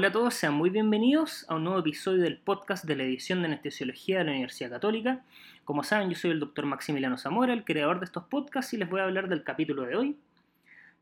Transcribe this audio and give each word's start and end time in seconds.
Hola 0.00 0.08
a 0.08 0.12
todos, 0.12 0.32
sean 0.32 0.54
muy 0.54 0.70
bienvenidos 0.70 1.44
a 1.50 1.56
un 1.56 1.64
nuevo 1.64 1.80
episodio 1.80 2.22
del 2.22 2.38
podcast 2.38 2.86
de 2.86 2.96
la 2.96 3.02
edición 3.02 3.40
de 3.42 3.48
Anestesiología 3.48 4.20
de 4.20 4.24
la 4.24 4.30
Universidad 4.30 4.70
Católica. 4.70 5.20
Como 5.66 5.84
saben, 5.84 6.08
yo 6.08 6.16
soy 6.16 6.30
el 6.30 6.40
doctor 6.40 6.64
Maximiliano 6.64 7.18
Zamora, 7.18 7.52
el 7.52 7.64
creador 7.64 7.98
de 7.98 8.06
estos 8.06 8.24
podcasts, 8.24 8.72
y 8.72 8.78
les 8.78 8.88
voy 8.88 9.00
a 9.00 9.04
hablar 9.04 9.28
del 9.28 9.44
capítulo 9.44 9.82
de 9.82 9.96
hoy. 9.96 10.16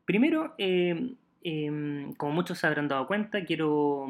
Primero, 0.03 0.53
eh, 0.57 1.13
em, 1.45 2.13
como 2.15 2.33
muchos 2.33 2.57
se 2.59 2.67
habrán 2.67 2.89
dado 2.89 3.07
cuenta, 3.07 3.45
quiero, 3.45 4.09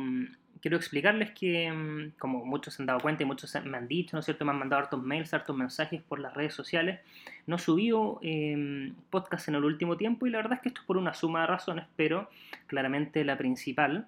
quiero 0.60 0.78
explicarles 0.78 1.34
que, 1.34 1.66
em, 1.66 2.10
como 2.18 2.44
muchos 2.44 2.74
se 2.74 2.82
han 2.82 2.88
dado 2.88 3.00
cuenta 3.00 3.22
y 3.22 3.28
muchos 3.28 3.56
me 3.66 3.78
han 3.78 3.88
dicho, 3.88 4.18
¿no 4.18 4.22
es 4.22 4.26
cierto?, 4.26 4.44
me 4.44 4.54
han 4.54 4.58
mandado 4.58 4.82
hartos 4.82 5.04
mails, 5.04 5.36
hartos 5.36 5.56
mensajes 5.56 6.02
por 6.02 6.20
las 6.20 6.34
redes 6.34 6.56
sociales, 6.56 7.00
no 7.46 7.58
he 7.58 7.60
subido 7.60 8.20
eh, 8.24 8.92
podcast 9.12 9.50
en 9.50 9.54
el 9.54 9.66
último 9.66 9.98
tiempo 9.98 10.26
y 10.26 10.32
la 10.32 10.40
verdad 10.40 10.54
es 10.54 10.62
que 10.62 10.70
esto 10.70 10.82
es 10.82 10.88
por 10.88 10.98
una 10.98 11.14
suma 11.14 11.42
de 11.42 11.48
razones, 11.48 11.86
pero 11.96 12.28
claramente 12.66 13.24
la 13.24 13.38
principal 13.38 14.08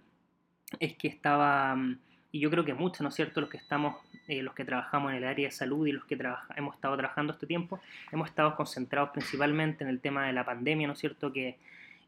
es 0.80 0.96
que 0.96 1.08
estaba, 1.08 1.76
mm, 1.76 2.00
y 2.32 2.40
yo 2.40 2.50
creo 2.50 2.66
que 2.66 2.74
muchos, 2.74 3.02
¿no 3.02 3.10
es 3.10 3.16
cierto?, 3.16 3.42
los 3.42 3.50
que 3.50 3.58
estamos, 3.58 3.96
eh, 4.28 4.42
los 4.42 4.54
que 4.54 4.66
trabajamos 4.66 5.12
en 5.12 5.18
el 5.18 5.26
área 5.26 5.48
de 5.48 5.52
salud 5.52 5.86
y 5.88 5.92
los 5.92 6.06
que 6.06 6.18
hemos 6.56 6.76
estado 6.76 6.96
trabajando 6.98 7.34
este 7.34 7.48
tiempo, 7.48 7.80
hemos 8.12 8.30
estado 8.30 8.56
concentrados 8.56 9.10
principalmente 9.12 9.84
en 9.84 9.90
el 9.90 10.00
tema 10.00 10.26
de 10.28 10.34
la 10.34 10.46
pandemia, 10.46 10.88
¿no 10.88 10.94
es 10.94 11.00
cierto?, 11.00 11.34
que, 11.34 11.58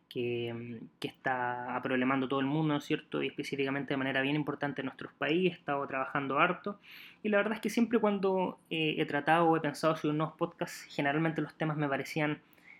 que, 0.09 0.53
mm, 0.53 1.05
está 1.05 1.79
problemando 1.83 2.27
todo 2.27 2.39
el 2.39 2.45
mundo, 2.45 2.73
¿no 2.73 2.79
es 2.79 2.85
cierto?, 2.85 3.21
y 3.21 3.27
específicamente 3.27 3.93
de 3.93 3.97
manera 3.97 4.21
bien 4.21 4.35
importante 4.35 4.81
en 4.81 4.85
nuestros 4.85 5.11
países, 5.13 5.53
he 5.53 5.59
estado 5.59 5.85
trabajando 5.87 6.39
harto, 6.39 6.79
y 7.23 7.29
la 7.29 7.37
verdad 7.37 7.53
es 7.53 7.61
que 7.61 7.69
siempre 7.69 7.99
cuando 7.99 8.59
eh, 8.69 8.95
he 8.97 9.05
tratado 9.05 9.47
o 9.47 9.57
he 9.57 9.61
pensado 9.61 9.95
sobre 9.95 10.15
unos 10.15 10.33
podcasts, 10.33 10.85
generalmente 10.89 11.41
los 11.41 11.53
temas 11.55 11.77
me 11.77 11.87
parecían 11.87 12.39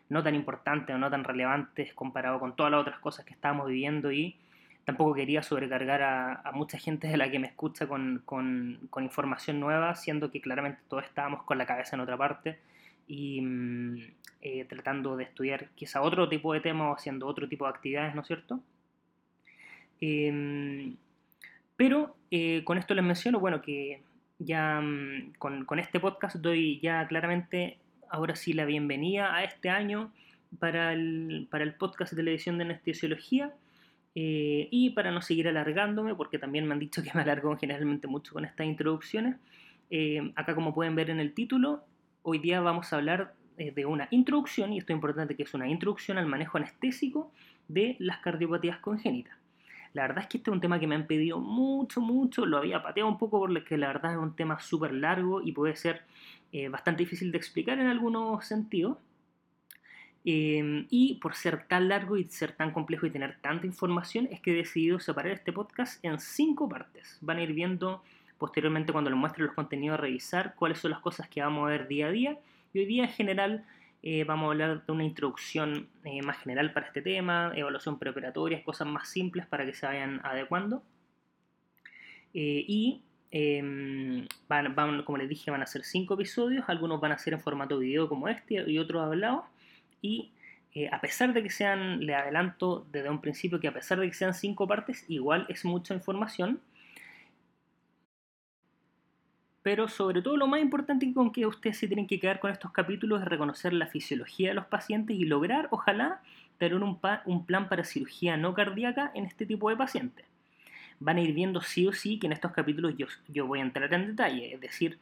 no 0.10 0.22
tan 0.22 0.36
importantes 0.36 0.96
o 0.96 1.00
no 1.00 1.10
tan 1.10 1.24
relevantes 1.24 1.94
comparado 1.94 2.40
con 2.40 2.56
todas 2.56 2.72
las 2.72 2.82
otras 2.82 3.00
cosas 3.00 3.26
que 3.26 3.34
estábamos 3.34 3.68
viviendo 3.68 4.12
y 4.12 4.36
tampoco 4.86 5.14
quería 5.14 5.44
sobrecargar 5.44 6.02
a, 6.02 6.52
mucha 6.54 6.78
gente 6.78 7.08
de 7.08 7.18
la 7.18 7.32
que 7.32 7.40
me 7.40 7.48
escucha 7.48 7.88
con, 7.88 8.22
con, 8.26 8.90
información 9.04 9.60
nueva, 9.60 9.96
siendo 9.96 10.32
que 10.32 10.42
claramente 10.42 10.82
todos 10.90 11.06
estábamos 11.06 11.44
con 11.44 11.58
la 11.58 11.66
cabeza 11.66 11.96
en 11.96 12.02
otra 12.02 12.18
parte 12.18 12.60
y 13.08 13.42
mm, 13.42 13.98
eh, 14.42 14.66
tratando 14.66 15.16
de 15.16 15.24
estudiar 15.24 15.70
quizá 15.76 16.02
otro 16.02 16.28
tipo 16.28 16.54
de 16.54 16.60
temas 16.60 16.90
o 16.90 16.96
haciendo 16.96 17.28
otro 17.28 17.48
tipo 17.48 17.66
de 17.66 17.72
actividades, 17.72 18.14
¿no 18.16 18.22
es 18.22 18.28
cierto? 18.28 18.60
Em, 20.02 20.96
pero 21.78 22.16
eh, 22.30 22.64
con 22.66 22.78
esto 22.78 22.94
les 22.94 23.06
menciono, 23.06 23.40
bueno, 23.40 23.62
que 23.62 24.02
ya 24.40 24.82
mm, 24.82 25.34
con, 25.40 25.66
con, 25.66 25.80
este 25.80 26.00
podcast 26.00 26.36
doy 26.38 26.80
ya 26.82 27.08
claramente, 27.08 27.78
ahora 28.10 28.36
sí, 28.36 28.54
la 28.54 28.66
bienvenida 28.66 29.34
a 29.34 29.44
este 29.44 29.70
año 29.70 30.12
para 30.60 30.94
el, 30.94 31.48
para 31.50 31.64
el 31.64 31.76
podcast 31.76 32.14
de 32.14 32.24
la 32.24 32.32
edición 32.32 32.58
de 32.58 32.66
anestesiología. 32.66 33.54
Eh, 34.16 34.68
y 34.70 34.92
para 34.92 35.12
no 35.12 35.22
seguir 35.22 35.48
alargándome, 35.48 36.14
porque 36.14 36.38
también 36.38 36.68
me 36.68 36.74
han 36.74 36.80
dicho 36.80 37.02
que 37.02 37.12
me 37.14 37.22
alargo 37.22 37.56
generalmente 37.58 38.08
mucho 38.08 38.34
con 38.34 38.46
estas 38.46 38.68
introducciones, 38.68 39.38
eh, 39.90 40.32
acá 40.36 40.56
como 40.56 40.74
pueden 40.74 40.96
ver 40.96 41.10
en 41.10 41.20
el 41.20 41.34
título, 41.34 41.84
hoy 42.22 42.40
día 42.40 42.62
vamos 42.62 42.94
a 42.94 42.98
hablar 42.98 43.34
eh, 43.58 43.72
de 43.72 43.86
una 43.86 44.08
introducción, 44.12 44.72
y 44.74 44.78
esto 44.78 44.94
es 44.94 44.98
importante 44.98 45.36
que 45.36 45.44
es 45.44 45.54
una 45.54 45.68
introducción 45.68 46.18
al 46.18 46.28
manejo 46.28 46.58
anestésico 46.58 47.32
de 47.68 47.96
las 48.00 48.20
cardiopatías 48.20 48.78
congénitas. 48.80 49.36
La 49.94 50.04
verdad 50.04 50.24
es 50.24 50.28
que 50.28 50.38
este 50.38 50.50
es 50.50 50.54
un 50.54 50.62
tema 50.62 50.80
que 50.80 50.88
me 50.88 50.96
han 50.96 51.06
pedido 51.06 51.40
mucho, 51.40 52.02
mucho, 52.02 52.46
lo 52.46 52.58
había 52.58 52.82
pateado 52.82 53.10
un 53.10 53.18
poco 53.18 53.40
porque 53.40 53.78
la 53.78 53.88
verdad 53.88 54.14
es 54.14 54.18
un 54.18 54.36
tema 54.36 54.60
súper 54.60 54.92
largo 54.92 55.42
y 55.42 55.52
puede 55.52 55.76
ser 55.76 56.02
bastante 56.72 57.04
difícil 57.04 57.32
de 57.32 57.38
explicar 57.38 57.78
en 57.78 57.86
algunos 57.86 58.44
sentidos. 58.46 58.98
Em, 60.26 60.88
y 60.90 61.16
por 61.16 61.36
ser 61.36 61.68
tan 61.68 61.90
largo 61.90 62.16
y 62.16 62.24
ser 62.26 62.54
tan 62.54 62.72
complejo 62.72 63.06
y 63.06 63.12
tener 63.12 63.38
tanta 63.42 63.68
información, 63.68 64.28
es 64.32 64.40
que 64.40 64.52
he 64.52 64.56
decidido 64.56 65.00
separar 65.00 65.34
este 65.34 65.52
podcast 65.52 66.04
en 66.04 66.20
cinco 66.20 66.70
partes. 66.70 67.18
Van 67.22 67.38
a 67.38 67.44
ir 67.44 67.54
viendo 67.54 68.02
posteriormente 68.38 68.92
cuando 68.94 69.10
les 69.10 69.20
muestre 69.20 69.44
los 69.44 69.54
contenidos 69.54 69.98
a 69.98 70.02
revisar 70.02 70.56
cuáles 70.56 70.80
son 70.80 70.92
las 70.92 71.02
cosas 71.02 71.28
que 71.28 71.42
vamos 71.42 71.66
a 71.66 71.72
ver 71.72 71.88
día 71.88 72.08
a 72.08 72.12
día. 72.12 72.40
Y 72.74 72.80
hoy 72.80 72.86
día 72.86 73.04
en 73.04 73.10
general 73.10 73.66
eh, 74.02 74.24
vamos 74.24 74.48
a 74.48 74.52
hablar 74.52 74.86
de 74.86 74.92
una 74.92 75.04
introducción 75.04 75.88
eh, 76.06 76.22
más 76.22 76.38
general 76.40 76.72
para 76.74 76.88
este 76.88 77.02
tema, 77.02 77.52
evaluación 77.56 78.00
preoperatoria, 78.00 78.64
cosas 78.64 78.88
más 78.88 79.10
simples 79.10 79.46
para 79.46 79.66
que 79.66 79.74
se 79.74 79.86
vayan 79.86 80.22
adecuando. 80.24 80.84
Eh, 82.34 82.66
y 82.68 83.04
em, 83.32 84.28
como 85.06 85.18
les 85.18 85.30
dije, 85.30 85.52
van 85.52 85.62
a 85.62 85.68
ser 85.68 85.84
cinco 85.84 86.14
episodios, 86.16 86.66
algunos 86.68 87.00
van 87.02 87.12
a 87.12 87.18
ser 87.18 87.34
en 87.34 87.42
formato 87.42 87.78
video 87.78 88.08
como 88.08 88.28
este 88.30 88.70
y 88.70 88.80
otros 88.80 89.04
hablados 89.04 89.44
y 90.04 90.34
eh, 90.74 90.90
a 90.92 91.02
pesar 91.02 91.34
de 91.34 91.42
que 91.42 91.50
sean, 91.50 92.06
le 92.06 92.14
adelanto 92.14 92.86
desde 92.92 93.10
un 93.10 93.22
principio 93.22 93.60
que 93.60 93.68
a 93.68 93.74
pesar 93.74 94.00
de 94.00 94.08
que 94.08 94.14
sean 94.14 94.34
cinco 94.36 94.68
partes, 94.68 95.06
igual 95.08 95.48
es 95.50 95.66
mucha 95.66 95.96
información. 95.96 96.60
Pero 99.64 99.88
sobre 99.88 100.22
todo 100.22 100.36
lo 100.36 100.46
más 100.46 100.62
importante 100.62 101.12
con 101.14 101.32
que 101.32 101.46
ustedes 101.46 101.78
se 101.78 101.88
tienen 101.88 102.06
que 102.06 102.20
quedar 102.20 102.40
con 102.42 102.52
estos 102.52 102.72
capítulos 102.72 103.22
es 103.22 103.28
reconocer 103.28 103.72
la 103.72 103.88
fisiología 103.88 104.50
de 104.50 104.56
los 104.56 104.66
pacientes 104.66 105.16
y 105.16 105.24
lograr, 105.24 105.70
ojalá, 105.72 106.22
tener 106.58 106.76
un, 106.76 107.00
plan 107.46 107.70
para 107.70 107.86
cirugía 107.86 108.36
no 108.36 108.54
cardíaca 108.54 109.12
en 109.16 109.26
este 109.26 109.46
tipo 109.46 109.70
de 109.70 109.78
pacientes. 109.78 110.26
Van 111.00 111.18
a 111.18 111.22
ir 111.22 111.34
viendo 111.34 111.62
sí 111.62 111.88
o 111.88 111.94
sí 111.94 112.20
que 112.20 112.28
en 112.28 112.34
estos 112.34 112.52
capítulos 112.52 112.94
yo, 112.98 113.48
voy 113.48 113.60
a 113.60 113.64
entrar 113.64 113.94
en 113.94 114.08
detalle, 114.08 114.54
es 114.54 114.60
decir, 114.60 115.00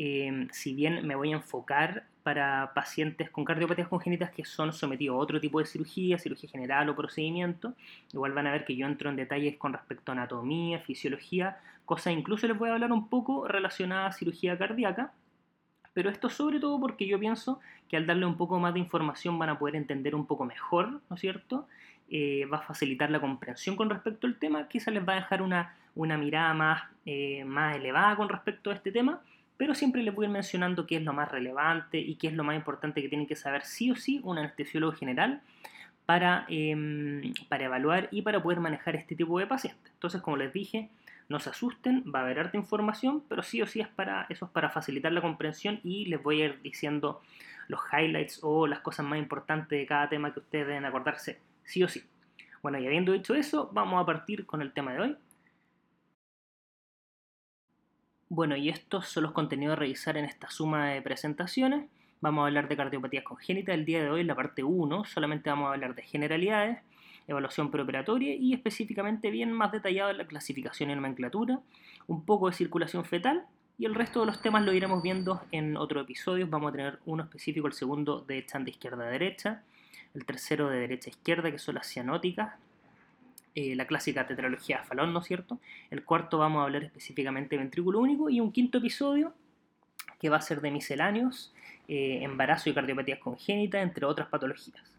Em, 0.00 0.48
si 0.52 0.74
bien 0.74 1.04
me 1.04 1.16
voy 1.16 1.32
a 1.32 1.36
enfocar 1.36 2.06
para 2.28 2.72
pacientes 2.74 3.30
con 3.30 3.42
cardiopatías 3.42 3.88
congénitas 3.88 4.30
que 4.30 4.44
son 4.44 4.74
sometidos 4.74 5.14
a 5.14 5.18
otro 5.18 5.40
tipo 5.40 5.60
de 5.60 5.64
cirugía, 5.64 6.18
cirugía 6.18 6.50
general 6.50 6.86
o 6.90 6.94
procedimiento, 6.94 7.72
igual 8.12 8.32
van 8.32 8.46
a 8.46 8.52
ver 8.52 8.66
que 8.66 8.76
yo 8.76 8.86
entro 8.86 9.08
en 9.08 9.16
detalles 9.16 9.56
con 9.56 9.72
respecto 9.72 10.12
a 10.12 10.14
anatomía, 10.14 10.78
fisiología, 10.80 11.56
cosas 11.86 12.12
incluso 12.12 12.46
les 12.46 12.58
voy 12.58 12.68
a 12.68 12.74
hablar 12.74 12.92
un 12.92 13.08
poco 13.08 13.48
relacionadas 13.48 14.14
a 14.14 14.18
cirugía 14.18 14.58
cardíaca, 14.58 15.14
pero 15.94 16.10
esto 16.10 16.28
sobre 16.28 16.60
todo 16.60 16.78
porque 16.78 17.06
yo 17.06 17.18
pienso 17.18 17.60
que 17.88 17.96
al 17.96 18.04
darle 18.04 18.26
un 18.26 18.36
poco 18.36 18.58
más 18.60 18.74
de 18.74 18.80
información 18.80 19.38
van 19.38 19.48
a 19.48 19.58
poder 19.58 19.76
entender 19.76 20.14
un 20.14 20.26
poco 20.26 20.44
mejor, 20.44 21.00
¿no 21.08 21.14
es 21.14 21.20
cierto? 21.22 21.66
Eh, 22.10 22.44
va 22.44 22.58
a 22.58 22.60
facilitar 22.60 23.10
la 23.10 23.22
comprensión 23.22 23.74
con 23.74 23.88
respecto 23.88 24.26
al 24.26 24.38
tema, 24.38 24.68
quizás 24.68 24.92
les 24.92 25.08
va 25.08 25.14
a 25.14 25.16
dejar 25.16 25.40
una, 25.40 25.74
una 25.94 26.18
mirada 26.18 26.52
más, 26.52 26.82
eh, 27.06 27.42
más 27.46 27.76
elevada 27.76 28.16
con 28.16 28.28
respecto 28.28 28.70
a 28.70 28.74
este 28.74 28.92
tema, 28.92 29.22
pero 29.58 29.74
siempre 29.74 30.02
les 30.02 30.14
voy 30.14 30.24
a 30.24 30.28
ir 30.28 30.32
mencionando 30.32 30.86
qué 30.86 30.96
es 30.96 31.02
lo 31.02 31.12
más 31.12 31.30
relevante 31.30 31.98
y 31.98 32.14
qué 32.14 32.28
es 32.28 32.32
lo 32.32 32.44
más 32.44 32.56
importante 32.56 33.02
que 33.02 33.08
tienen 33.08 33.26
que 33.26 33.36
saber 33.36 33.64
sí 33.64 33.90
o 33.90 33.96
sí 33.96 34.20
un 34.24 34.38
anestesiólogo 34.38 34.92
general 34.92 35.42
para, 36.06 36.46
em, 36.48 37.34
para 37.50 37.66
evaluar 37.66 38.08
y 38.10 38.22
para 38.22 38.42
poder 38.42 38.60
manejar 38.60 38.96
este 38.96 39.14
tipo 39.14 39.38
de 39.38 39.46
pacientes. 39.46 39.92
Entonces, 39.92 40.22
como 40.22 40.38
les 40.38 40.52
dije, 40.54 40.88
no 41.28 41.40
se 41.40 41.50
asusten, 41.50 42.04
va 42.14 42.20
a 42.20 42.22
haber 42.22 42.38
harta 42.38 42.56
información, 42.56 43.22
pero 43.28 43.42
sí 43.42 43.60
o 43.60 43.66
sí 43.66 43.80
es 43.80 43.88
para, 43.88 44.26
eso 44.30 44.46
es 44.46 44.50
para 44.52 44.70
facilitar 44.70 45.12
la 45.12 45.20
comprensión 45.20 45.80
y 45.84 46.06
les 46.06 46.22
voy 46.22 46.40
a 46.40 46.46
ir 46.46 46.62
diciendo 46.62 47.20
los 47.66 47.80
highlights 47.92 48.40
o 48.42 48.66
las 48.66 48.80
cosas 48.80 49.04
más 49.04 49.18
importantes 49.18 49.78
de 49.78 49.84
cada 49.84 50.08
tema 50.08 50.32
que 50.32 50.40
ustedes 50.40 50.68
deben 50.68 50.86
acordarse, 50.86 51.40
sí 51.64 51.82
o 51.82 51.88
sí. 51.88 52.02
Bueno, 52.62 52.78
y 52.78 52.86
habiendo 52.86 53.12
dicho 53.12 53.34
eso, 53.34 53.68
vamos 53.72 54.02
a 54.02 54.06
partir 54.06 54.46
con 54.46 54.62
el 54.62 54.72
tema 54.72 54.92
de 54.92 55.00
hoy, 55.00 55.16
Bueno, 58.30 58.56
y 58.56 58.68
estos 58.68 59.08
son 59.08 59.22
los 59.22 59.32
contenidos 59.32 59.72
a 59.72 59.80
revisar 59.80 60.18
en 60.18 60.26
esta 60.26 60.50
suma 60.50 60.90
de 60.90 61.00
presentaciones. 61.00 61.86
Vamos 62.20 62.42
a 62.42 62.46
hablar 62.48 62.68
de 62.68 62.76
cardiopatías 62.76 63.24
congénitas 63.24 63.74
el 63.74 63.86
día 63.86 64.02
de 64.02 64.10
hoy, 64.10 64.22
la 64.22 64.34
parte 64.34 64.62
1. 64.62 65.06
Solamente 65.06 65.48
vamos 65.48 65.70
a 65.70 65.72
hablar 65.72 65.94
de 65.94 66.02
generalidades, 66.02 66.78
evaluación 67.26 67.70
preoperatoria 67.70 68.34
y 68.34 68.52
específicamente 68.52 69.30
bien 69.30 69.50
más 69.50 69.72
detallado 69.72 70.12
la 70.12 70.26
clasificación 70.26 70.90
y 70.90 70.94
nomenclatura, 70.94 71.60
un 72.06 72.26
poco 72.26 72.50
de 72.50 72.54
circulación 72.54 73.06
fetal 73.06 73.46
y 73.78 73.86
el 73.86 73.94
resto 73.94 74.20
de 74.20 74.26
los 74.26 74.42
temas 74.42 74.62
lo 74.62 74.74
iremos 74.74 75.02
viendo 75.02 75.40
en 75.50 75.78
otro 75.78 76.02
episodio. 76.02 76.46
Vamos 76.48 76.68
a 76.68 76.76
tener 76.76 76.98
uno 77.06 77.22
específico, 77.22 77.66
el 77.66 77.72
segundo 77.72 78.20
de 78.20 78.44
de 78.44 78.70
izquierda 78.70 79.06
a 79.06 79.10
derecha, 79.10 79.62
el 80.14 80.26
tercero 80.26 80.68
de 80.68 80.80
derecha 80.80 81.08
a 81.08 81.12
izquierda, 81.12 81.50
que 81.50 81.58
son 81.58 81.76
las 81.76 81.86
cianóticas, 81.86 82.56
eh, 83.60 83.74
la 83.74 83.88
clásica 83.88 84.24
tetralogía 84.24 84.84
Falón, 84.84 85.12
¿no 85.12 85.18
es 85.18 85.26
cierto? 85.26 85.58
El 85.90 86.04
cuarto 86.04 86.38
vamos 86.38 86.60
a 86.60 86.64
hablar 86.66 86.84
específicamente 86.84 87.56
de 87.56 87.62
ventrículo 87.62 87.98
único 87.98 88.30
y 88.30 88.38
un 88.38 88.52
quinto 88.52 88.78
episodio 88.78 89.34
que 90.20 90.28
va 90.28 90.36
a 90.36 90.40
ser 90.40 90.60
de 90.60 90.70
misceláneos, 90.70 91.52
eh, 91.88 92.20
embarazo 92.22 92.70
y 92.70 92.74
cardiopatías 92.74 93.18
congénitas, 93.18 93.82
entre 93.82 94.06
otras 94.06 94.28
patologías. 94.28 94.92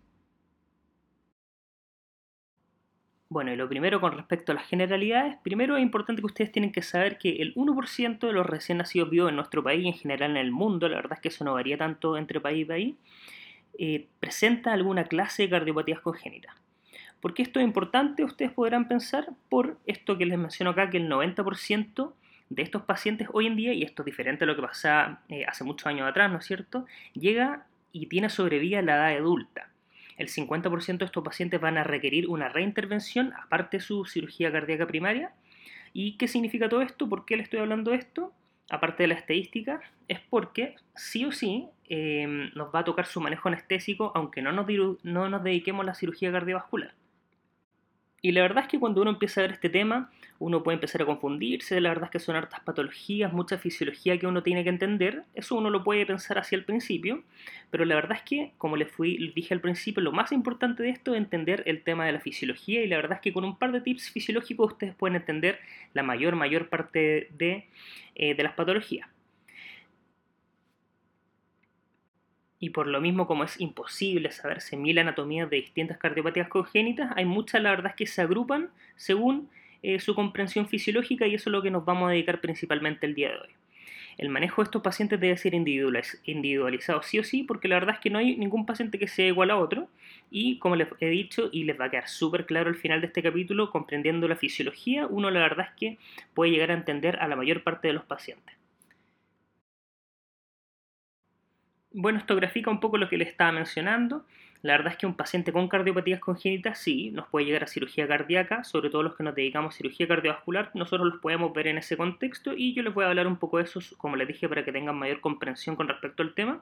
Bueno, 3.29 3.53
y 3.53 3.55
lo 3.55 3.69
primero 3.69 4.01
con 4.01 4.11
respecto 4.11 4.51
a 4.51 4.55
las 4.55 4.67
generalidades, 4.67 5.37
primero 5.41 5.77
es 5.77 5.81
importante 5.81 6.21
que 6.21 6.25
ustedes 6.25 6.51
tienen 6.51 6.73
que 6.73 6.81
saber 6.81 7.17
que 7.17 7.37
el 7.37 7.55
1% 7.55 8.27
de 8.27 8.33
los 8.33 8.45
recién 8.45 8.79
nacidos 8.79 9.09
vivos 9.09 9.29
en 9.29 9.37
nuestro 9.37 9.63
país 9.63 9.85
y 9.85 9.87
en 9.87 9.93
general 9.93 10.31
en 10.31 10.37
el 10.37 10.51
mundo, 10.51 10.89
la 10.89 10.97
verdad 10.97 11.13
es 11.13 11.21
que 11.21 11.29
eso 11.29 11.45
no 11.45 11.53
varía 11.53 11.77
tanto 11.77 12.17
entre 12.17 12.41
país 12.41 12.63
y 12.63 12.65
país, 12.65 12.95
eh, 13.77 14.07
presenta 14.19 14.73
alguna 14.73 15.05
clase 15.05 15.43
de 15.43 15.49
cardiopatías 15.49 16.01
congénitas. 16.01 16.53
¿Por 17.21 17.33
qué 17.33 17.41
esto 17.41 17.59
es 17.59 17.65
importante? 17.65 18.23
Ustedes 18.23 18.51
podrán 18.51 18.87
pensar 18.87 19.29
por 19.49 19.77
esto 19.85 20.17
que 20.17 20.25
les 20.25 20.37
menciono 20.37 20.71
acá, 20.71 20.89
que 20.89 20.97
el 20.97 21.09
90% 21.09 22.13
de 22.49 22.61
estos 22.61 22.83
pacientes 22.83 23.27
hoy 23.33 23.47
en 23.47 23.55
día, 23.55 23.73
y 23.73 23.83
esto 23.83 24.01
es 24.01 24.05
diferente 24.05 24.45
a 24.45 24.47
lo 24.47 24.55
que 24.55 24.61
pasaba 24.61 25.21
eh, 25.29 25.45
hace 25.45 25.63
muchos 25.63 25.85
años 25.87 26.07
atrás, 26.07 26.31
¿no 26.31 26.37
es 26.37 26.45
cierto?, 26.45 26.85
llega 27.13 27.65
y 27.91 28.07
tiene 28.07 28.29
sobrevida 28.29 28.81
la 28.81 28.95
edad 28.95 29.17
adulta. 29.17 29.69
el 30.17 30.27
50% 30.27 30.97
de 30.97 31.05
estos 31.05 31.23
pacientes 31.23 31.61
van 31.61 31.77
a 31.77 31.83
requerir 31.83 32.27
una 32.27 32.49
reintervención 32.49 33.33
aparte 33.41 33.77
de 33.77 33.81
su 33.81 34.05
cirugía 34.05 34.51
cardíaca 34.51 34.85
primaria. 34.85 35.31
¿Y 35.93 36.17
qué 36.17 36.27
significa 36.27 36.67
todo 36.67 36.81
esto? 36.81 37.07
¿Por 37.07 37.25
qué 37.25 37.37
le 37.37 37.43
estoy 37.43 37.59
hablando 37.59 37.91
de 37.91 37.97
esto? 37.97 38.33
Aparte 38.69 39.03
de 39.03 39.07
la 39.07 39.15
estadística, 39.15 39.81
es 40.09 40.19
porque 40.29 40.75
sí 40.93 41.23
o 41.25 41.31
sí 41.31 41.67
em, 41.85 42.51
nos 42.53 42.73
va 42.73 42.79
a 42.79 42.83
tocar 42.83 43.05
su 43.05 43.21
manejo 43.21 43.47
anestésico 43.47 44.11
aunque 44.13 44.41
no 44.41 44.51
nos, 44.51 44.67
no 45.03 45.29
nos 45.29 45.43
dediquemos 45.43 45.83
a 45.83 45.85
la 45.87 45.93
cirugía 45.95 46.31
cardiovascular. 46.31 46.93
Y 48.21 48.31
la 48.31 48.41
verdad 48.41 48.63
es 48.63 48.69
que 48.69 48.79
cuando 48.79 49.01
uno 49.01 49.11
empieza 49.11 49.41
a 49.41 49.43
ver 49.43 49.53
este 49.53 49.69
tema, 49.69 50.11
uno 50.39 50.63
puede 50.63 50.75
empezar 50.75 51.01
a 51.01 51.05
confundirse, 51.05 51.79
la 51.79 51.89
verdad 51.89 52.05
es 52.05 52.11
que 52.11 52.19
son 52.19 52.35
hartas 52.35 52.59
patologías, 52.61 53.31
mucha 53.31 53.57
fisiología 53.57 54.17
que 54.17 54.27
uno 54.27 54.43
tiene 54.43 54.63
que 54.63 54.69
entender, 54.69 55.23
eso 55.35 55.55
uno 55.55 55.69
lo 55.69 55.83
puede 55.83 56.05
pensar 56.05 56.37
hacia 56.37 56.57
el 56.57 56.65
principio, 56.65 57.23
pero 57.71 57.85
la 57.85 57.95
verdad 57.95 58.17
es 58.17 58.23
que, 58.23 58.51
como 58.57 58.75
les 58.75 58.91
fui, 58.91 59.31
dije 59.35 59.53
al 59.53 59.61
principio, 59.61 60.01
lo 60.01 60.11
más 60.11 60.31
importante 60.31 60.83
de 60.83 60.89
esto 60.89 61.13
es 61.13 61.17
entender 61.17 61.63
el 61.65 61.81
tema 61.83 62.05
de 62.05 62.13
la 62.13 62.19
fisiología 62.19 62.83
y 62.83 62.87
la 62.87 62.97
verdad 62.97 63.17
es 63.17 63.21
que 63.21 63.33
con 63.33 63.45
un 63.45 63.57
par 63.57 63.71
de 63.71 63.81
tips 63.81 64.09
fisiológicos 64.09 64.73
ustedes 64.73 64.95
pueden 64.95 65.15
entender 65.15 65.59
la 65.93 66.03
mayor, 66.03 66.35
mayor 66.35 66.69
parte 66.69 67.29
de, 67.37 67.67
eh, 68.15 68.35
de 68.35 68.43
las 68.43 68.53
patologías. 68.53 69.07
Y 72.59 72.71
por 72.71 72.87
lo 72.87 72.99
mismo 73.01 73.27
como 73.27 73.43
es 73.43 73.59
imposible 73.59 74.31
saberse 74.31 74.75
mil 74.75 74.97
anatomías 74.99 75.49
de 75.49 75.57
distintas 75.57 75.97
cardiopatías 75.97 76.49
congénitas, 76.49 77.11
hay 77.15 77.25
muchas 77.25 77.61
la 77.61 77.71
verdad 77.71 77.95
que 77.95 78.05
se 78.05 78.21
agrupan 78.21 78.69
según 78.95 79.49
eh, 79.81 79.99
su 79.99 80.13
comprensión 80.13 80.67
fisiológica 80.67 81.25
y 81.25 81.35
eso 81.35 81.49
es 81.49 81.51
lo 81.53 81.61
que 81.61 81.71
nos 81.71 81.85
vamos 81.85 82.09
a 82.09 82.11
dedicar 82.11 82.41
principalmente 82.41 83.05
el 83.05 83.15
día 83.15 83.29
de 83.29 83.37
hoy. 83.37 83.49
El 84.19 84.27
manejo 84.27 84.61
de 84.61 84.65
estos 84.65 84.81
pacientes 84.81 85.17
debe 85.17 85.37
ser 85.37 85.53
individualizado 85.55 87.01
sí 87.03 87.19
o 87.19 87.23
sí, 87.23 87.43
porque 87.43 87.69
la 87.69 87.75
verdad 87.75 87.95
es 87.95 88.01
que 88.01 88.09
no 88.09 88.19
hay 88.19 88.35
ningún 88.35 88.65
paciente 88.65 88.99
que 88.99 89.07
sea 89.07 89.25
igual 89.25 89.49
a 89.49 89.57
otro. 89.57 89.87
Y 90.29 90.59
como 90.59 90.75
les 90.75 90.89
he 90.99 91.07
dicho, 91.07 91.47
y 91.53 91.63
les 91.63 91.79
va 91.79 91.85
a 91.85 91.89
quedar 91.89 92.09
súper 92.09 92.45
claro 92.45 92.67
al 92.67 92.75
final 92.75 92.99
de 92.99 93.07
este 93.07 93.23
capítulo, 93.23 93.71
comprendiendo 93.71 94.27
la 94.27 94.35
fisiología, 94.35 95.07
uno 95.07 95.31
la 95.31 95.39
verdad 95.39 95.67
es 95.69 95.79
que 95.79 95.97
puede 96.33 96.51
llegar 96.51 96.71
a 96.71 96.73
entender 96.73 97.17
a 97.21 97.29
la 97.29 97.37
mayor 97.37 97.63
parte 97.63 97.87
de 97.87 97.93
los 97.93 98.03
pacientes. 98.03 98.58
Bueno, 101.91 102.19
esto 102.19 102.35
grafica 102.35 102.69
un 102.69 102.79
poco 102.79 102.97
lo 102.97 103.09
que 103.09 103.17
le 103.17 103.23
estaba 103.23 103.51
mencionando. 103.51 104.23
La 104.61 104.73
verdad 104.73 104.91
es 104.93 104.97
que 104.97 105.07
un 105.07 105.15
paciente 105.15 105.51
con 105.51 105.67
cardiopatías 105.67 106.19
congénitas 106.19 106.77
sí 106.77 107.09
nos 107.11 107.27
puede 107.27 107.45
llegar 107.45 107.63
a 107.63 107.67
cirugía 107.67 108.07
cardíaca, 108.07 108.63
sobre 108.63 108.89
todo 108.89 109.01
los 109.03 109.15
que 109.15 109.23
nos 109.23 109.33
dedicamos 109.33 109.73
a 109.73 109.77
cirugía 109.77 110.07
cardiovascular, 110.07 110.69
nosotros 110.75 111.07
los 111.07 111.21
podemos 111.21 111.51
ver 111.53 111.67
en 111.67 111.77
ese 111.77 111.97
contexto 111.97 112.53
y 112.55 112.73
yo 112.73 112.83
les 112.83 112.93
voy 112.93 113.05
a 113.05 113.07
hablar 113.07 113.25
un 113.25 113.37
poco 113.37 113.57
de 113.57 113.63
eso, 113.63 113.79
como 113.97 114.17
les 114.17 114.27
dije, 114.27 114.47
para 114.49 114.63
que 114.65 114.71
tengan 114.71 114.97
mayor 114.97 115.21
comprensión 115.21 115.75
con 115.75 115.87
respecto 115.87 116.21
al 116.21 116.33
tema, 116.35 116.61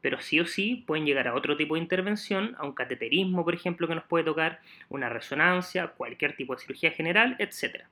pero 0.00 0.20
sí 0.20 0.40
o 0.40 0.46
sí 0.46 0.84
pueden 0.86 1.04
llegar 1.04 1.28
a 1.28 1.34
otro 1.34 1.56
tipo 1.56 1.74
de 1.74 1.80
intervención, 1.80 2.54
a 2.58 2.64
un 2.64 2.72
cateterismo, 2.72 3.44
por 3.44 3.54
ejemplo, 3.54 3.88
que 3.88 3.96
nos 3.96 4.04
puede 4.04 4.24
tocar, 4.24 4.60
una 4.88 5.08
resonancia, 5.08 5.88
cualquier 5.88 6.36
tipo 6.36 6.54
de 6.54 6.62
cirugía 6.62 6.92
general, 6.92 7.36
etcétera. 7.38 7.88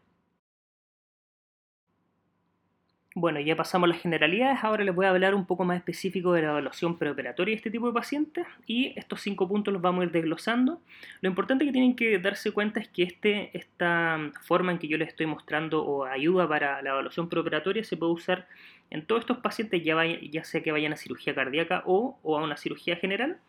Bueno, 3.16 3.40
ya 3.40 3.56
pasamos 3.56 3.88
las 3.88 4.00
generalidades, 4.00 4.62
ahora 4.62 4.84
les 4.84 4.94
voy 4.94 5.04
a 5.04 5.10
hablar 5.10 5.34
un 5.34 5.44
poco 5.44 5.64
más 5.64 5.76
específico 5.76 6.32
de 6.32 6.42
la 6.42 6.50
evaluación 6.50 6.96
preoperatoria 6.96 7.50
de 7.50 7.56
este 7.56 7.68
tipo 7.68 7.88
de 7.88 7.92
pacientes 7.92 8.46
y 8.68 8.92
estos 8.96 9.20
cinco 9.20 9.48
puntos 9.48 9.72
los 9.72 9.82
vamos 9.82 10.02
a 10.02 10.04
ir 10.04 10.12
desglosando. 10.12 10.80
Lo 11.20 11.28
importante 11.28 11.64
que 11.64 11.72
tienen 11.72 11.96
que 11.96 12.20
darse 12.20 12.52
cuenta 12.52 12.78
es 12.78 12.86
que 12.86 13.02
este, 13.02 13.50
esta 13.58 14.30
forma 14.42 14.70
en 14.70 14.78
que 14.78 14.86
yo 14.86 14.96
les 14.96 15.08
estoy 15.08 15.26
mostrando 15.26 15.84
o 15.84 16.04
ayuda 16.04 16.48
para 16.48 16.80
la 16.82 16.90
evaluación 16.90 17.28
preoperatoria 17.28 17.82
se 17.82 17.96
puede 17.96 18.12
usar 18.12 18.46
en 18.90 19.04
todos 19.04 19.22
estos 19.22 19.38
pacientes, 19.38 19.82
ya, 19.82 20.44
sea 20.44 20.62
que 20.62 20.70
vayan 20.70 20.92
a 20.92 20.96
cirugía 20.96 21.34
cardíaca 21.34 21.82
o 21.86 22.16
a 22.24 22.44
una 22.44 22.56
cirugía 22.56 22.94
general. 22.94 23.40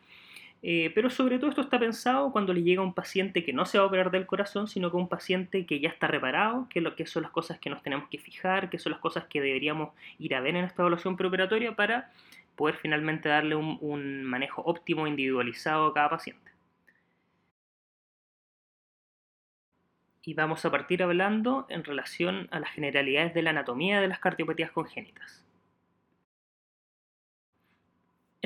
Eh, 0.63 0.91
pero 0.93 1.09
sobre 1.09 1.39
todo 1.39 1.49
esto 1.49 1.61
está 1.61 1.79
pensado 1.79 2.31
cuando 2.31 2.53
le 2.53 2.61
llega 2.61 2.83
un 2.83 2.93
paciente 2.93 3.43
que 3.43 3.51
no 3.51 3.65
se 3.65 3.79
va 3.79 3.85
a 3.85 3.87
operar 3.87 4.11
del 4.11 4.27
corazón, 4.27 4.67
sino 4.67 4.91
que 4.91 4.97
un 4.97 5.09
paciente 5.09 5.65
que 5.65 5.79
ya 5.79 5.89
está 5.89 6.07
reparado, 6.07 6.67
que, 6.69 6.81
lo, 6.81 6.95
que 6.95 7.07
son 7.07 7.23
las 7.23 7.31
cosas 7.31 7.59
que 7.59 7.69
nos 7.71 7.81
tenemos 7.81 8.07
que 8.09 8.19
fijar, 8.19 8.69
que 8.69 8.77
son 8.77 8.91
las 8.91 9.01
cosas 9.01 9.25
que 9.25 9.41
deberíamos 9.41 9.89
ir 10.19 10.35
a 10.35 10.41
ver 10.41 10.55
en 10.55 10.65
esta 10.65 10.83
evaluación 10.83 11.17
preoperatoria 11.17 11.75
para 11.75 12.11
poder 12.55 12.75
finalmente 12.75 13.29
darle 13.29 13.55
un, 13.55 13.77
un 13.81 14.23
manejo 14.23 14.61
óptimo 14.61 15.07
individualizado 15.07 15.87
a 15.87 15.93
cada 15.93 16.09
paciente. 16.09 16.51
Y 20.23 20.35
vamos 20.35 20.63
a 20.65 20.71
partir 20.71 21.01
hablando 21.01 21.65
en 21.69 21.83
relación 21.83 22.47
a 22.51 22.59
las 22.59 22.69
generalidades 22.71 23.33
de 23.33 23.41
la 23.41 23.49
anatomía 23.49 23.99
de 23.99 24.07
las 24.07 24.19
cardiopatías 24.19 24.71
congénitas 24.71 25.43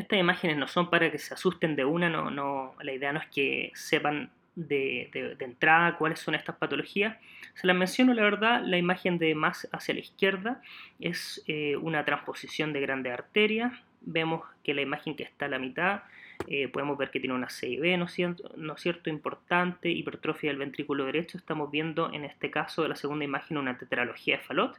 estas 0.06 0.20
imágenes 0.20 0.58
no 0.58 0.68
son 0.68 0.92
para 0.92 1.12
que 1.12 1.18
se 1.18 1.34
asusten 1.34 1.76
de 1.76 1.84
una, 1.84 2.10
no, 2.10 2.30
no, 2.30 2.76
la 2.80 2.94
idea 2.94 3.12
no 3.12 3.20
es 3.20 3.26
que 3.28 3.72
sepan 3.74 4.30
de, 4.56 5.10
entrada 5.40 5.98
cuáles 5.98 6.20
son 6.20 6.36
estas 6.36 6.56
patologías. 6.58 7.18
Se 7.56 7.66
las 7.66 7.76
menciono, 7.76 8.14
la 8.14 8.22
verdad, 8.22 8.62
la 8.64 8.78
imagen 8.78 9.18
de 9.18 9.34
más 9.34 9.68
hacia 9.72 9.96
la 9.96 10.02
izquierda 10.02 10.62
es 11.00 11.44
eh, 11.48 11.76
una 11.78 12.06
transposición 12.06 12.72
de 12.72 12.82
grandes 12.82 13.14
arterias. 13.14 13.74
Vemos 14.02 14.44
que 14.64 14.76
la 14.76 14.82
imagen 14.82 15.16
que 15.16 15.24
está 15.24 15.46
a 15.46 15.50
la 15.50 15.58
mitad, 15.58 16.04
eh, 16.48 16.68
podemos 16.68 17.00
ver 17.00 17.10
que 17.10 17.20
tiene 17.20 17.34
una 17.34 17.50
CIB, 17.50 17.98
¿no 17.98 18.78
cierto? 18.78 19.10
Importante, 19.10 19.90
hipertrofia 19.90 20.52
del 20.52 20.60
ventrículo 20.60 21.06
derecho. 21.06 21.40
Estamos 21.40 21.72
viendo 21.72 22.14
en 22.14 22.26
este 22.26 22.52
caso 22.52 22.84
de 22.84 22.90
la 22.90 22.96
segunda 22.96 23.26
imagen 23.26 23.58
una 23.58 23.76
tetralogía 23.80 24.38
de 24.38 24.44
Fallot. 24.44 24.78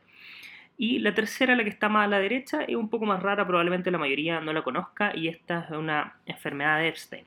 Y 0.78 0.98
la 0.98 1.14
tercera, 1.14 1.56
la 1.56 1.64
que 1.64 1.70
está 1.70 1.88
más 1.88 2.04
a 2.04 2.08
la 2.08 2.18
derecha, 2.18 2.62
es 2.62 2.76
un 2.76 2.90
poco 2.90 3.06
más 3.06 3.22
rara, 3.22 3.46
probablemente 3.46 3.90
la 3.90 3.98
mayoría 3.98 4.40
no 4.40 4.52
la 4.52 4.62
conozca, 4.62 5.16
y 5.16 5.28
esta 5.28 5.60
es 5.60 5.70
una 5.70 6.16
enfermedad 6.26 6.78
de 6.78 6.88
Epstein. 6.88 7.26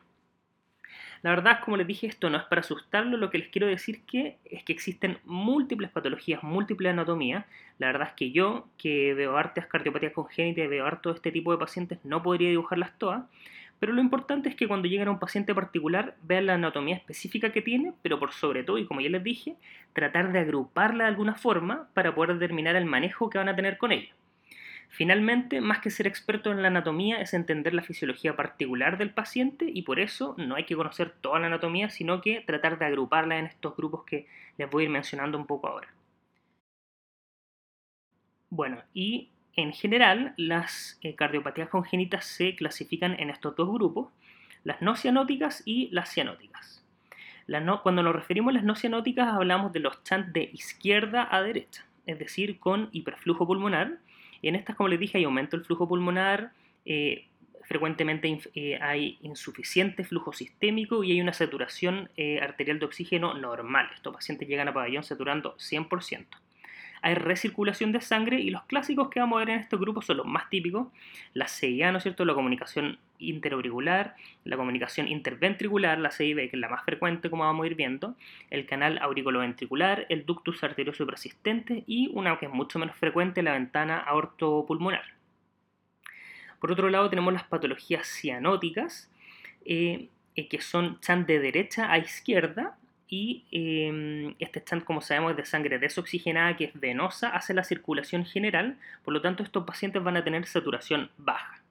La 1.22 1.32
verdad, 1.32 1.60
como 1.64 1.76
les 1.76 1.86
dije, 1.86 2.08
esto 2.08 2.30
no 2.30 2.38
es 2.38 2.44
para 2.46 2.62
asustarlo, 2.62 3.18
lo 3.18 3.30
que 3.30 3.40
les 3.40 3.50
quiero 3.50 3.68
decir 3.68 4.04
que 4.06 4.38
es 4.46 4.64
que 4.64 4.72
existen 4.72 5.18
múltiples 5.26 5.90
patologías, 5.90 6.44
múltiples 6.44 6.94
anatomías. 6.94 7.46
La 7.78 7.88
verdad 7.88 8.10
es 8.10 8.14
que 8.14 8.32
yo, 8.32 8.68
que 8.78 9.14
veo 9.14 9.36
hartas 9.36 9.66
cardiopatías 9.68 10.14
congénitas 10.14 10.70
veo 10.70 10.86
harto 10.86 11.12
este 11.12 11.32
tipo 11.32 11.52
de 11.52 11.58
pacientes, 11.58 12.00
no 12.06 12.24
podría 12.24 12.50
dibujarlas 12.50 12.98
todas, 12.98 13.24
pero 13.80 13.94
lo 13.94 14.02
importante 14.02 14.50
es 14.50 14.56
que 14.56 14.68
cuando 14.68 14.88
lleguen 14.88 15.08
a 15.08 15.12
un 15.12 15.20
paciente 15.20 15.56
particular 15.56 16.16
vean 16.22 16.46
la 16.46 16.56
anatomía 16.56 16.96
específica 16.96 17.52
que 17.52 17.62
tiene, 17.62 17.94
pero 18.02 18.20
por 18.20 18.34
sobre 18.34 18.64
todo, 18.64 18.78
y 18.78 18.86
como 18.86 19.02
ya 19.02 19.10
les 19.10 19.24
dije, 19.24 19.56
tratar 19.94 20.32
de 20.32 20.40
agruparla 20.40 21.06
de 21.06 21.10
alguna 21.10 21.36
forma 21.36 21.88
para 21.94 22.14
poder 22.14 22.34
determinar 22.34 22.76
el 22.76 22.86
manejo 22.86 23.30
que 23.30 23.38
van 23.38 23.50
a 23.50 23.56
tener 23.56 23.78
con 23.78 23.92
ella. 23.92 24.14
Finalmente, 24.90 25.62
más 25.62 25.80
que 25.80 25.92
ser 25.92 26.08
experto 26.08 26.52
en 26.52 26.64
la 26.64 26.68
anatomía 26.68 27.22
es 27.22 27.34
entender 27.34 27.76
la 27.76 27.84
fisiología 27.84 28.36
particular 28.36 28.98
del 28.98 29.12
paciente 29.12 29.70
y 29.72 29.84
por 29.84 30.00
eso 30.00 30.34
no 30.38 30.56
hay 30.56 30.66
que 30.66 30.76
conocer 30.76 31.12
toda 31.22 31.40
la 31.40 31.48
anatomía, 31.48 31.90
sino 31.90 32.22
que 32.22 32.42
tratar 32.42 32.80
de 32.80 32.86
agruparla 32.86 33.38
en 33.38 33.46
estos 33.46 33.76
grupos 33.78 34.04
que 34.04 34.28
les 34.58 34.70
voy 34.70 34.84
a 34.84 34.86
ir 34.86 34.90
mencionando 34.90 35.38
un 35.38 35.46
poco 35.46 35.68
ahora. 35.68 35.94
Bueno, 38.50 38.82
y 38.94 39.30
en 39.56 39.74
general, 39.74 40.34
las 40.38 41.00
eh, 41.02 41.16
cardiopatías 41.16 41.70
congénitas 41.70 42.26
se 42.26 42.56
clasifican 42.56 43.20
en 43.20 43.30
estos 43.30 43.56
dos 43.56 43.70
grupos, 43.70 44.10
las 44.64 44.82
no 44.82 44.96
cianóticas 44.96 45.64
y 45.66 45.90
las 45.92 46.14
cianóticas. 46.14 46.84
cuando 47.84 48.04
nos 48.04 48.16
referimos 48.16 48.52
a 48.52 48.56
las 48.56 48.64
no 48.64 48.76
cianóticas 48.76 49.28
hablamos 49.28 49.74
de 49.74 49.80
los 49.80 50.04
chants 50.04 50.32
de 50.34 50.50
izquierda 50.54 51.28
a 51.32 51.42
derecha, 51.42 51.86
es 52.06 52.20
decir, 52.20 52.60
con 52.60 52.90
hiperflujo 52.92 53.48
pulmonar. 53.48 53.98
En 54.42 54.56
estas, 54.56 54.76
como 54.76 54.88
les 54.90 55.00
dije, 55.00 55.18
hay 55.18 55.24
aumento 55.26 55.58
del 55.58 55.66
flujo 55.66 55.88
pulmonar, 55.88 56.52
eh, 56.86 57.26
frecuentemente 57.64 58.40
eh, 58.56 58.80
hay 58.82 59.18
insuficiente 59.22 60.04
flujo 60.04 60.32
sistémico 60.34 61.04
y 61.04 61.12
hay 61.12 61.22
una 61.22 61.34
saturación 61.34 62.10
arterial 62.42 62.80
de 62.80 62.86
oxígeno 62.86 63.34
normal. 63.34 63.90
Estos 63.94 64.14
pacientes 64.14 64.48
llegan 64.48 64.68
a 64.68 64.74
pabellón 64.74 65.04
saturando 65.04 65.56
100% 65.58 66.26
hay 67.02 67.16
recirculación 67.16 67.92
de 67.92 68.02
sangre 68.02 68.40
y 68.40 68.50
los 68.50 68.64
clásicos 68.64 69.10
que 69.10 69.20
vamos 69.20 69.38
a 69.38 69.40
ver 69.40 69.50
en 69.50 69.60
estos 69.60 69.80
grupos 69.80 70.06
son 70.06 70.18
los 70.18 70.26
más 70.26 70.50
típicos, 70.50 70.88
la 71.34 71.48
CIA, 71.48 71.92
¿no 71.92 71.98
es 71.98 72.04
cierto?, 72.04 72.26
la 72.26 72.34
comunicación 72.34 72.98
interauricular, 73.20 74.16
la 74.46 74.58
comunicación 74.58 75.08
interventricular, 75.08 76.00
la 76.00 76.12
CIB, 76.12 76.50
que 76.50 76.56
es 76.56 76.60
la 76.60 76.70
más 76.70 76.84
frecuente 76.86 77.30
como 77.30 77.44
vamos 77.44 77.64
a 77.64 77.68
ir 77.68 77.76
viendo, 77.76 78.16
el 78.50 78.66
canal 78.66 78.98
auriculoventricular, 79.00 80.06
el 80.10 80.26
ductus 80.26 80.64
arterioso 80.64 81.06
persistente 81.06 81.84
y 81.86 82.10
una 82.14 82.38
que 82.40 82.46
es 82.46 82.52
mucho 82.52 82.80
menos 82.80 82.96
frecuente, 82.96 83.44
la 83.44 83.54
ventana 83.54 83.98
aortopulmonar. 83.98 85.04
Por 86.60 86.72
otro 86.72 86.90
lado 86.90 87.10
tenemos 87.10 87.34
las 87.34 87.44
patologías 87.44 88.08
cianóticas, 88.08 89.10
eh, 89.66 90.08
eh, 90.36 90.48
que 90.48 90.62
son 90.62 91.00
de 91.26 91.40
derecha 91.40 91.92
a 91.92 91.98
izquierda, 91.98 92.78
y 93.10 93.46
em, 93.52 94.36
este 94.40 94.60
stand, 94.60 94.84
como 94.84 95.02
sabemos, 95.02 95.32
es 95.32 95.38
de 95.38 95.46
sangre 95.46 95.80
desoxigenada 95.80 96.56
que 96.56 96.66
es 96.66 96.80
venosa, 96.80 97.30
hace 97.30 97.54
la 97.54 97.64
circulación 97.64 98.26
general, 98.26 98.78
por 99.04 99.14
lo 99.14 99.22
tanto 99.22 99.44
estos 99.44 99.66
pacientes 99.66 100.04
van 100.04 100.18
a 100.18 100.24
tener 100.24 100.46
saturación 100.46 101.10
baja. 101.18 101.62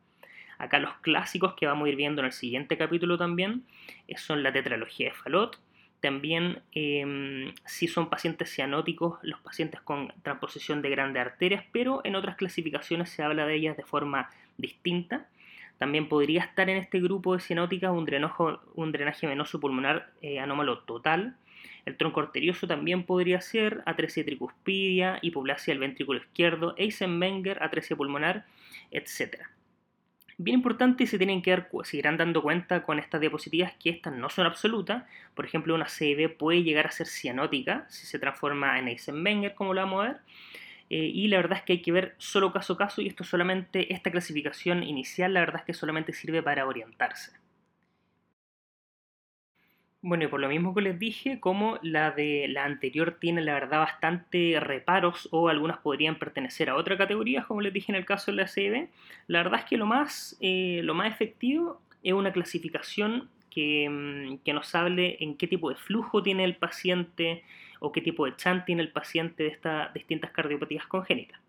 Acá 0.59 0.81
los 0.81 0.93
clásicos 0.97 1.55
que 1.55 1.67
vamos 1.67 1.87
a 1.87 1.89
ir 1.91 1.97
viendo 1.97 2.21
en 2.21 2.27
el 2.27 2.33
siguiente 2.33 2.77
capítulo 2.77 3.17
también 3.17 3.63
eh, 4.09 4.17
son 4.17 4.43
la 4.43 4.53
tetralogía 4.53 5.09
de 5.09 5.15
Fallot, 5.15 5.61
también 6.01 6.63
em, 6.73 7.53
si 7.65 7.89
son 7.89 8.09
pacientes 8.09 8.51
cianóticos, 8.51 9.19
los 9.23 9.41
pacientes 9.41 9.81
con 9.81 10.13
transposición 10.23 10.83
de 10.83 10.91
grandes 10.91 11.21
arterias, 11.21 11.65
pero 11.73 12.01
en 12.05 12.15
otras 12.15 12.37
clasificaciones 12.37 13.11
se 13.11 13.23
habla 13.23 13.47
de 13.47 13.55
ellas 13.55 13.77
de 13.77 13.85
forma 13.85 14.31
distinta. 14.57 15.29
También 15.79 16.09
podría 16.09 16.43
estar 16.43 16.69
en 16.69 16.77
este 16.77 17.01
grupo 17.01 17.35
de 17.35 17.41
cianóticas 17.41 17.93
un, 17.93 18.07
un 18.75 18.93
drenaje 18.93 19.27
venoso 19.27 19.61
pulmonar 19.61 20.13
eh, 20.21 20.41
anómalo 20.41 20.81
total. 20.81 21.37
El 21.87 21.97
tronco 21.97 22.21
arterioso 22.21 22.67
también 22.67 23.05
podría 23.05 23.41
ser 23.41 23.83
atresia 23.87 24.25
tricuspidia, 24.25 25.19
hipoplasia 25.23 25.73
del 25.73 25.81
ventrículo 25.81 26.19
izquierdo, 26.19 26.75
Eisenmenger, 26.77 27.63
atresia 27.63 27.97
pulmonar, 27.97 28.45
etc. 28.91 29.47
Bien 30.37 30.59
importante 30.59 31.07
se 31.07 31.19
tienen 31.19 31.43
que 31.43 31.51
dar, 31.51 31.69
seguirán 31.83 32.17
dando 32.17 32.43
cuenta 32.43 32.83
con 32.83 32.99
estas 32.99 33.21
diapositivas 33.21 33.73
que 33.81 33.91
estas 33.91 34.15
no 34.15 34.31
son 34.31 34.47
absolutas. 34.47 35.05
Por 35.35 35.45
ejemplo, 35.45 35.75
una 35.75 35.89
CIB 35.89 36.37
puede 36.37 36.63
llegar 36.63 36.87
a 36.87 36.91
ser 36.93 37.07
cianótica 37.07 37.87
si 37.89 38.07
se 38.07 38.19
transforma 38.19 38.79
en 38.79 38.89
Eisenmenger, 38.89 39.55
como 39.55 39.75
lo 39.75 39.81
vamos 39.81 40.05
a 40.05 40.09
ver. 40.09 40.17
Eh, 40.91 41.11
y 41.13 41.29
la 41.29 41.37
verdad 41.37 41.59
es 41.59 41.65
que 41.65 41.75
hay 41.75 41.83
que 41.83 41.93
ver 41.93 42.15
solo 42.19 42.53
caso 42.53 42.75
a 42.75 42.79
caso 42.79 43.03
y 43.03 43.09
esto 43.09 43.25
solamente, 43.25 43.93
esta 43.93 44.11
clasificación 44.11 44.83
inicial, 44.83 45.35
la 45.35 45.41
verdad 45.41 45.61
es 45.61 45.67
que 45.67 45.75
solamente 45.75 46.13
sirve 46.13 46.43
para 46.43 46.67
orientarse. 46.67 47.33
Bueno, 50.01 50.25
y 50.25 50.27
por 50.29 50.39
lo 50.39 50.49
mismo 50.49 50.75
que 50.75 50.81
les 50.81 50.99
dije, 50.99 51.41
como 51.41 51.79
la 51.83 52.13
de 52.13 52.47
la 52.49 52.65
anterior 52.65 53.17
tiene 53.21 53.43
la 53.43 53.55
verdad 53.55 53.81
bastante 53.81 54.61
reparos 54.61 55.29
o 55.33 55.49
algunas 55.49 55.79
podrían 55.79 56.21
pertenecer 56.21 56.71
a 56.71 56.77
otra 56.77 56.97
categoría, 56.97 57.45
como 57.45 57.61
les 57.63 57.73
dije 57.73 57.91
en 57.91 57.97
el 57.97 58.07
caso 58.07 58.31
de 58.31 58.37
la 58.37 58.47
CIB, 58.47 58.89
la 59.27 59.43
verdad 59.43 59.61
es 59.61 59.67
que 59.67 59.77
lo 59.77 59.87
más, 59.87 60.37
eh, 60.41 60.83
lo 60.85 60.95
más 60.95 61.13
efectivo 61.13 61.81
es 62.05 62.13
una 62.13 62.33
clasificación 62.33 63.29
que, 63.51 63.89
mm, 63.91 64.39
que, 64.45 64.53
nos 64.53 64.73
hable 64.77 65.17
en 65.21 65.37
qué 65.37 65.49
tipo 65.49 65.69
de 65.69 65.77
flujo 65.77 66.23
tiene 66.23 66.45
el 66.45 66.55
paciente, 66.57 67.43
o 67.81 67.93
qué 67.93 68.01
tipo 68.01 68.27
de 68.27 68.37
chant 68.37 68.65
tiene 68.65 68.83
el 68.83 68.93
paciente 68.93 69.45
de 69.45 69.51
estas 69.51 69.93
distintas 69.95 70.31
cardiopatías 70.31 70.87
congénitas. 70.87 71.41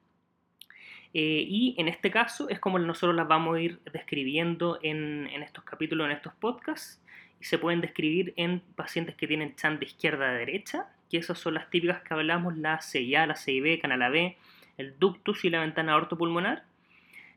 Eh, 1.13 1.43
y 1.47 1.75
en 1.79 1.87
este 1.87 2.11
caso 2.11 2.49
es 2.49 2.59
como 2.59 2.77
nosotros 2.77 3.15
las 3.15 3.27
vamos 3.27 3.55
a 3.55 3.61
ir 3.61 3.79
describiendo 3.91 4.79
en, 4.83 5.27
estos 5.41 5.63
capítulos, 5.63 6.05
en 6.05 6.11
estos 6.11 6.33
podcasts, 6.33 7.01
y 7.41 7.45
se 7.45 7.57
pueden 7.57 7.81
describir 7.81 8.33
en 8.35 8.61
pacientes 8.75 9.15
que 9.15 9.27
tienen 9.27 9.55
chant 9.55 9.79
de 9.79 9.85
izquierda 9.85 10.29
a 10.29 10.33
derecha, 10.33 10.87
que 11.09 11.17
esas 11.17 11.39
son 11.39 11.55
las 11.55 11.69
típicas 11.69 12.01
que 12.01 12.13
hablamos, 12.13 12.57
la 12.57 12.81
CIA, 12.81 13.25
la 13.25 13.35
CIB, 13.35 13.81
canal 13.81 14.01
AB, 14.03 14.35
el 14.77 14.99
ductus 14.99 15.45
y 15.45 15.49
la 15.49 15.61
ventana 15.61 15.95
ortopulmonar, 15.95 16.63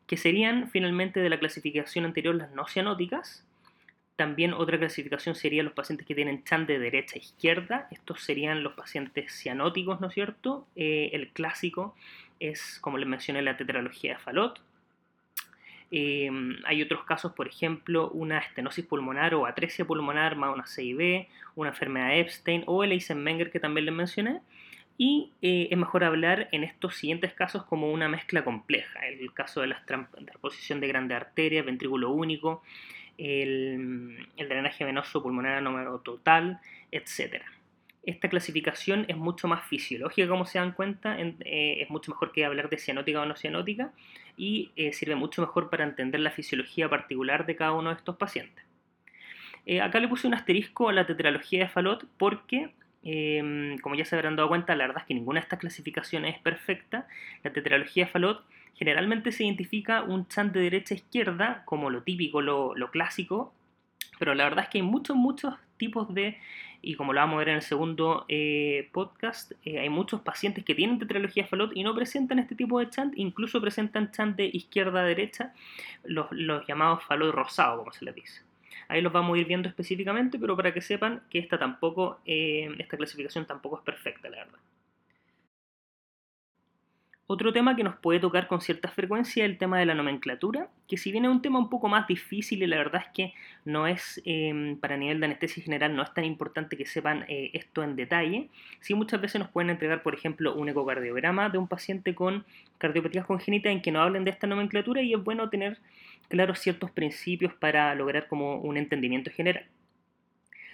que 0.07 0.17
serían 0.17 0.69
finalmente 0.69 1.21
de 1.21 1.31
la 1.31 1.39
clasificación 1.39 2.05
anterior 2.05 2.35
las 2.35 2.51
no 2.51 2.67
cianóticas, 2.67 3.47
también 4.17 4.53
otra 4.53 4.79
clasificación 4.79 5.35
sería 5.35 5.63
los 5.63 5.73
pacientes 5.73 6.07
que 6.07 6.15
tienen 6.15 6.45
chan 6.45 6.67
de 6.67 6.79
derecha 6.79 7.17
a 7.17 7.19
izquierda. 7.19 7.89
Estos 7.91 8.21
serían 8.23 8.63
los 8.63 8.75
pacientes 8.75 9.33
cianóticos, 9.33 10.01
¿no 10.01 10.09
es 10.09 10.15
cierto? 10.15 10.67
Eh, 10.77 11.11
el 11.13 11.29
clásico 11.29 11.95
es, 12.39 12.79
como 12.81 12.99
les 12.99 13.09
mencioné, 13.09 13.43
la 13.43 13.57
tetralogía 13.57 14.15
de 14.15 14.19
Fallot. 14.19 14.61
Em, 15.91 16.57
hay 16.65 16.83
otros 16.83 17.05
casos, 17.05 17.33
por 17.33 17.47
ejemplo, 17.47 18.11
una 18.11 18.39
estenosis 18.39 18.85
pulmonar 18.87 19.35
o 19.35 19.47
atresia 19.47 19.85
pulmonar 19.85 20.37
más 20.37 20.55
una 20.55 20.67
CIB, 20.67 21.29
una 21.55 21.71
enfermedad 21.71 22.09
de 22.09 22.21
Epstein 22.21 22.65
o 22.67 22.83
el 22.85 22.93
Eisenmenger 22.93 23.51
que 23.51 23.61
también 23.61 23.87
les 23.87 23.95
mencioné. 23.95 24.41
Y 24.99 25.33
eh, 25.43 25.69
es 25.71 25.79
mejor 25.79 26.05
hablar 26.05 26.49
en 26.53 26.65
estos 26.65 26.97
siguientes 26.97 27.33
casos 27.35 27.65
como 27.65 27.91
una 27.91 28.09
mezcla 28.09 28.45
compleja. 28.45 29.07
El 29.07 29.33
caso 29.33 29.63
de 29.63 29.69
la 29.69 29.85
transposición 29.85 30.81
de 30.81 30.89
grande 30.89 31.15
arteria, 31.15 31.63
ventrículo 31.63 32.11
único, 32.11 32.63
el, 33.19 34.27
drenaje 34.37 34.85
venoso 34.85 35.23
pulmonar 35.23 35.63
número 35.63 35.99
total, 36.01 36.61
etc. 36.91 37.43
Esta 38.05 38.29
clasificación 38.29 39.05
es 39.09 39.17
mucho 39.17 39.49
más 39.49 39.65
fisiológica, 39.67 40.29
como 40.29 40.45
se 40.45 40.59
dan 40.59 40.73
cuenta, 40.73 41.17
eh, 41.19 41.77
es 41.81 41.91
mucho 41.91 42.11
mejor 42.11 42.33
que 42.33 42.45
hablar 42.45 42.69
de 42.69 42.79
cianótica 42.79 43.21
o 43.21 43.27
no 43.27 43.37
cianótica 43.37 43.93
y 44.37 44.71
eh, 44.77 44.93
sirve 44.93 45.15
mucho 45.15 45.41
mejor 45.41 45.71
para 45.71 45.85
entender 45.85 46.21
la 46.21 46.31
fisiología 46.31 46.89
particular 46.89 47.47
de 47.47 47.57
cada 47.57 47.73
uno 47.73 47.91
de 47.91 47.97
estos 47.97 48.17
pacientes. 48.17 48.65
Eh, 49.67 49.81
acá 49.81 50.01
le 50.01 50.09
puse 50.09 50.27
un 50.27 50.35
asterisco 50.35 50.89
a 50.89 50.93
la 50.93 51.07
tetralogía 51.07 51.61
de 51.61 51.69
Fallot 51.69 52.05
porque 52.17 52.71
em, 53.05 53.79
como 53.79 53.95
ya 53.95 54.05
se 54.05 54.17
habrán 54.17 54.35
dado 54.35 54.49
cuenta, 54.49 54.75
la 54.75 54.87
verdad 54.87 55.03
es 55.03 55.07
que 55.07 55.15
ninguna 55.15 55.41
de 55.41 55.45
estas 55.45 55.61
clasificaciones 55.61 56.35
es 56.35 56.43
perfecta. 56.43 57.07
La 57.45 57.53
tetralogía 57.53 58.07
de 58.07 58.11
Fallot 58.11 58.45
generalmente 58.75 59.33
se 59.33 59.45
identifica 59.45 60.03
un 60.03 60.27
chant 60.29 60.53
de 60.53 60.61
derecha 60.61 60.95
a 60.95 60.99
izquierda 60.99 61.63
como 61.65 61.91
lo 61.91 62.03
típico, 62.03 62.41
lo, 62.41 62.75
clásico, 62.91 63.53
pero 64.19 64.35
la 64.35 64.45
verdad 64.45 64.65
es 64.65 64.71
que 64.71 64.79
hay 64.79 64.83
muchos, 64.83 65.17
muchos 65.17 65.55
tipos 65.77 66.13
de, 66.15 66.39
y 66.81 66.95
como 66.95 67.13
lo 67.13 67.21
vamos 67.21 67.35
a 67.35 67.39
ver 67.39 67.49
en 67.51 67.55
el 67.57 67.63
segundo 67.63 68.25
eh, 68.29 68.89
podcast, 68.93 69.53
eh, 69.65 69.81
hay 69.81 69.89
muchos 69.89 70.21
pacientes 70.21 70.65
que 70.65 70.75
tienen 70.75 70.99
tetralogía 70.99 71.47
Fallot 71.47 71.77
y 71.77 71.83
no 71.83 71.95
presentan 71.95 72.39
este 72.39 72.55
tipo 72.55 72.79
de 72.81 72.89
chant, 72.91 73.15
incluso 73.17 73.61
presentan 73.61 74.11
chant 74.11 74.37
de 74.37 74.47
izquierda 74.47 75.01
a 75.01 75.05
derecha, 75.05 75.53
los, 76.05 76.27
llamados 76.67 77.05
Fallot 77.05 77.35
rosado, 77.35 77.79
como 77.79 77.93
se 77.93 78.05
les 78.05 78.15
dice. 78.15 78.43
Ahí 78.89 79.01
los 79.01 79.13
vamos 79.13 79.37
a 79.37 79.41
ir 79.41 79.47
viendo 79.47 79.69
específicamente, 79.69 80.39
pero 80.39 80.57
para 80.57 80.75
que 80.75 80.81
sepan 80.81 81.23
que 81.31 81.39
esta 81.39 81.59
tampoco, 81.59 82.21
eh, 82.27 82.69
esta 82.79 82.97
clasificación 82.97 83.47
tampoco 83.47 83.79
es 83.79 83.85
perfecta, 83.85 84.29
la 84.29 84.39
verdad. 84.39 84.59
Otro 87.33 87.51
tema 87.51 87.75
que 87.75 87.83
nos 87.83 87.97
puede 87.97 88.21
tocar 88.21 88.47
con 88.47 88.61
cierta 88.61 88.89
frecuencia 88.89 89.47
es 89.47 89.51
el 89.51 89.57
tema 89.57 89.79
de 89.79 89.87
la 89.87 89.95
nomenclatura, 89.95 90.69
que 90.87 90.99
si 90.99 91.11
bien 91.13 91.25
es 91.25 91.31
un 91.31 91.41
tema 91.41 91.59
un 91.59 91.71
poco 91.71 91.89
más 91.89 92.07
difícil 92.07 92.63
y 92.63 92.67
la 92.67 92.77
verdad 92.77 93.05
es 93.07 93.11
que 93.15 93.33
no 93.65 93.87
es, 93.87 94.21
em, 94.27 94.77
para 94.77 94.99
nivel 94.99 95.19
de 95.19 95.25
anestesia 95.25 95.65
general, 95.65 95.97
no 95.97 96.03
es 96.03 96.13
tan 96.13 96.27
importante 96.27 96.77
que 96.77 96.85
sepan 96.85 97.25
eh, 97.29 97.49
esto 97.55 97.83
en 97.83 97.97
detalle, 97.97 98.51
sí 98.81 98.93
muchas 98.93 99.19
veces 99.23 99.41
nos 99.41 99.49
pueden 99.49 99.71
entregar, 99.71 100.03
por 100.03 100.13
ejemplo, 100.13 100.55
un 100.55 100.69
ecocardiograma 100.69 101.49
de 101.49 101.57
un 101.57 101.69
paciente 101.69 102.15
con 102.15 102.45
cardiopatías 102.77 103.25
congénitas 103.25 103.73
en 103.73 103.81
que 103.81 103.93
no 103.93 104.03
hablen 104.03 104.25
de 104.25 104.31
esta 104.31 104.47
nomenclatura 104.47 105.01
y 105.01 105.15
es 105.15 105.25
bueno 105.25 105.49
tener 105.49 105.79
claros 106.29 106.59
ciertos 106.59 106.91
principios 106.91 107.55
para 107.55 107.95
lograr 107.95 108.29
como 108.29 108.57
un 108.57 108.77
entendimiento 108.77 109.31
general. 109.31 109.65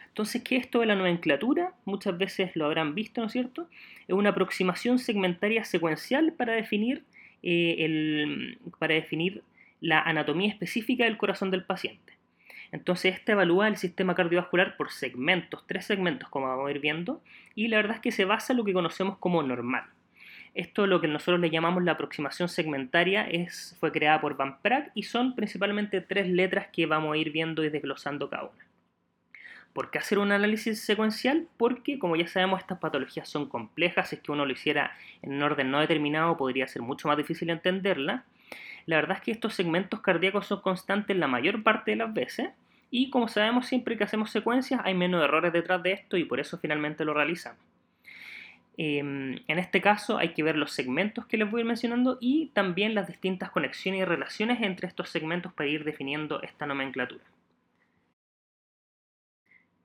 Entonces, 0.09 0.43
¿qué 0.43 0.57
es 0.57 0.65
esto 0.65 0.81
de 0.81 0.87
la 0.87 0.97
nomenclatura? 0.97 1.73
Muchas 1.85 2.19
veces 2.19 2.57
lo 2.57 2.67
habrán 2.67 2.95
visto, 2.95 3.21
¿no 3.21 3.29
es 3.29 3.33
cierto? 3.33 3.69
Es 4.09 4.15
una 4.15 4.31
aproximación 4.31 4.99
segmentaria 4.99 5.65
secuencial 5.65 6.33
para 6.33 6.55
definir, 6.55 7.05
eh, 7.43 8.57
para 8.79 8.95
definir 8.95 9.43
la 9.81 10.01
anatomía 10.01 10.49
específica 10.49 11.05
del 11.05 11.17
corazón 11.17 11.51
del 11.51 11.65
paciente. 11.65 12.15
Entonces, 12.73 13.15
esta 13.15 13.33
evalúa 13.33 13.69
el 13.69 13.77
sistema 13.77 14.15
cardiovascular 14.15 14.77
por 14.77 14.91
segmentos, 14.91 15.65
tres 15.67 15.87
segmentos, 15.87 16.29
como 16.29 16.49
vamos 16.49 16.69
a 16.69 16.71
ir 16.71 16.81
viendo, 16.81 17.23
y 17.55 17.69
la 17.69 17.79
verdad 17.79 17.97
es 17.97 18.03
que 18.03 18.13
se 18.13 18.25
basa 18.25 18.53
en 18.53 18.59
lo 18.59 18.65
que 18.65 18.73
conocemos 18.73 19.19
como 19.19 19.43
normal. 19.43 19.85
Esto, 20.55 20.87
lo 20.87 21.01
que 21.01 21.09
nosotros 21.09 21.41
le 21.41 21.51
llamamos 21.51 21.85
la 21.85 21.93
aproximación 21.93 22.49
segmentaria, 22.49 23.29
es, 23.29 23.77
fue 23.81 23.93
creada 23.93 24.21
por 24.21 24.37
Van 24.37 24.61
Praag 24.61 24.91
y 24.95 25.05
son 25.05 25.35
principalmente 25.35 26.01
tres 26.01 26.29
letras 26.29 26.69
que 26.73 26.87
vamos 26.87 27.15
a 27.15 27.17
ir 27.17 27.31
viendo 27.31 27.65
y 27.65 27.71
desglosando 27.71 28.29
cada 28.29 28.45
una. 28.45 28.68
¿Por 29.79 29.93
qué 29.93 29.99
hacer 29.99 30.19
un 30.19 30.33
análisis 30.33 30.81
secuencial? 30.81 31.47
Porque, 31.57 32.01
como 32.01 32.17
ya 32.17 32.27
sabemos, 32.27 32.59
estas 32.59 32.81
patologías 32.81 33.29
son 33.29 33.49
complejas. 33.49 34.09
Si 34.09 34.17
es 34.17 34.23
que 34.23 34.33
uno 34.33 34.45
lo 34.45 34.53
hiciera 34.53 34.91
en 35.23 35.35
un 35.35 35.43
orden 35.45 35.71
no 35.71 35.79
determinado, 35.79 36.37
podría 36.37 36.67
ser 36.67 36.83
mucho 36.83 37.07
más 37.07 37.17
difícil 37.17 37.49
entenderla. 37.49 38.25
La 38.87 38.97
verdad 38.97 39.19
es 39.19 39.23
que 39.23 39.31
estos 39.31 39.55
segmentos 39.55 40.01
cardíacos 40.01 40.49
son 40.49 40.63
constantes 40.63 41.17
la 41.17 41.29
mayor 41.29 41.63
parte 41.63 41.93
de 41.93 41.99
las 41.99 42.13
veces. 42.13 42.49
Y 42.91 43.11
como 43.11 43.29
sabemos, 43.29 43.67
siempre 43.67 43.97
que 43.97 44.03
hacemos 44.03 44.33
secuencias 44.33 44.81
hay 44.83 44.95
menos 44.95 45.23
errores 45.23 45.53
detrás 45.53 45.81
de 45.81 45.93
esto 45.93 46.17
y 46.17 46.25
por 46.25 46.41
eso 46.41 46.59
finalmente 46.59 47.05
lo 47.05 47.15
realizamos. 47.15 47.63
Em, 48.77 49.39
en 49.47 49.59
este 49.61 49.81
caso 49.81 50.19
hay 50.19 50.31
que 50.31 50.43
ver 50.43 50.57
los 50.57 50.73
segmentos 50.73 51.25
que 51.27 51.37
les 51.37 51.49
voy 51.49 51.61
a 51.61 51.63
ir 51.63 51.69
mencionando 51.69 52.19
y 52.21 52.47
también 52.47 52.97
las 52.97 53.07
distintas 53.07 53.53
conexiones 53.53 54.01
y 54.01 54.05
relaciones 54.05 54.61
entre 54.61 54.89
estos 54.89 55.09
segmentos 55.09 55.53
para 55.53 55.69
ir 55.69 55.85
definiendo 55.85 56.43
esta 56.43 56.67
nomenclatura 56.67 57.23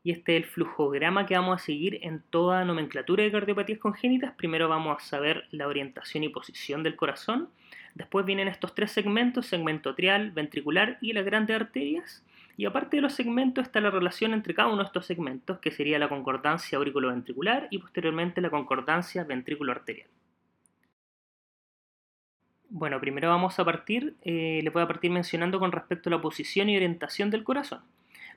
y 0.04 0.12
este 0.12 0.36
es 0.36 0.44
el 0.44 0.50
flujograma 0.50 1.26
que 1.26 1.36
vamos 1.36 1.62
a 1.62 1.66
seguir 1.66 2.00
en 2.02 2.22
toda 2.30 2.66
nomenclatura 2.66 3.24
de 3.24 3.32
cardiopatías 3.32 3.80
congénitas. 3.80 4.34
Primero 4.36 4.68
vamos 4.68 4.98
a 4.98 5.06
saber 5.06 5.48
la 5.52 5.68
orientación 5.68 6.26
y 6.26 6.30
posición 6.30 6.84
del 6.84 6.98
corazón. 6.98 7.50
Después 7.96 8.26
vienen 8.26 8.50
estos 8.50 8.76
tres 8.76 8.92
segmentos, 8.92 9.46
segmento 9.46 9.92
atrial, 9.92 10.32
ventricular 10.32 10.98
y 11.00 11.14
las 11.14 11.24
grandes 11.24 11.56
arterias. 11.56 12.26
Y 12.58 12.66
aparte 12.66 12.98
de 12.98 13.02
los 13.02 13.14
segmentos 13.14 13.66
está 13.66 13.80
la 13.80 13.92
relación 13.92 14.34
entre 14.34 14.54
cada 14.54 14.68
uno 14.68 14.80
de 14.80 14.88
estos 14.88 15.06
segmentos, 15.06 15.60
que 15.60 15.72
sería 15.72 15.98
la 15.98 16.10
concordancia 16.10 16.78
auriculoventricular 16.78 17.68
y 17.72 17.78
posteriormente 17.78 18.42
la 18.42 18.50
concordancia 18.50 19.24
ventrículo-arterial. 19.24 20.10
Bueno, 22.70 23.00
primero 23.00 23.30
vamos 23.30 23.58
a 23.58 23.66
partir, 23.66 24.16
eh, 24.24 24.60
les 24.64 24.74
voy 24.74 24.84
a 24.84 24.88
partir 24.88 25.12
mencionando 25.12 25.60
con 25.60 25.72
respecto 25.72 26.10
a 26.10 26.12
la 26.12 26.22
posición 26.22 26.70
y 26.70 26.76
orientación 26.76 27.30
del 27.30 27.44
corazón. 27.44 27.82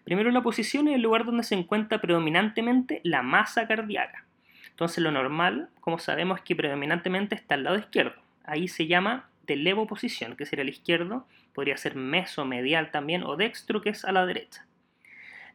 Primero 0.06 0.30
la 0.30 0.40
posición 0.40 0.86
es 0.86 0.94
el 0.94 1.02
lugar 1.02 1.24
donde 1.24 1.42
se 1.42 1.56
encuentra 1.56 2.00
predominantemente 2.00 3.00
la 3.02 3.22
masa 3.22 3.66
cardíaca. 3.66 4.24
Entonces 4.70 5.02
lo 5.02 5.10
normal, 5.10 5.68
como 5.80 5.98
sabemos, 5.98 6.38
es 6.38 6.44
que 6.44 6.54
predominantemente 6.54 7.34
está 7.34 7.56
al 7.56 7.64
lado 7.64 7.76
izquierdo. 7.76 8.14
Ahí 8.44 8.68
se 8.68 8.86
llama 8.86 9.28
de 9.48 9.56
levoposición, 9.56 10.36
que 10.36 10.46
sería 10.46 10.62
el 10.62 10.68
izquierdo, 10.68 11.26
podría 11.52 11.76
ser 11.76 11.96
meso-medial 11.96 12.92
también, 12.92 13.24
o 13.24 13.34
dextro, 13.34 13.82
que 13.82 13.88
es 13.90 14.04
a 14.04 14.12
la 14.12 14.24
derecha. 14.26 14.64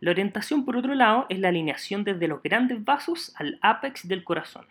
La 0.02 0.12
orientación, 0.12 0.66
por 0.66 0.76
otro 0.76 0.96
lado, 0.96 1.28
es 1.30 1.40
la 1.40 1.48
alineación 1.48 2.04
desde 2.04 2.28
los 2.28 2.44
grandes 2.44 2.84
vasos 2.84 3.34
al 3.38 3.58
ápex 3.62 4.06
del 4.06 4.26
corazón. 4.26 4.66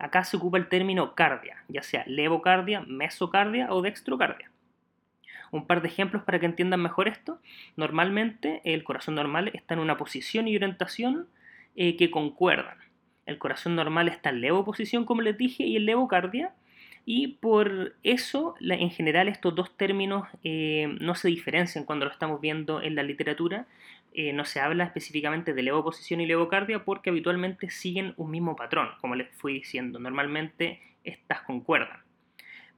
Acá 0.00 0.24
se 0.24 0.38
ocupa 0.38 0.58
el 0.58 0.68
término 0.68 1.14
cardia, 1.14 1.62
ya 1.68 1.84
sea 1.84 2.02
levocardia, 2.08 2.80
mesocardia 2.80 3.72
o 3.72 3.80
dextrocardia. 3.80 4.50
Un 5.50 5.66
par 5.66 5.82
de 5.82 5.88
ejemplos 5.88 6.22
para 6.22 6.38
que 6.38 6.46
entiendan 6.46 6.80
mejor 6.80 7.08
esto. 7.08 7.40
Normalmente 7.76 8.60
el 8.64 8.84
corazón 8.84 9.14
normal 9.16 9.50
está 9.54 9.74
en 9.74 9.80
una 9.80 9.96
posición 9.96 10.48
y 10.48 10.56
orientación 10.56 11.26
eh, 11.76 11.96
que 11.96 12.10
concuerdan. 12.10 12.78
El 13.26 13.38
corazón 13.38 13.76
normal 13.76 14.08
está 14.08 14.30
en 14.30 14.40
levoposición, 14.40 15.04
como 15.04 15.22
les 15.22 15.36
dije, 15.38 15.64
y 15.64 15.76
en 15.76 15.86
levocardia. 15.86 16.52
Y 17.06 17.28
por 17.28 17.94
eso, 18.02 18.54
en 18.60 18.90
general, 18.90 19.28
estos 19.28 19.54
dos 19.54 19.76
términos 19.76 20.28
eh, 20.44 20.94
no 21.00 21.14
se 21.14 21.28
diferencian 21.28 21.84
cuando 21.84 22.06
lo 22.06 22.12
estamos 22.12 22.40
viendo 22.40 22.82
en 22.82 22.94
la 22.94 23.02
literatura. 23.02 23.66
Eh, 24.12 24.32
no 24.32 24.44
se 24.44 24.60
habla 24.60 24.84
específicamente 24.84 25.54
de 25.54 25.62
levoposición 25.62 26.20
y 26.20 26.26
levocardia 26.26 26.84
porque 26.84 27.10
habitualmente 27.10 27.70
siguen 27.70 28.14
un 28.16 28.30
mismo 28.30 28.56
patrón, 28.56 28.90
como 29.00 29.14
les 29.14 29.28
fui 29.36 29.54
diciendo. 29.54 29.98
Normalmente 29.98 30.80
estas 31.04 31.42
concuerdan. 31.42 32.00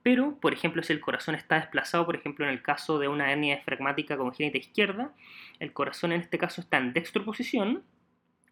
Pero, 0.02 0.36
por 0.40 0.52
ejemplo, 0.52 0.82
si 0.82 0.92
el 0.92 1.00
corazón 1.00 1.34
está 1.34 1.56
desplazado, 1.56 2.04
por 2.04 2.16
ejemplo, 2.16 2.44
en 2.44 2.50
el 2.50 2.62
caso 2.62 2.98
de 2.98 3.08
una 3.08 3.30
hernia 3.30 3.56
diafragmática 3.56 4.16
congénita 4.16 4.58
izquierda, 4.58 5.12
el 5.60 5.72
corazón 5.72 6.12
en 6.12 6.20
este 6.20 6.38
caso 6.38 6.60
está 6.60 6.78
en 6.78 6.92
dextroposición, 6.92 7.84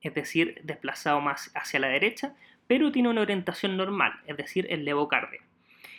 es 0.01 0.15
decir, 0.15 0.61
desplazado 0.63 1.21
más 1.21 1.51
hacia 1.55 1.81
la 1.81 1.89
derecha, 1.89 2.35
pero 2.67 2.93
tiene 2.93 3.09
una 3.09 3.23
orientación 3.23 3.77
normal, 3.77 4.13
es 4.27 4.37
decir, 4.37 4.67
el 4.71 4.85
levocardia. 4.85 5.41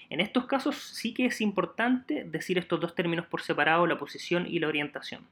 En 0.09 0.21
estos 0.21 0.45
casos 0.45 0.77
sí 0.77 1.13
que 1.13 1.25
es 1.25 1.41
importante 1.41 2.23
decir 2.25 2.57
estos 2.57 2.79
dos 2.79 2.95
términos 2.95 3.25
por 3.27 3.41
separado, 3.41 3.87
la 3.87 3.97
posición 3.97 4.45
y 4.47 4.59
la 4.59 4.67
orientación. 4.67 5.27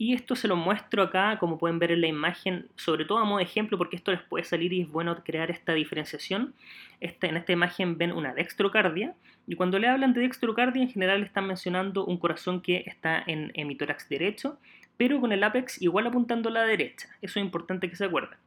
Y 0.00 0.14
esto 0.14 0.34
se 0.34 0.48
lo 0.48 0.56
muestro 0.56 1.02
acá, 1.02 1.36
como 1.38 1.58
pueden 1.58 1.78
ver 1.78 1.92
en 1.92 2.00
la 2.00 2.06
imagen, 2.06 2.70
sobre 2.74 3.04
todo 3.04 3.18
a 3.18 3.24
modo 3.24 3.36
de 3.36 3.44
ejemplo, 3.44 3.76
porque 3.76 3.96
esto 3.96 4.12
les 4.12 4.22
puede 4.22 4.44
salir 4.44 4.72
y 4.72 4.80
es 4.80 4.88
bueno 4.88 5.14
crear 5.22 5.50
esta 5.50 5.74
diferenciación. 5.74 6.54
En 7.00 7.36
esta 7.36 7.52
imagen 7.52 7.98
ven 7.98 8.12
una 8.12 8.32
dextrocardia, 8.32 9.14
y 9.46 9.56
cuando 9.56 9.78
le 9.78 9.88
hablan 9.88 10.14
de 10.14 10.22
dextrocardia, 10.22 10.82
en 10.82 10.88
general 10.88 11.22
están 11.22 11.46
mencionando 11.46 12.06
un 12.06 12.16
corazón 12.16 12.62
que 12.62 12.82
está 12.86 13.22
en 13.26 13.52
hemitórax 13.52 14.08
derecho, 14.08 14.58
pero 14.96 15.20
con 15.20 15.32
el 15.32 15.44
apex 15.44 15.82
igual 15.82 16.06
apuntando 16.06 16.48
a 16.48 16.52
la 16.52 16.62
derecha. 16.62 17.10
Eso 17.20 17.38
es 17.38 17.44
importante 17.44 17.90
que 17.90 17.96
se 17.96 18.06
acuerden. 18.06 18.38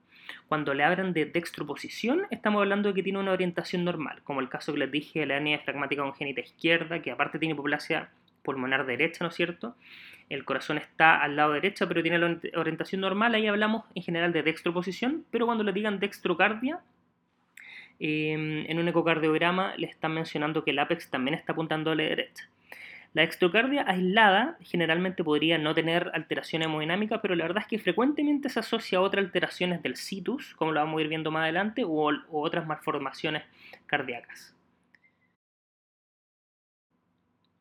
Cuando 0.47 0.73
le 0.73 0.83
hablan 0.83 1.13
de 1.13 1.25
dextroposición, 1.25 2.23
estamos 2.31 2.61
hablando 2.63 2.89
de 2.89 2.95
que 2.95 3.03
tiene 3.03 3.19
una 3.19 3.31
orientación 3.31 3.83
normal, 3.83 4.23
como 4.23 4.39
el 4.39 4.49
caso 4.49 4.73
que 4.73 4.79
les 4.79 4.91
dije 4.91 5.19
de 5.19 5.27
la 5.27 5.35
hernia 5.35 5.57
diafragmática 5.57 6.01
congénita 6.01 6.41
izquierda, 6.41 6.99
que 7.03 7.11
aparte 7.11 7.37
tiene 7.37 7.53
hipoplasia 7.53 8.09
pulmonar 8.41 8.87
derecha, 8.87 9.23
¿no 9.23 9.29
es 9.29 9.35
cierto? 9.35 9.75
El 10.29 10.45
corazón 10.45 10.77
está 10.77 11.21
al 11.21 11.35
lado 11.35 11.53
derecho, 11.53 11.87
pero 11.87 12.01
tiene 12.01 12.17
la 12.17 12.39
orientación 12.55 13.01
normal, 13.01 13.35
ahí 13.35 13.47
hablamos 13.47 13.85
en 13.95 14.03
general 14.03 14.33
de 14.33 14.43
dextroposición, 14.43 15.25
pero 15.31 15.45
cuando 15.45 15.63
le 15.63 15.73
digan 15.73 15.99
dextrocardia, 15.99 16.79
em, 17.99 18.65
en 18.69 18.79
un 18.79 18.87
ecocardiograma 18.87 19.75
le 19.77 19.87
están 19.87 20.13
mencionando 20.13 20.63
que 20.63 20.71
el 20.71 20.79
apex 20.79 21.09
también 21.09 21.35
está 21.35 21.53
apuntando 21.53 21.91
a 21.91 21.95
la 21.95 22.03
derecha. 22.03 22.49
La 23.13 23.21
dextrocardia 23.21 23.85
aislada 23.87 24.57
generalmente 24.61 25.23
podría 25.23 25.59
no 25.59 25.75
tener 25.75 26.09
alteración 26.15 26.63
hemodinámica, 26.63 27.21
pero 27.21 27.35
la 27.35 27.43
verdad 27.43 27.61
es 27.61 27.67
que 27.67 27.77
frecuentemente 27.77 28.49
se 28.49 28.59
asocia 28.59 28.97
a 28.97 29.01
otras 29.01 29.25
alteraciones 29.25 29.83
del 29.83 29.97
situs, 29.97 30.55
como 30.55 30.71
lo 30.71 30.79
vamos 30.79 30.97
a 30.97 31.01
ir 31.03 31.09
viendo 31.09 31.29
más 31.29 31.43
adelante, 31.43 31.83
o, 31.83 31.89
o 31.91 32.41
otras 32.41 32.65
malformaciones 32.65 33.43
cardíacas. 33.85 34.55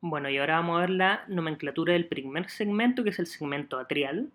Bueno, 0.05 0.29
y 0.29 0.37
ahora 0.37 0.57
vamos 0.57 0.79
a 0.79 0.81
ver 0.81 0.91
la 0.91 1.25
nomenclatura 1.29 1.93
del 1.93 2.07
primer 2.07 2.51
segmento, 2.51 3.05
que 3.05 3.11
es 3.11 3.21
el 3.21 3.29
segmento 3.29 3.79
atrial. 3.79 4.31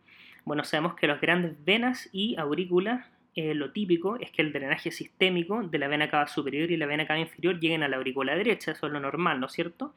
Bueno, 0.46 0.64
sabemos 0.64 0.96
que 0.96 1.08
las 1.08 1.20
grandes 1.20 1.62
venas 1.66 2.08
y 2.14 2.38
aurículas, 2.38 3.06
eh, 3.36 3.54
lo 3.54 3.74
típico 3.74 4.16
es 4.16 4.32
que 4.32 4.42
el 4.42 4.54
drenaje 4.54 4.92
sistémico 4.92 5.62
de 5.62 5.78
la 5.78 5.90
vena 5.90 6.10
cava 6.10 6.28
superior 6.28 6.72
y 6.72 6.78
la 6.78 6.86
vena 6.86 7.06
cava 7.06 7.20
inferior 7.20 7.60
lleguen 7.60 7.84
a 7.84 7.90
la 7.90 7.98
aurícula 7.98 8.34
derecha, 8.34 8.72
eso 8.72 8.88
es 8.88 8.94
lo 8.94 9.02
normal, 9.02 9.42
¿no 9.42 9.48
es 9.48 9.52
cierto? 9.52 9.94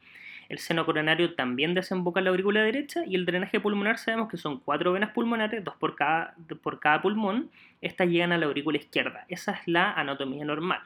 El 0.49 0.59
seno 0.59 0.85
coronario 0.85 1.35
también 1.35 1.73
desemboca 1.73 2.19
en 2.19 2.25
la 2.25 2.31
aurícula 2.31 2.61
derecha 2.63 3.05
y 3.05 3.15
el 3.15 3.25
drenaje 3.25 3.61
pulmonar 3.61 3.97
sabemos 3.97 4.29
que 4.29 4.35
son 4.35 4.59
cuatro 4.59 4.91
venas 4.91 5.11
pulmonares, 5.13 5.63
dos 5.63 5.75
por 5.77 5.95
cada, 5.95 6.35
por 6.61 6.81
cada 6.81 7.01
pulmón, 7.01 7.49
estas 7.79 8.09
llegan 8.09 8.33
a 8.33 8.37
la 8.37 8.47
aurícula 8.47 8.77
izquierda. 8.77 9.23
Esa 9.29 9.53
es 9.53 9.65
la 9.67 9.93
anatomía 9.93 10.43
normal. 10.43 10.81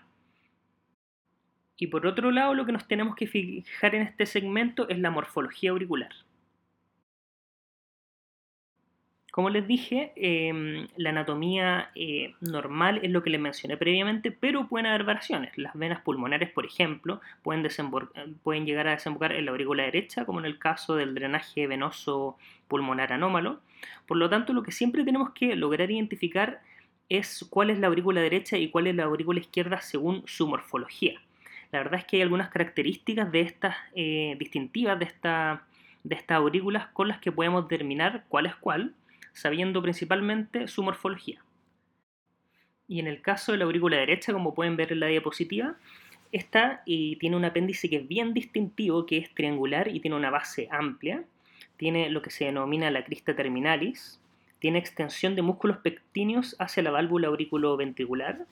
Y 1.77 1.87
por 1.87 2.07
otro 2.07 2.31
lado, 2.31 2.53
lo 2.53 2.65
que 2.65 2.71
nos 2.71 2.87
tenemos 2.87 3.15
que 3.15 3.27
fijar 3.27 3.95
en 3.95 4.03
este 4.03 4.25
segmento 4.25 4.87
es 4.89 4.99
la 4.99 5.11
morfología 5.11 5.71
auricular. 5.71 6.11
Como 9.31 9.49
les 9.49 9.67
dije, 9.67 10.13
em, 10.15 10.87
la 10.95 11.09
anatomía 11.09 11.91
eh, 11.93 12.35
normal 12.39 13.01
es 13.03 13.11
lo 13.11 13.21
que 13.21 13.29
les 13.29 13.41
mencioné 13.41 13.75
previamente, 13.75 14.31
pero 14.31 14.69
pueden 14.69 14.85
haber 14.85 15.03
variaciones. 15.03 15.57
Las 15.57 15.73
venas 15.73 15.99
pulmonares, 16.03 16.49
por 16.51 16.65
ejemplo, 16.65 17.19
pueden, 17.43 17.67
pueden 18.43 18.65
llegar 18.65 18.87
a 18.87 18.91
desembocar 18.91 19.33
en 19.33 19.43
la 19.43 19.51
aurícula 19.51 19.83
derecha, 19.83 20.25
como 20.25 20.39
en 20.39 20.45
el 20.45 20.57
caso 20.57 20.95
del 20.95 21.13
drenaje 21.13 21.67
venoso 21.67 22.37
pulmonar 22.69 23.11
anómalo. 23.11 23.59
Por 24.07 24.15
lo 24.15 24.29
tanto, 24.29 24.53
lo 24.53 24.63
que 24.63 24.71
siempre 24.71 25.03
tenemos 25.03 25.31
que 25.31 25.57
lograr 25.57 25.91
identificar 25.91 26.61
es 27.09 27.45
cuál 27.49 27.71
es 27.71 27.79
la 27.79 27.87
aurícula 27.87 28.21
derecha 28.21 28.57
y 28.57 28.69
cuál 28.69 28.87
es 28.87 28.95
la 28.95 29.03
aurícula 29.03 29.41
izquierda 29.41 29.81
según 29.81 30.23
su 30.25 30.47
morfología 30.47 31.19
la 31.75 31.83
verdad 31.83 31.99
es 31.99 32.05
que 32.05 32.15
hay 32.15 32.21
algunas 32.21 32.47
características 32.47 33.27
eh, 33.95 34.35
distintivas 34.39 34.97
de, 34.97 35.03
esta, 35.03 35.67
de 36.05 36.15
estas 36.15 36.37
aurículas 36.37 36.87
con 36.93 37.09
las 37.09 37.19
que 37.19 37.33
podemos 37.33 37.67
determinar 37.67 38.23
cuál 38.29 38.45
es 38.45 38.55
cuál, 38.55 38.95
sabiendo 39.33 39.81
principalmente 39.81 40.69
su 40.69 40.83
morfología. 40.83 41.43
Y 42.87 43.01
en 43.01 43.07
el 43.07 43.21
caso 43.21 43.51
de 43.51 43.57
la 43.57 43.65
aurícula 43.65 43.97
derecha, 43.97 44.31
como 44.31 44.53
pueden 44.53 44.77
ver 44.77 44.93
en 44.93 45.01
la 45.01 45.07
diapositiva, 45.07 45.75
esta 46.31 46.81
y 46.85 47.17
tiene 47.17 47.35
un 47.35 47.43
apéndice 47.43 47.89
que 47.89 47.97
es 47.97 48.07
bien 48.07 48.33
distintivo, 48.33 49.05
que 49.05 49.17
es 49.17 49.33
triangular 49.33 49.89
y 49.89 49.99
tiene 49.99 50.15
una 50.15 50.29
base 50.29 50.69
amplia. 50.71 51.25
Tiene 51.75 52.09
lo 52.09 52.21
que 52.21 52.29
se 52.29 52.45
denomina 52.45 52.89
la 52.89 53.03
crista 53.03 53.35
terminalis. 53.35 54.21
Tiene 54.59 54.79
extensión 54.79 55.35
de 55.35 55.41
músculos 55.41 55.79
pectíneos 55.79 56.55
hacia 56.57 56.83
la 56.83 56.91
válvula 56.91 57.27
auriculoventricular 57.27 58.45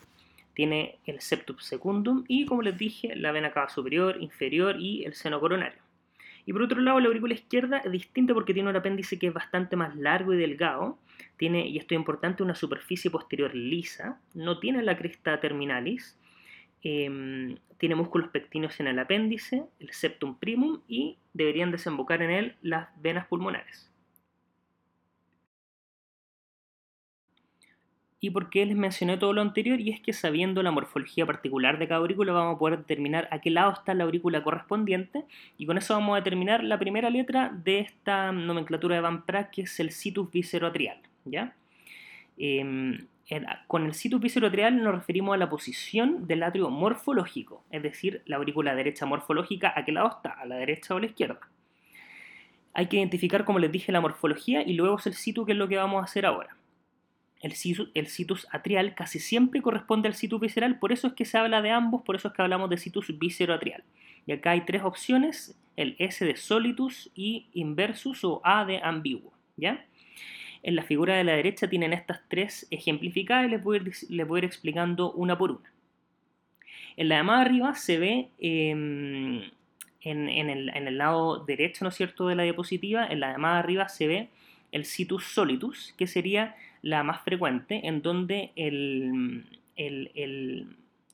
tiene 0.53 0.99
el 1.05 1.19
septum 1.19 1.57
secundum 1.59 2.23
y, 2.27 2.45
como 2.45 2.61
les 2.61 2.77
dije, 2.77 3.15
la 3.15 3.31
vena 3.31 3.51
cava 3.51 3.69
superior, 3.69 4.17
inferior 4.21 4.79
y 4.79 5.03
el 5.03 5.13
seno 5.13 5.39
coronario. 5.39 5.81
Y 6.45 6.53
por 6.53 6.63
otro 6.63 6.81
lado, 6.81 6.99
la 6.99 7.07
aurícula 7.07 7.33
izquierda 7.33 7.77
es 7.77 7.91
distinta 7.91 8.33
porque 8.33 8.53
tiene 8.53 8.69
un 8.69 8.75
apéndice 8.75 9.17
que 9.17 9.27
es 9.27 9.33
bastante 9.33 9.75
más 9.75 9.95
largo 9.95 10.33
y 10.33 10.37
delgado. 10.37 10.97
Tiene, 11.37 11.67
y 11.67 11.77
esto 11.77 11.95
es 11.95 11.99
importante, 11.99 12.43
una 12.43 12.55
superficie 12.55 13.09
posterior 13.09 13.55
lisa. 13.55 14.19
No 14.33 14.59
tiene 14.59 14.83
la 14.83 14.97
cresta 14.97 15.39
terminalis. 15.39 16.19
Em, 16.81 17.55
tiene 17.77 17.95
músculos 17.95 18.29
pectinos 18.29 18.77
en 18.81 18.87
el 18.87 18.99
apéndice, 18.99 19.63
el 19.79 19.91
septum 19.91 20.37
primum, 20.37 20.81
y 20.87 21.17
deberían 21.33 21.71
desembocar 21.71 22.21
en 22.21 22.29
él 22.29 22.55
las 22.61 22.89
venas 23.01 23.25
pulmonares. 23.27 23.92
Y 28.23 28.29
por 28.29 28.49
qué 28.49 28.65
les 28.65 28.77
mencioné 28.77 29.17
todo 29.17 29.33
lo 29.33 29.41
anterior, 29.41 29.81
y 29.81 29.89
es 29.89 29.99
que 29.99 30.13
sabiendo 30.13 30.63
la 30.63 30.71
morfología 30.71 31.25
particular 31.25 31.77
de 31.77 31.89
cada 31.89 31.99
aurícula 31.99 32.31
vamos 32.31 32.55
a 32.55 32.57
poder 32.57 32.79
determinar 32.79 33.27
a 33.31 33.41
qué 33.41 33.49
lado 33.49 33.73
está 33.73 33.93
la 33.93 34.05
aurícula 34.05 34.41
correspondiente, 34.41 35.25
y 35.57 35.65
con 35.65 35.77
eso 35.77 35.93
vamos 35.93 36.13
a 36.13 36.21
determinar 36.21 36.63
la 36.63 36.79
primera 36.79 37.09
letra 37.09 37.51
de 37.53 37.79
esta 37.79 38.31
nomenclatura 38.31 38.95
de 38.95 39.01
Van 39.01 39.25
Praag, 39.25 39.51
que 39.51 39.63
es 39.63 39.77
el 39.81 39.91
situs 39.91 40.31
visceroatrial, 40.31 40.99
¿ya? 41.25 41.53
Em, 42.37 43.07
con 43.67 43.87
el 43.87 43.93
situs 43.93 44.21
visceroatrial 44.21 44.81
nos 44.81 44.95
referimos 44.95 45.33
a 45.33 45.37
la 45.37 45.49
posición 45.49 46.25
del 46.25 46.43
atrio 46.43 46.69
morfológico, 46.69 47.65
es 47.71 47.83
decir, 47.83 48.21
la 48.25 48.37
aurícula 48.37 48.73
derecha 48.73 49.05
morfológica, 49.05 49.73
a 49.75 49.83
qué 49.83 49.91
lado 49.91 50.07
está, 50.07 50.29
a 50.29 50.45
la 50.45 50.55
derecha 50.55 50.93
o 50.93 50.97
a 50.97 51.01
la 51.01 51.07
izquierda. 51.07 51.41
Hay 52.73 52.85
que 52.85 52.95
identificar, 52.95 53.43
como 53.43 53.59
les 53.59 53.69
dije, 53.73 53.91
la 53.91 53.99
morfología 53.99 54.63
y 54.65 54.75
luego 54.75 54.95
es 54.97 55.07
el 55.07 55.13
situ, 55.13 55.45
que 55.45 55.51
es 55.51 55.57
lo 55.57 55.67
que 55.67 55.75
vamos 55.75 55.99
a 55.99 56.05
hacer 56.05 56.25
ahora 56.25 56.55
el 57.43 57.51
situs, 58.07 58.47
atrial 58.51 58.95
casi 58.95 59.19
siempre 59.19 59.61
corresponde 59.61 60.07
al 60.07 60.15
situs 60.15 60.39
visceral, 60.39 60.79
por 60.79 60.93
eso 60.93 61.07
es 61.07 61.13
que 61.13 61.25
se 61.25 61.37
habla 61.37 61.61
de 61.61 61.71
ambos, 61.71 62.01
por 62.01 62.15
eso 62.15 62.29
es 62.29 62.33
que 62.33 62.41
hablamos 62.41 62.69
de 62.69 62.77
situs 62.77 63.19
visceroatrial. 63.19 63.83
Y 64.25 64.31
acá 64.31 64.51
hay 64.51 64.61
tres 64.61 64.83
opciones, 64.83 65.59
el 65.75 65.97
S 65.99 66.23
de 66.23 66.37
solitus 66.37 67.11
y 67.13 67.47
inversus 67.53 68.23
o 68.23 68.39
A 68.45 68.63
de 68.63 68.79
ambiguo, 68.81 69.33
¿ya? 69.57 69.85
En 70.63 70.77
la 70.77 70.83
figura 70.83 71.17
de 71.17 71.25
la 71.25 71.33
derecha 71.33 71.69
tienen 71.69 71.91
estas 71.91 72.21
tres 72.29 72.65
ejemplificadas 72.71 73.47
y 73.47 73.49
les 73.49 73.61
voy 73.61 73.77
a 73.77 73.81
ir, 73.81 73.91
les 74.09 74.27
voy 74.27 74.41
a 74.41 74.45
explicando 74.45 75.11
una 75.11 75.37
por 75.37 75.51
una. 75.51 75.73
En 76.95 77.09
la 77.09 77.17
de 77.17 77.23
más 77.23 77.45
arriba 77.45 77.75
se 77.75 77.99
ve 77.99 78.29
em, 78.39 79.41
en, 79.99 80.29
el, 80.29 80.69
en, 80.69 80.87
el, 80.87 80.97
lado 80.97 81.43
derecho, 81.43 81.83
¿no 81.83 81.89
es 81.89 81.95
cierto?, 81.95 82.27
de 82.27 82.35
la 82.35 82.43
diapositiva, 82.43 83.05
en 83.05 83.19
la 83.19 83.33
de 83.33 83.37
más 83.37 83.61
arriba 83.61 83.89
se 83.89 84.07
ve 84.07 84.29
el 84.71 84.85
situs 84.85 85.25
solitus, 85.25 85.93
que 85.97 86.07
sería 86.07 86.55
la 86.83 87.01
más 87.01 87.21
frecuente, 87.21 87.87
en 87.87 88.03
donde 88.03 88.51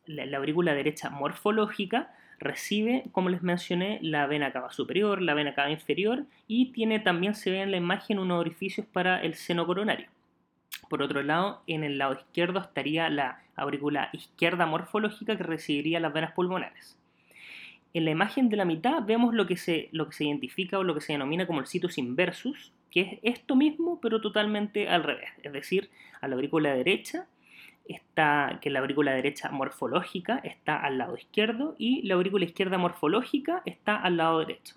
la, 0.08 0.38
aurícula 0.38 0.74
derecha 0.74 1.12
morfológica 1.12 2.14
recibe, 2.40 3.04
como 3.12 3.30
les 3.30 3.44
mencioné, 3.44 4.00
la 4.02 4.26
vena 4.26 4.52
cava 4.52 4.72
superior, 4.72 5.22
la 5.22 5.36
vena 5.36 5.54
cava 5.54 5.70
inferior 5.70 6.26
y 6.48 6.72
tiene 6.72 7.00
también, 7.00 7.36
se 7.36 7.52
ve 7.52 7.62
en 7.62 7.72
la 7.72 7.78
imagen, 7.78 8.18
unos 8.18 8.40
orificios 8.40 8.88
para 8.88 9.22
el 9.22 9.36
seno 9.36 9.68
coronario. 9.68 10.08
Por 10.90 11.04
otro 11.04 11.22
lado, 11.22 11.62
en 11.68 11.84
el 11.84 12.00
lado 12.00 12.14
izquierdo 12.14 12.60
estaría 12.60 13.08
la 13.10 13.44
aurícula 13.56 14.10
izquierda 14.12 14.66
morfológica 14.66 15.38
que 15.38 15.44
recibiría 15.44 16.00
las 16.00 16.14
venas 16.14 16.32
pulmonares. 16.32 16.98
en 17.94 18.06
la 18.06 18.12
imagen 18.12 18.50
de 18.50 18.58
la 18.58 18.66
mitad 18.66 19.04
vemos 19.04 19.34
lo 19.34 19.46
que, 19.46 19.58
se, 19.58 19.90
lo 19.92 20.08
que 20.08 20.16
se 20.16 20.24
identifica 20.24 20.80
o 20.80 20.84
lo 20.84 20.96
que 20.96 21.02
se 21.02 21.14
denomina 21.14 21.46
como 21.46 21.60
el 21.60 21.68
situs 21.68 21.98
inversus, 21.98 22.72
que 22.92 23.02
es 23.02 23.38
esto 23.38 23.56
mismo 23.56 24.00
pero 24.02 24.22
totalmente 24.22 24.90
al 24.90 25.04
revés. 25.04 25.30
Es 25.44 25.54
decir, 25.54 25.90
a 26.22 26.28
la 26.28 26.36
aurícula 26.36 26.74
derecha 26.74 27.28
está, 27.88 28.60
que 28.62 28.70
la 28.70 28.80
aurícula 28.80 29.14
derecha 29.14 29.50
morfológica 29.50 30.40
está 30.44 30.78
al 30.78 30.98
lado 30.98 31.18
izquierdo 31.18 31.76
y 31.78 32.04
la 32.04 32.16
aurícula 32.16 32.46
izquierda 32.46 32.78
morfológica 32.78 33.62
está 33.66 33.96
al 33.96 34.18
lado 34.18 34.40
derecho. 34.40 34.76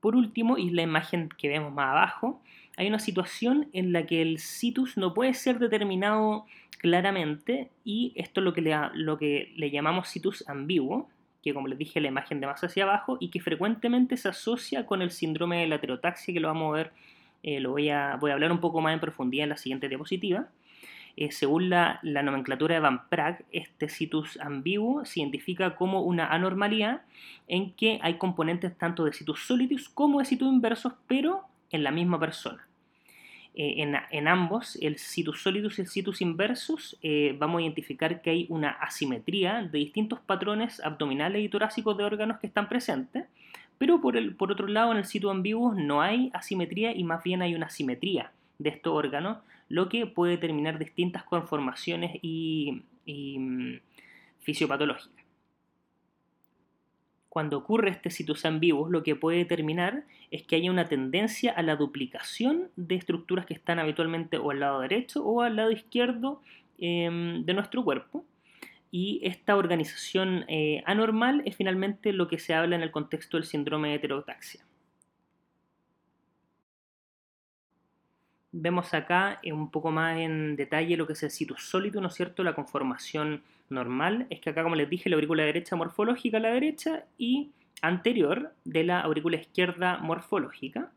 Por 0.00 0.16
último, 0.16 0.58
y 0.58 0.70
la 0.70 0.82
imagen 0.82 1.30
que 1.30 1.48
vemos 1.48 1.72
más 1.72 1.90
abajo, 1.90 2.42
hay 2.76 2.88
una 2.88 2.98
situación 2.98 3.70
en 3.72 3.92
la 3.92 4.04
que 4.04 4.20
el 4.20 4.38
situs 4.38 4.98
no 4.98 5.14
puede 5.14 5.32
ser 5.32 5.58
determinado 5.58 6.44
claramente 6.78 7.70
y 7.84 8.12
esto 8.16 8.40
es 8.40 8.44
lo 8.44 8.52
que 8.52 8.60
le, 8.60 8.76
lo 8.92 9.16
que 9.16 9.52
le 9.56 9.70
llamamos 9.70 10.08
situs 10.08 10.46
ambiguo, 10.48 11.08
que 11.44 11.52
como 11.52 11.68
les 11.68 11.78
dije 11.78 12.00
la 12.00 12.08
imagen 12.08 12.40
de 12.40 12.46
más 12.46 12.64
hacia 12.64 12.84
abajo 12.84 13.18
y 13.20 13.28
que 13.28 13.38
frecuentemente 13.38 14.16
se 14.16 14.28
asocia 14.28 14.86
con 14.86 15.02
el 15.02 15.10
síndrome 15.10 15.60
de 15.60 15.66
la 15.66 15.74
heterotaxia 15.74 16.32
que 16.32 16.40
lo 16.40 16.48
vamos 16.48 16.72
a 16.72 16.76
ver, 16.76 16.92
eh, 17.42 17.60
lo 17.60 17.72
voy 17.72 17.90
a, 17.90 18.16
voy 18.16 18.30
a 18.30 18.34
hablar 18.34 18.50
un 18.50 18.60
poco 18.60 18.80
más 18.80 18.94
en 18.94 19.00
profundidad 19.00 19.44
en 19.44 19.50
la 19.50 19.58
siguiente 19.58 19.88
diapositiva. 19.90 20.48
Eh, 21.16 21.30
según 21.30 21.68
la, 21.68 22.00
la, 22.02 22.22
nomenclatura 22.22 22.74
de 22.74 22.80
Van 22.80 23.08
Praag, 23.08 23.44
este 23.52 23.88
situs 23.88 24.40
ambiguo 24.40 25.04
se 25.04 25.20
identifica 25.20 25.76
como 25.76 26.00
una 26.00 26.26
anormalidad 26.28 27.02
en 27.46 27.72
que 27.72 28.00
hay 28.02 28.14
componentes 28.14 28.76
tanto 28.76 29.04
de 29.04 29.12
situs 29.12 29.46
solidus 29.46 29.88
como 29.90 30.20
de 30.20 30.24
situs 30.24 30.48
inversos, 30.48 30.94
pero 31.06 31.42
en 31.70 31.84
la 31.84 31.90
misma 31.90 32.18
persona. 32.18 32.66
Eh, 33.56 33.86
en, 34.10 34.26
ambos, 34.26 34.76
el 34.82 34.98
situs 34.98 35.40
solidus 35.42 35.78
y 35.78 35.82
el 35.82 35.86
situs 35.86 36.20
inversus, 36.20 36.96
eh, 37.02 37.36
vamos 37.38 37.60
a 37.60 37.62
identificar 37.62 38.20
que 38.20 38.30
hay 38.30 38.46
una 38.48 38.70
asimetría 38.70 39.62
de 39.62 39.78
distintos 39.78 40.18
patrones 40.18 40.80
abdominales 40.80 41.44
y 41.44 41.48
torácicos 41.48 41.96
de 41.96 42.02
órganos 42.02 42.40
que 42.40 42.48
están 42.48 42.68
presentes, 42.68 43.26
pero 43.78 44.00
por, 44.00 44.16
el, 44.16 44.34
por 44.34 44.50
otro 44.50 44.66
lado, 44.66 44.90
en 44.90 44.98
el 44.98 45.04
situs 45.04 45.30
ambiguo 45.30 45.72
no 45.72 46.02
hay 46.02 46.30
asimetría 46.34 46.96
y 46.96 47.04
más 47.04 47.22
bien 47.22 47.42
hay 47.42 47.54
una 47.54 47.70
simetría 47.70 48.32
de 48.58 48.70
estos 48.70 48.92
órganos, 48.92 49.38
lo 49.68 49.88
que 49.88 50.06
puede 50.06 50.32
determinar 50.32 50.80
distintas 50.80 51.22
conformaciones 51.22 52.18
y, 52.22 52.82
y 53.04 53.38
mm, 53.38 53.80
fisiopatológicas. 54.40 55.13
Cuando 57.34 57.58
ocurre 57.58 57.90
este 57.90 58.10
situs 58.10 58.44
ambiguo, 58.44 58.88
lo 58.88 59.02
que 59.02 59.16
puede 59.16 59.38
determinar 59.38 60.04
es 60.30 60.44
que 60.44 60.54
haya 60.54 60.70
una 60.70 60.84
tendencia 60.84 61.50
a 61.50 61.62
la 61.62 61.74
duplicación 61.74 62.68
de 62.76 62.94
estructuras 62.94 63.44
que 63.44 63.54
están 63.54 63.80
habitualmente 63.80 64.38
o 64.38 64.52
al 64.52 64.60
lado 64.60 64.78
derecho 64.78 65.24
o 65.24 65.42
al 65.42 65.56
lado 65.56 65.72
izquierdo 65.72 66.40
em, 66.78 67.44
de 67.44 67.54
nuestro 67.54 67.82
cuerpo. 67.82 68.24
Y 68.92 69.18
esta 69.24 69.56
organización 69.56 70.44
eh, 70.46 70.84
anormal 70.86 71.42
es 71.44 71.56
finalmente 71.56 72.12
lo 72.12 72.28
que 72.28 72.38
se 72.38 72.54
habla 72.54 72.76
en 72.76 72.82
el 72.82 72.92
contexto 72.92 73.36
del 73.36 73.46
síndrome 73.46 73.88
de 73.88 73.94
heterotaxia. 73.96 74.64
Vemos 78.56 78.94
acá 78.94 79.40
un 79.46 79.68
poco 79.68 79.90
más 79.90 80.16
en 80.16 80.54
detalle 80.54 80.96
lo 80.96 81.08
que 81.08 81.14
es 81.14 81.22
el 81.24 81.32
situs 81.32 81.64
sólido, 81.64 82.00
¿no 82.00 82.06
es 82.06 82.14
cierto? 82.14 82.44
La 82.44 82.54
conformación 82.54 83.42
normal 83.68 84.28
es 84.30 84.40
que 84.40 84.50
acá, 84.50 84.62
como 84.62 84.76
les 84.76 84.88
dije, 84.88 85.10
la 85.10 85.16
aurícula 85.16 85.42
derecha 85.42 85.74
morfológica 85.74 86.36
a 86.36 86.40
la 86.40 86.50
derecha 86.50 87.04
y 87.18 87.50
anterior 87.82 88.54
de 88.64 88.84
la 88.84 89.00
aurícula 89.00 89.38
izquierda 89.38 89.98
morfológica. 89.98 90.92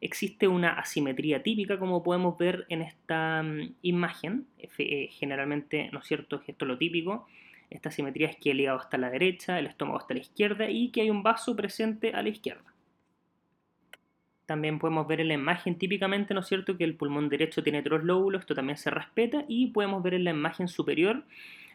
Existe 0.00 0.48
una 0.48 0.70
asimetría 0.70 1.40
típica, 1.44 1.78
como 1.78 2.02
podemos 2.02 2.36
ver 2.36 2.66
en 2.68 2.82
esta 2.82 3.44
mm, 3.44 3.74
imagen. 3.82 4.48
Eh, 4.58 5.08
generalmente, 5.12 5.90
¿no 5.92 6.00
es 6.00 6.04
cierto? 6.04 6.42
Esto 6.48 6.64
es 6.64 6.68
lo 6.68 6.78
típico. 6.78 7.28
Esta 7.70 7.90
asimetría 7.90 8.26
es 8.26 8.36
que 8.38 8.50
el 8.50 8.60
hígado 8.60 8.80
está 8.80 8.96
a 8.96 9.00
la 9.00 9.10
derecha, 9.10 9.56
el 9.60 9.66
estómago 9.66 10.00
está 10.00 10.14
a 10.14 10.16
la 10.16 10.22
izquierda 10.22 10.68
y 10.68 10.88
que 10.88 11.02
hay 11.02 11.10
un 11.10 11.22
vaso 11.22 11.54
presente 11.54 12.12
a 12.12 12.22
la 12.22 12.30
izquierda. 12.30 12.74
También 14.48 14.78
podemos 14.78 15.06
ver 15.06 15.20
en 15.20 15.28
la 15.28 15.34
imagen 15.34 15.74
típicamente, 15.74 16.32
¿no 16.32 16.40
es 16.40 16.46
cierto?, 16.46 16.78
que 16.78 16.84
el 16.84 16.94
pulmón 16.94 17.28
derecho 17.28 17.62
tiene 17.62 17.82
tres 17.82 18.02
lóbulos, 18.02 18.40
esto 18.40 18.54
también 18.54 18.78
se 18.78 18.88
respeta, 18.88 19.44
y 19.46 19.66
podemos 19.66 20.02
ver 20.02 20.14
en 20.14 20.24
la 20.24 20.30
imagen 20.30 20.68
superior 20.68 21.22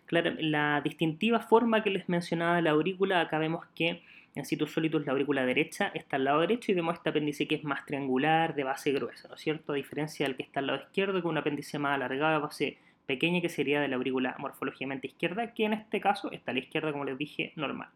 la 0.09 0.81
distintiva 0.81 1.39
forma 1.39 1.83
que 1.83 1.91
les 1.91 2.09
mencionaba 2.09 2.55
de 2.55 2.63
la 2.63 2.71
aurícula, 2.71 3.21
acá 3.21 3.37
vemos 3.37 3.63
que 3.75 4.01
en 4.33 4.45
situs 4.45 4.71
sólidos 4.71 5.05
la 5.05 5.11
aurícula 5.11 5.45
derecha 5.45 5.91
está 5.93 6.15
al 6.15 6.23
lado 6.23 6.39
derecho 6.39 6.71
y 6.71 6.75
vemos 6.75 6.95
este 6.95 7.11
apéndice 7.11 7.47
que 7.47 7.53
es 7.53 7.63
más 7.63 7.85
triangular, 7.85 8.55
de 8.55 8.63
base 8.63 8.91
gruesa, 8.91 9.27
¿no 9.27 9.35
es 9.35 9.41
cierto? 9.41 9.73
A 9.73 9.75
diferencia 9.75 10.25
del 10.25 10.35
que 10.35 10.41
está 10.41 10.59
al 10.59 10.65
lado 10.65 10.79
izquierdo, 10.79 11.13
que 11.13 11.19
es 11.19 11.25
un 11.25 11.37
apéndice 11.37 11.77
más 11.77 11.93
alargado, 11.93 12.33
de 12.33 12.39
base 12.39 12.77
pequeña, 13.05 13.39
que 13.39 13.49
sería 13.49 13.81
de 13.81 13.87
la 13.87 13.97
aurícula 13.97 14.35
morfológicamente 14.39 15.05
izquierda, 15.05 15.53
que 15.53 15.65
en 15.65 15.73
este 15.73 16.01
caso 16.01 16.31
está 16.31 16.49
a 16.49 16.53
la 16.55 16.61
izquierda, 16.61 16.91
como 16.91 17.05
les 17.05 17.19
dije, 17.19 17.53
normal 17.55 17.89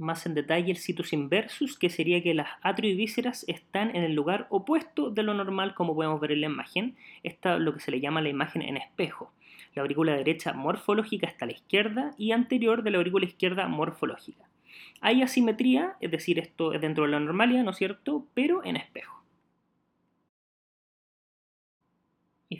más 0.00 0.26
en 0.26 0.34
detalle 0.34 0.70
el 0.70 0.78
situs 0.78 1.12
inversus, 1.12 1.78
que 1.78 1.90
sería 1.90 2.22
que 2.22 2.34
las 2.34 2.48
atrio 2.62 2.90
y 2.90 2.96
vísceras 2.96 3.44
están 3.46 3.94
en 3.94 4.02
el 4.02 4.14
lugar 4.14 4.46
opuesto 4.50 5.10
de 5.10 5.22
lo 5.22 5.34
normal, 5.34 5.74
como 5.74 5.94
podemos 5.94 6.20
ver 6.20 6.32
en 6.32 6.40
la 6.40 6.46
imagen. 6.46 6.96
Esta 7.22 7.54
es 7.54 7.60
lo 7.60 7.74
que 7.74 7.80
se 7.80 7.90
le 7.90 8.00
llama 8.00 8.20
la 8.20 8.28
imagen 8.28 8.62
en 8.62 8.76
espejo. 8.76 9.32
La 9.74 9.82
aurícula 9.82 10.16
derecha 10.16 10.52
morfológica 10.52 11.26
está 11.26 11.44
a 11.44 11.48
la 11.48 11.52
izquierda 11.52 12.10
y 12.18 12.32
anterior 12.32 12.82
de 12.82 12.90
la 12.90 12.98
aurícula 12.98 13.26
izquierda 13.26 13.68
morfológica. 13.68 14.44
Hay 15.00 15.22
asimetría, 15.22 15.96
es 16.00 16.10
decir, 16.10 16.38
esto 16.38 16.72
es 16.72 16.80
dentro 16.80 17.04
de 17.04 17.10
la 17.10 17.20
normalidad, 17.20 17.62
¿no 17.62 17.70
es 17.70 17.76
cierto?, 17.76 18.26
pero 18.34 18.64
en 18.64 18.76
espejo. 18.76 19.19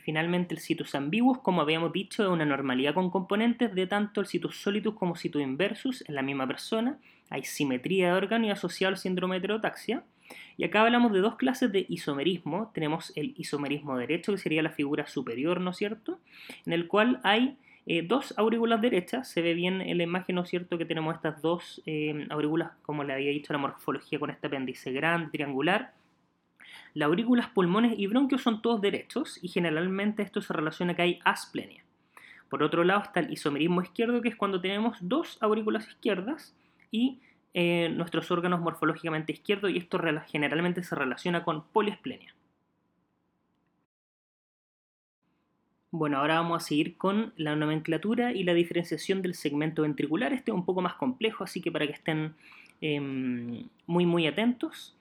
Finalmente 0.01 0.55
el 0.55 0.61
situs 0.61 0.95
ambiguus, 0.95 1.39
como 1.39 1.61
habíamos 1.61 1.93
dicho, 1.93 2.23
es 2.23 2.29
una 2.29 2.45
normalidad 2.45 2.95
con 2.95 3.11
componentes 3.11 3.75
de 3.75 3.87
tanto 3.87 4.21
el 4.21 4.27
situs 4.27 4.61
solidus 4.61 4.95
como 4.95 5.17
situs 5.17 5.43
inversus 5.43 6.05
en 6.09 6.15
la 6.15 6.23
misma 6.23 6.47
persona. 6.47 6.99
Hay 7.31 7.45
simetría 7.45 8.09
de 8.09 8.13
órgano 8.13 8.47
y 8.47 8.51
asociado 8.51 8.93
al 8.93 8.99
síndrome 8.99 9.35
de 9.35 9.39
heterotaxia. 9.39 10.03
Y 10.57 10.65
acá 10.65 10.83
hablamos 10.83 11.13
de 11.13 11.21
dos 11.21 11.37
clases 11.37 11.73
de 11.73 11.87
isomerismo. 11.89 12.71
Tenemos 12.75 13.13
el 13.17 13.35
isomerismo 13.37 13.97
derecho, 13.97 14.33
que 14.33 14.39
sería 14.39 14.63
la 14.63 14.71
figura 14.71 15.07
superior, 15.07 15.61
¿no 15.61 15.71
es 15.71 15.77
cierto? 15.77 16.19
En 16.67 16.73
el 16.73 16.87
cual 16.87 17.21
hay 17.23 17.57
eh, 17.87 18.03
dos 18.03 18.35
aurículas 18.37 18.81
derechas. 18.81 19.29
Se 19.29 19.43
ve 19.43 19.55
bien 19.55 19.81
en 19.81 19.99
la 19.99 20.05
imagen, 20.05 20.37
¿no 20.37 20.43
es 20.43 20.49
cierto?, 20.49 20.79
que 20.79 20.85
tenemos 20.85 21.15
estas 21.15 21.41
dos 21.43 21.83
eh, 21.87 22.27
aurículas, 22.31 22.73
como 22.83 23.05
le 23.05 23.13
había 23.13 23.31
dicho 23.31 23.53
la 23.53 23.59
morfología, 23.59 24.19
con 24.19 24.31
este 24.31 24.47
apéndice 24.47 24.93
grande, 24.93 25.31
triangular 25.31 25.93
la 26.95 27.07
aurículas, 27.07 27.49
pulmones 27.49 27.99
y 27.99 28.07
bronquios 28.07 28.43
son 28.43 28.63
todos 28.63 28.81
derechos 28.81 29.39
y 29.43 29.49
generalmente 29.49 30.23
esto 30.23 30.41
se 30.41 30.53
relaciona 30.53 30.95
que 30.95 31.03
hay 31.03 31.21
asplenia. 31.25 31.85
Por 32.49 32.63
otro 32.63 32.83
lado 32.83 33.03
está 33.03 33.21
el 33.21 33.33
isomerismo 33.33 33.81
izquierdo, 33.81 34.21
que 34.21 34.29
es 34.29 34.37
cuando 34.37 34.61
tenemos 34.61 34.99
dos 35.01 35.39
aurículas 35.41 35.87
izquierdas 35.89 36.55
y 36.91 37.21
eh, 37.55 37.89
nuestros 37.91 38.31
órganos 38.31 38.61
morfológicamente 38.61 39.33
izquierdos 39.33 39.71
y 39.71 39.79
esto 39.79 40.01
generalmente 40.27 40.83
se 40.83 40.95
relaciona 40.95 41.45
con 41.45 41.65
poliesplenia. 41.65 42.35
Bueno, 45.93 46.19
ahora 46.19 46.37
vamos 46.37 46.63
a 46.63 46.67
seguir 46.67 46.97
con 46.97 47.33
la 47.37 47.57
nomenclatura 47.57 48.33
y 48.33 48.45
la 48.45 48.55
diferenciación 48.55 49.23
del 49.23 49.35
segmento 49.35 49.83
ventricular. 49.83 50.33
Este 50.33 50.53
es 50.53 50.55
un 50.55 50.65
poco 50.65 50.83
más 50.83 50.95
complejo, 50.95 51.43
así 51.43 51.61
que 51.61 51.73
para 51.73 51.87
que 51.87 51.95
estén 51.95 52.35
em, 52.81 53.65
muy 53.87 54.07
muy 54.07 54.29
atentos. 54.29 54.97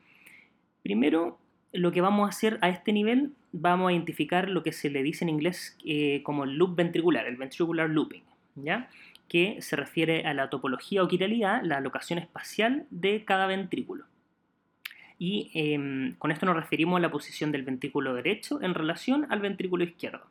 Primero, 0.81 1.37
lo 1.71 1.91
que 1.91 2.01
vamos 2.01 2.25
a 2.25 2.29
hacer 2.29 2.57
a 2.61 2.69
este 2.69 2.93
nivel, 2.93 3.33
vamos 3.51 3.89
a 3.89 3.93
identificar 3.93 4.49
lo 4.49 4.63
que 4.63 4.71
se 4.71 4.89
le 4.89 5.03
dice 5.03 5.23
en 5.23 5.29
inglés 5.29 5.77
eh, 5.85 6.21
como 6.23 6.43
el 6.43 6.55
loop 6.55 6.75
ventricular, 6.75 7.27
el 7.27 7.37
ventricular 7.37 7.89
looping, 7.89 8.23
¿ya? 8.55 8.89
que 9.27 9.61
se 9.61 9.75
refiere 9.75 10.25
a 10.25 10.33
la 10.33 10.49
topología 10.49 11.03
o 11.03 11.07
quiralidad, 11.07 11.61
la 11.63 11.79
locación 11.79 12.19
espacial 12.19 12.87
de 12.89 13.23
cada 13.23 13.45
ventrículo. 13.45 14.05
Y 15.19 15.51
em, 15.53 16.15
con 16.15 16.31
esto 16.31 16.45
nos 16.45 16.55
referimos 16.55 16.97
a 16.97 17.01
la 17.01 17.11
posición 17.11 17.51
del 17.51 17.63
ventrículo 17.63 18.13
derecho 18.13 18.61
en 18.61 18.73
relación 18.73 19.27
al 19.29 19.39
ventrículo 19.39 19.83
izquierdo. 19.83 20.25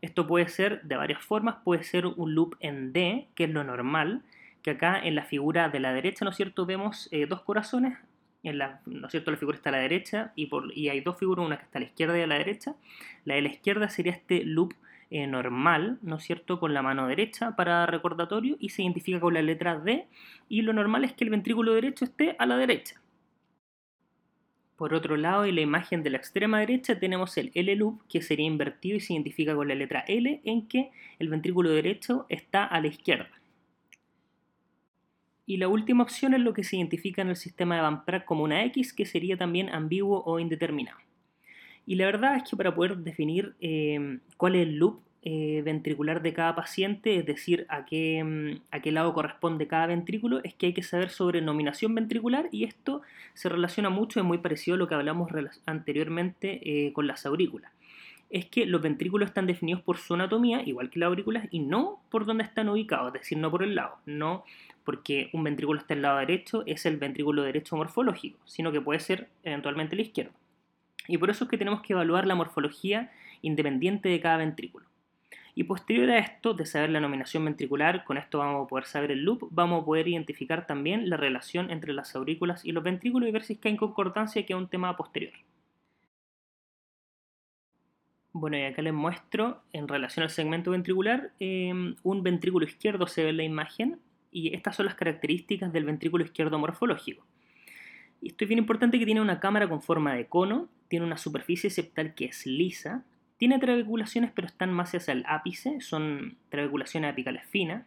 Esto 0.00 0.26
puede 0.26 0.48
ser 0.48 0.82
de 0.82 0.96
varias 0.96 1.24
formas, 1.24 1.56
puede 1.62 1.84
ser 1.84 2.06
un 2.06 2.34
loop 2.34 2.56
en 2.58 2.92
D, 2.92 3.28
que 3.36 3.44
es 3.44 3.50
lo 3.50 3.62
normal, 3.62 4.22
que 4.62 4.72
acá 4.72 4.98
en 4.98 5.14
la 5.14 5.24
figura 5.24 5.68
de 5.68 5.80
la 5.80 5.92
derecha, 5.92 6.24
¿no 6.24 6.30
es 6.30 6.36
cierto?, 6.36 6.66
vemos 6.66 7.08
eh, 7.12 7.26
dos 7.26 7.42
corazones 7.42 7.98
la, 8.42 8.80
¿no 8.86 9.06
es 9.06 9.12
cierto? 9.12 9.30
La 9.30 9.36
figura 9.36 9.56
está 9.56 9.70
a 9.70 9.72
la 9.72 9.78
derecha 9.78 10.32
y 10.34 10.88
hay 10.88 11.00
dos 11.00 11.16
figuras, 11.18 11.46
una 11.46 11.58
que 11.58 11.64
está 11.64 11.78
a 11.78 11.82
la 11.82 11.86
izquierda 11.86 12.18
y 12.18 12.22
a 12.22 12.26
la 12.26 12.38
derecha. 12.38 12.74
La 13.24 13.34
de 13.34 13.42
la 13.42 13.48
izquierda 13.48 13.88
sería 13.88 14.12
este 14.12 14.44
loop 14.44 14.74
eh, 15.10 15.26
normal, 15.26 15.98
¿no 16.02 16.16
es 16.16 16.24
cierto?, 16.24 16.58
con 16.58 16.72
la 16.72 16.82
mano 16.82 17.06
derecha 17.06 17.54
para 17.54 17.84
recordatorio 17.86 18.56
y 18.58 18.70
se 18.70 18.82
identifica 18.82 19.20
con 19.20 19.34
la 19.34 19.42
letra 19.42 19.78
D 19.78 20.06
y 20.48 20.62
lo 20.62 20.72
normal 20.72 21.04
es 21.04 21.12
que 21.12 21.24
el 21.24 21.30
ventrículo 21.30 21.74
derecho 21.74 22.04
esté 22.04 22.34
a 22.38 22.46
la 22.46 22.56
derecha. 22.56 23.00
Por 24.76 24.94
otro 24.94 25.16
lado, 25.16 25.44
en 25.44 25.54
la 25.54 25.60
imagen 25.60 26.02
de 26.02 26.10
la 26.10 26.16
extrema 26.16 26.58
derecha 26.60 26.98
tenemos 26.98 27.36
el 27.36 27.52
L-loop 27.54 28.00
que 28.08 28.22
sería 28.22 28.46
invertido 28.46 28.96
y 28.96 29.00
se 29.00 29.12
identifica 29.12 29.54
con 29.54 29.68
la 29.68 29.74
letra 29.74 30.02
L 30.08 30.40
en 30.44 30.66
que 30.66 30.90
el 31.18 31.28
ventrículo 31.28 31.70
derecho 31.70 32.26
está 32.28 32.64
a 32.64 32.80
la 32.80 32.88
izquierda. 32.88 33.28
Y 35.46 35.56
la 35.56 35.68
última 35.68 36.04
opción 36.04 36.34
es 36.34 36.40
lo 36.40 36.54
que 36.54 36.64
se 36.64 36.76
identifica 36.76 37.22
en 37.22 37.28
el 37.28 37.36
sistema 37.36 37.76
de 37.76 37.82
Van 37.82 38.02
como 38.24 38.44
una 38.44 38.64
X, 38.64 38.92
que 38.92 39.06
sería 39.06 39.36
también 39.36 39.68
ambiguo 39.70 40.22
o 40.24 40.38
indeterminado. 40.38 40.98
Y 41.86 41.96
la 41.96 42.06
verdad 42.06 42.36
es 42.36 42.48
que 42.48 42.56
para 42.56 42.74
poder 42.74 42.98
definir 42.98 43.54
eh, 43.60 44.18
cuál 44.36 44.54
es 44.54 44.62
el 44.62 44.76
loop 44.76 45.00
eh, 45.24 45.62
ventricular 45.64 46.20
de 46.20 46.32
cada 46.32 46.56
paciente, 46.56 47.16
es 47.16 47.24
decir, 47.24 47.64
a 47.68 47.84
qué, 47.84 48.24
mm, 48.24 48.62
a 48.72 48.80
qué 48.80 48.90
lado 48.90 49.14
corresponde 49.14 49.68
cada 49.68 49.86
ventrículo, 49.86 50.40
es 50.42 50.52
que 50.54 50.66
hay 50.66 50.72
que 50.74 50.82
saber 50.82 51.10
sobre 51.10 51.40
nominación 51.40 51.94
ventricular 51.94 52.48
y 52.50 52.64
esto 52.64 53.02
se 53.34 53.48
relaciona 53.48 53.88
mucho, 53.88 54.18
es 54.18 54.26
muy 54.26 54.38
parecido 54.38 54.74
a 54.74 54.78
lo 54.78 54.88
que 54.88 54.96
hablamos 54.96 55.30
anteriormente 55.64 56.60
eh, 56.64 56.92
con 56.92 57.06
las 57.06 57.24
aurículas. 57.24 57.70
Es 58.30 58.46
que 58.46 58.66
los 58.66 58.82
ventrículos 58.82 59.28
están 59.28 59.46
definidos 59.46 59.82
por 59.82 59.98
su 59.98 60.14
anatomía, 60.14 60.62
igual 60.66 60.90
que 60.90 60.98
las 60.98 61.06
aurículas, 61.06 61.46
y 61.52 61.60
no 61.60 62.00
por 62.10 62.26
dónde 62.26 62.42
están 62.42 62.68
ubicados, 62.68 63.14
es 63.14 63.20
decir, 63.20 63.38
no 63.38 63.48
por 63.48 63.62
el 63.62 63.76
lado, 63.76 63.98
no 64.06 64.42
porque 64.84 65.30
un 65.32 65.44
ventrículo 65.44 65.80
está 65.80 65.94
al 65.94 66.02
lado 66.02 66.18
derecho, 66.18 66.62
es 66.66 66.86
el 66.86 66.96
ventrículo 66.96 67.42
derecho 67.42 67.76
morfológico, 67.76 68.38
sino 68.44 68.72
que 68.72 68.80
puede 68.80 69.00
ser 69.00 69.28
eventualmente 69.42 69.94
el 69.94 70.00
izquierdo. 70.00 70.32
Y 71.08 71.18
por 71.18 71.30
eso 71.30 71.44
es 71.44 71.50
que 71.50 71.58
tenemos 71.58 71.82
que 71.82 71.92
evaluar 71.92 72.26
la 72.26 72.34
morfología 72.34 73.10
independiente 73.42 74.08
de 74.08 74.20
cada 74.20 74.36
ventrículo. 74.36 74.86
Y 75.54 75.64
posterior 75.64 76.10
a 76.10 76.18
esto, 76.18 76.54
de 76.54 76.64
saber 76.64 76.90
la 76.90 77.00
nominación 77.00 77.44
ventricular, 77.44 78.04
con 78.04 78.16
esto 78.16 78.38
vamos 78.38 78.64
a 78.64 78.68
poder 78.68 78.86
saber 78.86 79.10
el 79.10 79.22
loop, 79.22 79.48
vamos 79.50 79.82
a 79.82 79.84
poder 79.84 80.08
identificar 80.08 80.66
también 80.66 81.10
la 81.10 81.18
relación 81.18 81.70
entre 81.70 81.92
las 81.92 82.16
aurículas 82.16 82.64
y 82.64 82.72
los 82.72 82.82
ventrículos 82.82 83.28
y 83.28 83.32
ver 83.32 83.42
si 83.42 83.54
es 83.54 83.58
que 83.58 83.68
hay 83.68 83.76
concordancia, 83.76 84.46
que 84.46 84.54
es 84.54 84.58
un 84.58 84.68
tema 84.68 84.96
posterior. 84.96 85.34
Bueno, 88.32 88.56
y 88.56 88.62
acá 88.62 88.80
les 88.80 88.94
muestro, 88.94 89.60
en 89.74 89.88
relación 89.88 90.22
al 90.22 90.30
segmento 90.30 90.70
ventricular, 90.70 91.32
em, 91.38 91.96
un 92.02 92.22
ventrículo 92.22 92.64
izquierdo 92.64 93.06
se 93.06 93.22
ve 93.24 93.30
en 93.30 93.36
la 93.36 93.42
imagen, 93.42 94.00
y 94.32 94.54
estas 94.54 94.74
son 94.76 94.86
las 94.86 94.94
características 94.94 95.72
del 95.72 95.84
ventrículo 95.84 96.24
izquierdo 96.24 96.58
morfológico. 96.58 97.24
Esto 98.22 98.44
es 98.44 98.48
bien 98.48 98.58
importante 98.58 98.98
que 98.98 99.04
tiene 99.04 99.20
una 99.20 99.40
cámara 99.40 99.68
con 99.68 99.82
forma 99.82 100.14
de 100.14 100.26
cono, 100.26 100.68
tiene 100.88 101.04
una 101.04 101.18
superficie 101.18 101.70
septal 101.70 102.14
que 102.14 102.26
es 102.26 102.46
lisa, 102.46 103.04
tiene 103.36 103.58
trabeculaciones, 103.58 104.30
pero 104.32 104.46
están 104.46 104.72
más 104.72 104.94
hacia 104.94 105.12
el 105.12 105.24
ápice, 105.26 105.80
son 105.80 106.36
trabeculaciones 106.48 107.12
apicales 107.12 107.44
finas. 107.46 107.86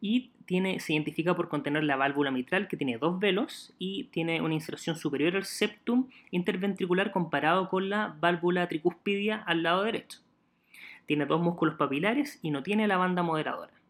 Y 0.00 0.32
tiene, 0.46 0.80
se 0.80 0.92
identifica 0.92 1.34
por 1.34 1.48
contener 1.48 1.84
la 1.84 1.96
válvula 1.96 2.30
mitral, 2.30 2.68
que 2.68 2.76
tiene 2.76 2.98
dos 2.98 3.18
velos 3.18 3.72
y 3.78 4.04
tiene 4.04 4.42
una 4.42 4.52
inserción 4.52 4.96
superior 4.96 5.36
al 5.36 5.44
septum 5.44 6.08
interventricular 6.30 7.12
comparado 7.12 7.68
con 7.68 7.88
la 7.88 8.16
válvula 8.20 8.68
tricúspidia 8.68 9.36
al 9.36 9.62
lado 9.62 9.84
derecho. 9.84 10.18
Tiene 11.06 11.24
dos 11.24 11.40
músculos 11.40 11.76
papilares 11.76 12.38
y 12.42 12.50
no 12.50 12.62
tiene 12.62 12.88
la 12.88 12.98
banda 12.98 13.22
moderadora. 13.22 13.81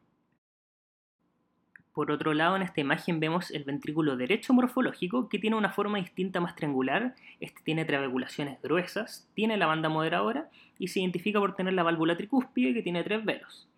Por 1.93 2.11
otro 2.11 2.33
lado, 2.33 2.57
en 2.57 2.63
esta 2.63 2.81
imagen 2.81 3.21
vemos 3.21 3.51
el 3.51 3.65
ventrículo 3.65 4.17
derecho 4.17 4.55
morfológico 4.55 5.29
que 5.29 5.39
tiene 5.39 5.57
una 5.57 5.73
forma 5.73 5.99
distinta 5.99 6.41
más 6.41 6.57
triangular, 6.57 7.15
este 7.39 7.61
tiene 7.63 7.85
trabeculaciones 7.85 8.61
gruesas, 8.63 9.29
tiene 9.35 9.59
la 9.59 9.67
banda 9.67 9.91
moderadora 9.91 10.49
y 10.79 10.89
se 10.89 11.01
identifica 11.01 11.39
por 11.39 11.55
tener 11.55 11.75
la 11.75 11.83
válvula 11.83 12.17
tricúspide 12.17 12.73
que 12.73 12.83
tiene 12.83 13.05
tres 13.05 13.23
velos. 13.25 13.69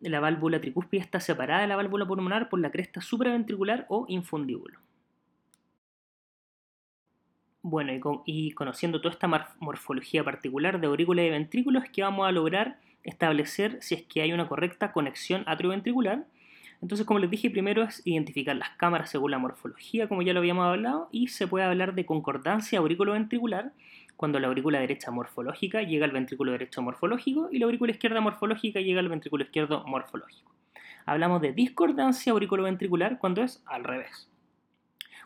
La 0.00 0.18
válvula 0.18 0.60
tricúspide 0.60 1.02
está 1.02 1.20
separada 1.20 1.60
de 1.60 1.68
la 1.68 1.76
válvula 1.76 2.04
pulmonar 2.04 2.48
por 2.48 2.58
la 2.58 2.72
cresta 2.72 3.00
supraventricular 3.00 3.86
o 3.88 4.06
infundíbulo. 4.08 4.80
Bueno, 7.62 7.92
y, 8.24 8.52
conociendo 8.52 9.00
toda 9.00 9.12
esta 9.12 9.28
morfología 9.60 10.24
particular 10.24 10.80
de 10.80 10.86
aurícula 10.86 11.22
y 11.22 11.30
ventrículos, 11.30 11.84
es 11.84 11.90
que 11.90 12.02
vamos 12.02 12.26
a 12.26 12.32
lograr 12.32 12.80
establecer 13.04 13.78
si 13.82 13.94
es 13.94 14.02
que 14.02 14.22
hay 14.22 14.32
una 14.32 14.48
correcta 14.48 14.92
conexión 14.92 15.44
atrioventricular 15.46 16.26
entonces, 16.82 17.06
como 17.06 17.18
les 17.20 17.30
dije, 17.30 17.50
primero 17.50 17.82
es 17.82 18.00
identificar 18.06 18.56
las 18.56 18.70
cámaras 18.70 19.10
según 19.10 19.32
la 19.32 19.38
morfología, 19.38 20.08
como 20.08 20.22
ya 20.22 20.32
lo 20.32 20.40
habíamos 20.40 20.64
hablado, 20.66 21.08
y 21.12 21.28
se 21.28 21.46
puede 21.46 21.64
hablar 21.66 21.94
de 21.94 22.06
concordancia 22.06 22.78
aurículo-ventricular 22.78 23.72
cuando 24.16 24.38
la 24.38 24.48
aurícula 24.48 24.80
derecha 24.80 25.10
morfológica 25.10 25.82
llega 25.82 26.06
al 26.06 26.12
ventrículo 26.12 26.52
derecho 26.52 26.82
morfológico 26.82 27.48
y 27.50 27.58
la 27.58 27.66
aurícula 27.66 27.92
izquierda 27.92 28.20
morfológica 28.20 28.80
llega 28.80 29.00
al 29.00 29.08
ventrículo 29.08 29.44
izquierdo 29.44 29.84
morfológico. 29.86 30.50
Hablamos 31.04 31.42
de 31.42 31.52
discordancia 31.52 32.32
aurículo-ventricular 32.32 33.18
cuando 33.18 33.42
es 33.42 33.62
al 33.66 33.84
revés. 33.84 34.28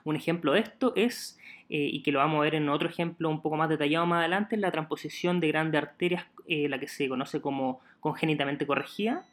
Un 0.03 0.17
ejemplo 0.17 0.53
de 0.53 0.61
esto 0.61 0.93
es, 0.97 1.39
eh, 1.71 1.89
y 1.93 2.03
que 2.03 2.13
lo 2.13 2.19
vamos 2.19 2.39
a 2.39 2.43
ver 2.43 2.57
en 2.57 2.69
otro 2.69 2.89
ejemplo 2.89 3.31
un 3.31 3.43
poco 3.43 3.57
más 3.57 3.69
detallado 3.69 4.07
más 4.07 4.21
adelante, 4.21 4.57
la 4.57 4.71
transposición 4.71 5.41
de 5.41 5.49
grandes 5.49 5.81
arterias, 5.83 6.27
eh, 6.47 6.69
la 6.69 6.79
que 6.79 6.89
se 6.89 7.09
conoce 7.09 7.41
como 7.41 7.81
congénitamente 8.01 8.67
corregida, 8.67 9.25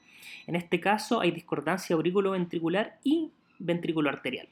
en 0.47 0.55
este 0.55 0.79
caso 0.79 1.21
hay 1.21 1.31
discordancia 1.31 1.95
aurículo-ventricular 1.95 2.99
y 3.03 3.31
ventrículo 3.59 4.09
arterial. 4.09 4.47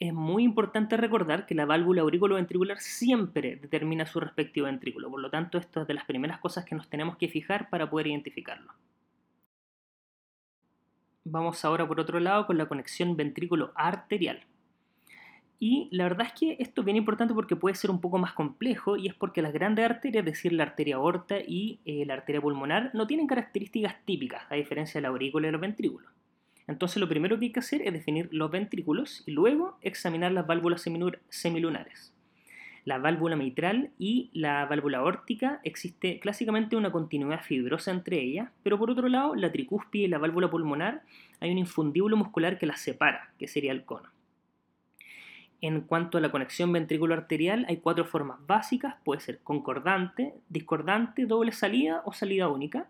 Es 0.00 0.12
muy 0.12 0.42
importante 0.42 0.96
recordar 0.96 1.46
que 1.46 1.54
la 1.54 1.64
válvula 1.64 2.02
aurículo-ventricular 2.02 2.78
siempre 2.78 3.56
determina 3.56 4.04
su 4.06 4.20
respectivo 4.20 4.66
ventrículo, 4.66 5.10
por 5.10 5.20
lo 5.20 5.30
tanto 5.30 5.56
esto 5.56 5.82
es 5.82 5.86
de 5.86 5.94
las 5.94 6.04
primeras 6.04 6.38
cosas 6.40 6.64
que 6.64 6.74
nos 6.74 6.88
tenemos 6.90 7.16
que 7.16 7.28
fijar 7.28 7.70
para 7.70 7.88
poder 7.88 8.08
identificarlo. 8.08 8.72
Vamos 11.24 11.64
ahora 11.64 11.88
por 11.88 12.00
otro 12.00 12.20
lado 12.20 12.46
con 12.46 12.58
la 12.58 12.66
conexión 12.66 13.16
ventrículo 13.16 13.72
arterial. 13.76 14.44
Y 15.58 15.88
la 15.92 16.04
verdad 16.04 16.26
es 16.26 16.32
que 16.32 16.56
esto 16.58 16.80
es 16.80 16.84
bien 16.84 16.96
importante 16.96 17.32
porque 17.32 17.56
puede 17.56 17.74
ser 17.74 17.90
un 17.90 18.00
poco 18.00 18.18
más 18.18 18.32
complejo 18.32 18.96
y 18.96 19.06
es 19.06 19.14
porque 19.14 19.42
las 19.42 19.52
grandes 19.52 19.84
arterias, 19.84 20.26
es 20.26 20.32
decir, 20.32 20.52
la 20.52 20.64
arteria 20.64 20.96
aorta 20.96 21.38
y 21.38 21.80
eh, 21.84 22.04
la 22.06 22.14
arteria 22.14 22.40
pulmonar, 22.40 22.90
no 22.92 23.06
tienen 23.06 23.26
características 23.26 23.96
típicas, 24.04 24.42
a 24.50 24.56
diferencia 24.56 24.98
de 24.98 25.02
la 25.02 25.08
aurícula 25.08 25.48
y 25.48 25.52
los 25.52 25.60
ventrículos. 25.60 26.10
Entonces 26.66 26.98
lo 26.98 27.08
primero 27.08 27.38
que 27.38 27.46
hay 27.46 27.52
que 27.52 27.60
hacer 27.60 27.82
es 27.82 27.92
definir 27.92 28.28
los 28.32 28.50
ventrículos 28.50 29.22
y 29.26 29.32
luego 29.32 29.78
examinar 29.82 30.32
las 30.32 30.46
válvulas 30.46 30.84
semilunares. 31.28 32.12
La 32.84 32.98
válvula 32.98 33.36
mitral 33.36 33.90
y 33.98 34.30
la 34.34 34.66
válvula 34.66 34.98
aórtica 34.98 35.60
existe 35.64 36.20
clásicamente 36.20 36.76
una 36.76 36.92
continuidad 36.92 37.42
fibrosa 37.42 37.90
entre 37.90 38.20
ellas, 38.20 38.50
pero 38.62 38.78
por 38.78 38.90
otro 38.90 39.08
lado, 39.08 39.34
la 39.34 39.50
tricúspide 39.52 40.04
y 40.04 40.08
la 40.08 40.18
válvula 40.18 40.50
pulmonar 40.50 41.02
hay 41.40 41.50
un 41.50 41.58
infundíbulo 41.58 42.16
muscular 42.16 42.58
que 42.58 42.66
las 42.66 42.80
separa, 42.80 43.32
que 43.38 43.48
sería 43.48 43.72
el 43.72 43.84
cono. 43.84 44.10
En 45.64 45.80
cuanto 45.80 46.18
a 46.18 46.20
la 46.20 46.30
conexión 46.30 46.74
ventrículo-arterial, 46.74 47.64
hay 47.70 47.78
cuatro 47.78 48.04
formas 48.04 48.36
básicas, 48.46 48.96
puede 49.02 49.22
ser 49.22 49.38
concordante, 49.38 50.34
discordante, 50.50 51.24
doble 51.24 51.52
salida 51.52 52.02
o 52.04 52.12
salida 52.12 52.50
única. 52.50 52.86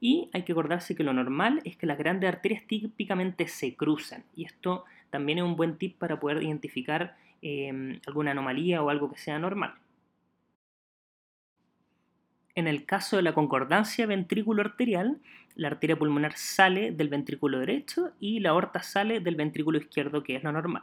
Y 0.00 0.28
hay 0.32 0.42
que 0.42 0.50
acordarse 0.50 0.96
que 0.96 1.04
lo 1.04 1.12
normal 1.12 1.60
es 1.62 1.76
que 1.76 1.86
las 1.86 1.96
grandes 1.96 2.28
arterias 2.28 2.64
típicamente 2.66 3.46
se 3.46 3.76
cruzan. 3.76 4.24
Y 4.34 4.44
esto 4.44 4.84
también 5.10 5.38
es 5.38 5.44
un 5.44 5.54
buen 5.54 5.78
tip 5.78 5.98
para 5.98 6.18
poder 6.18 6.42
identificar 6.42 7.16
em, 7.42 8.00
alguna 8.08 8.32
anomalía 8.32 8.82
o 8.82 8.90
algo 8.90 9.08
que 9.08 9.18
sea 9.18 9.38
normal. 9.38 9.74
En 12.56 12.66
el 12.66 12.86
caso 12.86 13.14
de 13.14 13.22
la 13.22 13.34
concordancia 13.34 14.04
ventrículo-arterial, 14.04 15.20
la 15.54 15.68
arteria 15.68 15.96
pulmonar 15.96 16.32
sale 16.36 16.90
del 16.90 17.08
ventrículo 17.08 17.60
derecho 17.60 18.10
y 18.18 18.40
la 18.40 18.50
aorta 18.50 18.82
sale 18.82 19.20
del 19.20 19.36
ventrículo 19.36 19.78
izquierdo, 19.78 20.24
que 20.24 20.34
es 20.34 20.42
lo 20.42 20.50
normal. 20.50 20.82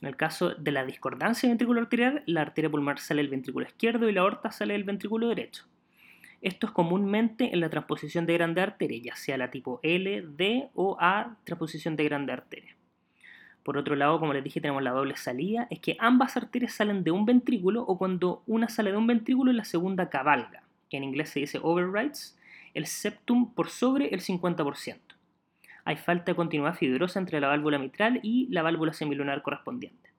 En 0.00 0.08
el 0.08 0.16
caso 0.16 0.54
de 0.54 0.72
la 0.72 0.86
discordancia 0.86 1.48
ventricular 1.48 1.82
arterial, 1.82 2.22
la 2.26 2.40
arteria 2.40 2.70
pulmonar 2.70 3.00
sale 3.00 3.20
del 3.20 3.30
ventrículo 3.30 3.66
izquierdo 3.66 4.08
y 4.08 4.12
la 4.12 4.22
aorta 4.22 4.50
sale 4.50 4.72
del 4.72 4.84
ventrículo 4.84 5.28
derecho. 5.28 5.64
Esto 6.40 6.66
es 6.66 6.72
comúnmente 6.72 7.52
en 7.52 7.60
la 7.60 7.68
transposición 7.68 8.24
de 8.24 8.32
grande 8.32 8.62
arteria, 8.62 8.98
ya 9.02 9.16
sea 9.16 9.36
la 9.36 9.50
tipo 9.50 9.78
L, 9.82 10.22
D 10.22 10.70
o 10.74 10.96
A 10.98 11.36
transposición 11.44 11.96
de 11.96 12.04
grande 12.04 12.32
arteria. 12.32 12.74
Por 13.62 13.76
otro 13.76 13.94
lado, 13.94 14.18
como 14.18 14.32
les 14.32 14.42
dije, 14.42 14.62
tenemos 14.62 14.82
la 14.82 14.92
doble 14.92 15.16
salida, 15.16 15.66
es 15.68 15.80
que 15.80 15.98
ambas 15.98 16.34
arterias 16.38 16.72
salen 16.72 17.04
de 17.04 17.10
un 17.10 17.26
ventrículo 17.26 17.82
o 17.82 17.98
cuando 17.98 18.42
una 18.46 18.70
sale 18.70 18.92
de 18.92 18.96
un 18.96 19.06
ventrículo 19.06 19.52
y 19.52 19.54
la 19.54 19.64
segunda 19.64 20.08
cabalga, 20.08 20.62
que 20.88 20.96
en 20.96 21.04
inglés 21.04 21.28
se 21.28 21.40
dice 21.40 21.60
overrides, 21.62 22.38
el 22.72 22.86
septum 22.86 23.52
por 23.52 23.68
sobre 23.68 24.08
el 24.08 24.22
50% 24.22 25.19
hay 25.84 25.96
falta 25.96 26.32
de 26.32 26.36
continuidad 26.36 26.74
fibrosa 26.74 27.18
entre 27.18 27.40
la 27.40 27.48
válvula 27.48 27.78
mitral 27.78 28.20
y 28.22 28.46
la 28.50 28.62
válvula 28.62 28.92
semilunar 28.92 29.42
correspondiente. 29.42 30.10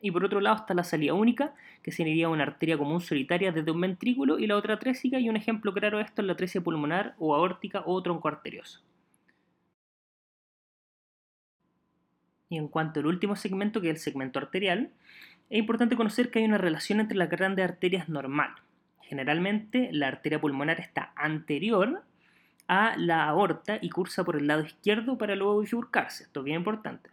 Y 0.00 0.10
por 0.10 0.24
otro 0.24 0.40
lado 0.40 0.56
está 0.56 0.74
la 0.74 0.84
salida 0.84 1.14
única, 1.14 1.54
que 1.82 1.90
sería 1.90 2.28
una 2.28 2.42
arteria 2.42 2.76
común 2.76 3.00
solitaria 3.00 3.52
desde 3.52 3.70
un 3.70 3.80
ventrículo 3.80 4.38
y 4.38 4.46
la 4.46 4.56
otra 4.56 4.78
trésica, 4.78 5.18
y 5.18 5.30
un 5.30 5.36
ejemplo 5.36 5.72
claro 5.72 5.96
de 5.96 6.04
esto 6.04 6.20
es 6.20 6.28
la 6.28 6.36
tresia 6.36 6.60
pulmonar 6.60 7.14
o 7.18 7.34
aórtica 7.34 7.82
o 7.86 8.02
tronco 8.02 8.28
arterioso. 8.28 8.82
Y 12.50 12.58
en 12.58 12.68
cuanto 12.68 13.00
al 13.00 13.06
último 13.06 13.34
segmento, 13.34 13.80
que 13.80 13.88
es 13.88 13.96
el 13.96 14.00
segmento 14.00 14.38
arterial, 14.38 14.90
es 15.48 15.58
importante 15.58 15.96
conocer 15.96 16.30
que 16.30 16.40
hay 16.40 16.44
una 16.44 16.58
relación 16.58 17.00
entre 17.00 17.16
las 17.16 17.30
grandes 17.30 17.64
arterias 17.64 18.08
normal. 18.08 18.50
Generalmente 19.00 19.88
la 19.92 20.08
arteria 20.08 20.40
pulmonar 20.40 20.80
está 20.80 21.12
anterior 21.16 22.02
a 22.68 22.96
la 22.96 23.24
aorta 23.24 23.78
y 23.80 23.90
cursa 23.90 24.24
por 24.24 24.36
el 24.36 24.46
lado 24.46 24.62
izquierdo 24.62 25.18
para 25.18 25.36
luego 25.36 25.60
bifurcarse. 25.60 26.24
Esto 26.24 26.40
es 26.40 26.44
bien 26.44 26.58
importante. 26.58 27.10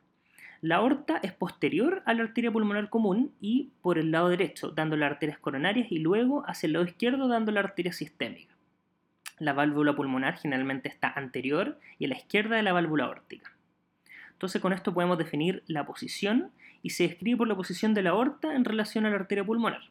La 0.61 0.75
aorta 0.75 1.19
es 1.23 1.33
posterior 1.33 2.03
a 2.05 2.13
la 2.13 2.21
arteria 2.21 2.51
pulmonar 2.51 2.89
común 2.89 3.33
y 3.41 3.71
por 3.81 3.97
el 3.97 4.11
lado 4.11 4.29
derecho, 4.29 4.69
dando 4.69 4.95
las 4.95 5.11
arterias 5.11 5.39
coronarias 5.39 5.91
y 5.91 5.97
luego 5.97 6.43
hacia 6.47 6.67
el 6.67 6.73
lado 6.73 6.85
izquierdo, 6.85 7.27
dando 7.27 7.51
la 7.51 7.61
arteria 7.61 7.91
sistémica. 7.91 8.53
La 9.39 9.53
válvula 9.53 9.95
pulmonar 9.95 10.37
generalmente 10.37 10.87
está 10.87 11.11
anterior 11.15 11.79
y 11.97 12.05
a 12.05 12.09
la 12.09 12.17
izquierda 12.17 12.57
de 12.57 12.61
la 12.61 12.73
válvula 12.73 13.05
aórtica. 13.05 13.51
Entonces 14.33 14.61
con 14.61 14.71
esto 14.71 14.93
podemos 14.93 15.17
definir 15.17 15.63
la 15.65 15.87
posición 15.87 16.51
y 16.83 16.91
se 16.91 17.07
describe 17.07 17.37
por 17.37 17.47
la 17.47 17.55
posición 17.55 17.95
de 17.95 18.03
la 18.03 18.11
aorta 18.11 18.53
en 18.53 18.63
relación 18.63 19.07
a 19.07 19.09
la 19.09 19.15
arteria 19.15 19.43
pulmonar. 19.43 19.81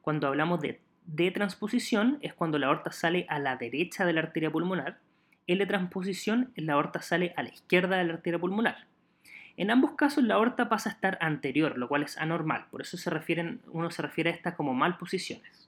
Cuando 0.00 0.28
hablamos 0.28 0.60
de 0.60 0.80
D 1.04 1.30
transposición 1.30 2.18
es 2.22 2.34
cuando 2.34 2.58
la 2.58 2.66
aorta 2.68 2.90
sale 2.90 3.26
a 3.28 3.38
la 3.38 3.56
derecha 3.56 4.04
de 4.04 4.12
la 4.14 4.20
arteria 4.20 4.50
pulmonar. 4.50 4.98
L 5.46 5.64
transposición 5.66 6.52
la 6.56 6.74
aorta 6.74 7.02
sale 7.02 7.34
a 7.36 7.42
la 7.42 7.50
izquierda 7.50 7.96
de 7.98 8.04
la 8.04 8.14
arteria 8.14 8.38
pulmonar. 8.38 8.86
En 9.56 9.70
ambos 9.70 9.92
casos 9.92 10.24
la 10.24 10.34
aorta 10.34 10.68
pasa 10.68 10.90
a 10.90 10.92
estar 10.92 11.18
anterior, 11.20 11.78
lo 11.78 11.88
cual 11.88 12.02
es 12.02 12.18
anormal, 12.18 12.66
por 12.70 12.80
eso 12.80 12.96
se 12.96 13.10
refieren, 13.10 13.60
uno 13.68 13.90
se 13.90 14.02
refiere 14.02 14.30
a 14.30 14.32
estas 14.32 14.54
como 14.54 14.74
malposiciones. 14.74 15.64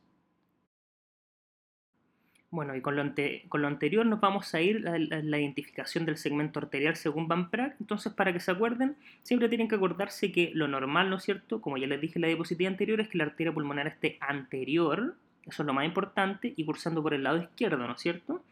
Bueno, 2.50 2.74
y 2.74 2.80
con 2.80 2.96
lo, 2.96 3.66
anterior 3.68 4.06
nos 4.06 4.20
vamos 4.20 4.54
a 4.54 4.62
ir 4.62 4.88
a 4.88 4.98
la, 4.98 5.38
identificación 5.38 6.06
del 6.06 6.16
segmento 6.16 6.58
arterial 6.58 6.96
según 6.96 7.28
Van 7.28 7.50
Praag. 7.50 7.76
Entonces, 7.80 8.12
para 8.14 8.32
que 8.32 8.40
se 8.40 8.50
acuerden, 8.50 8.96
siempre 9.22 9.48
tienen 9.48 9.68
que 9.68 9.74
acordarse 9.74 10.32
que 10.32 10.52
lo 10.54 10.66
normal, 10.66 11.10
¿no 11.10 11.16
es 11.16 11.24
cierto? 11.24 11.60
Como 11.60 11.76
ya 11.76 11.86
les 11.86 12.00
dije 12.00 12.14
en 12.16 12.22
la 12.22 12.28
diapositiva 12.28 12.70
anterior, 12.70 13.00
es 13.00 13.08
que 13.08 13.18
la 13.18 13.24
arteria 13.24 13.52
pulmonar 13.52 13.88
esté 13.88 14.16
anterior, 14.20 15.16
eso 15.46 15.62
es 15.62 15.66
lo 15.66 15.72
más 15.72 15.84
importante, 15.84 16.52
y 16.56 16.64
cursando 16.64 17.02
por 17.02 17.14
el 17.14 17.22
lado 17.22 17.38
izquierdo, 17.38 17.78
¿no 17.86 17.94
es 17.94 18.00
cierto? 18.00 18.42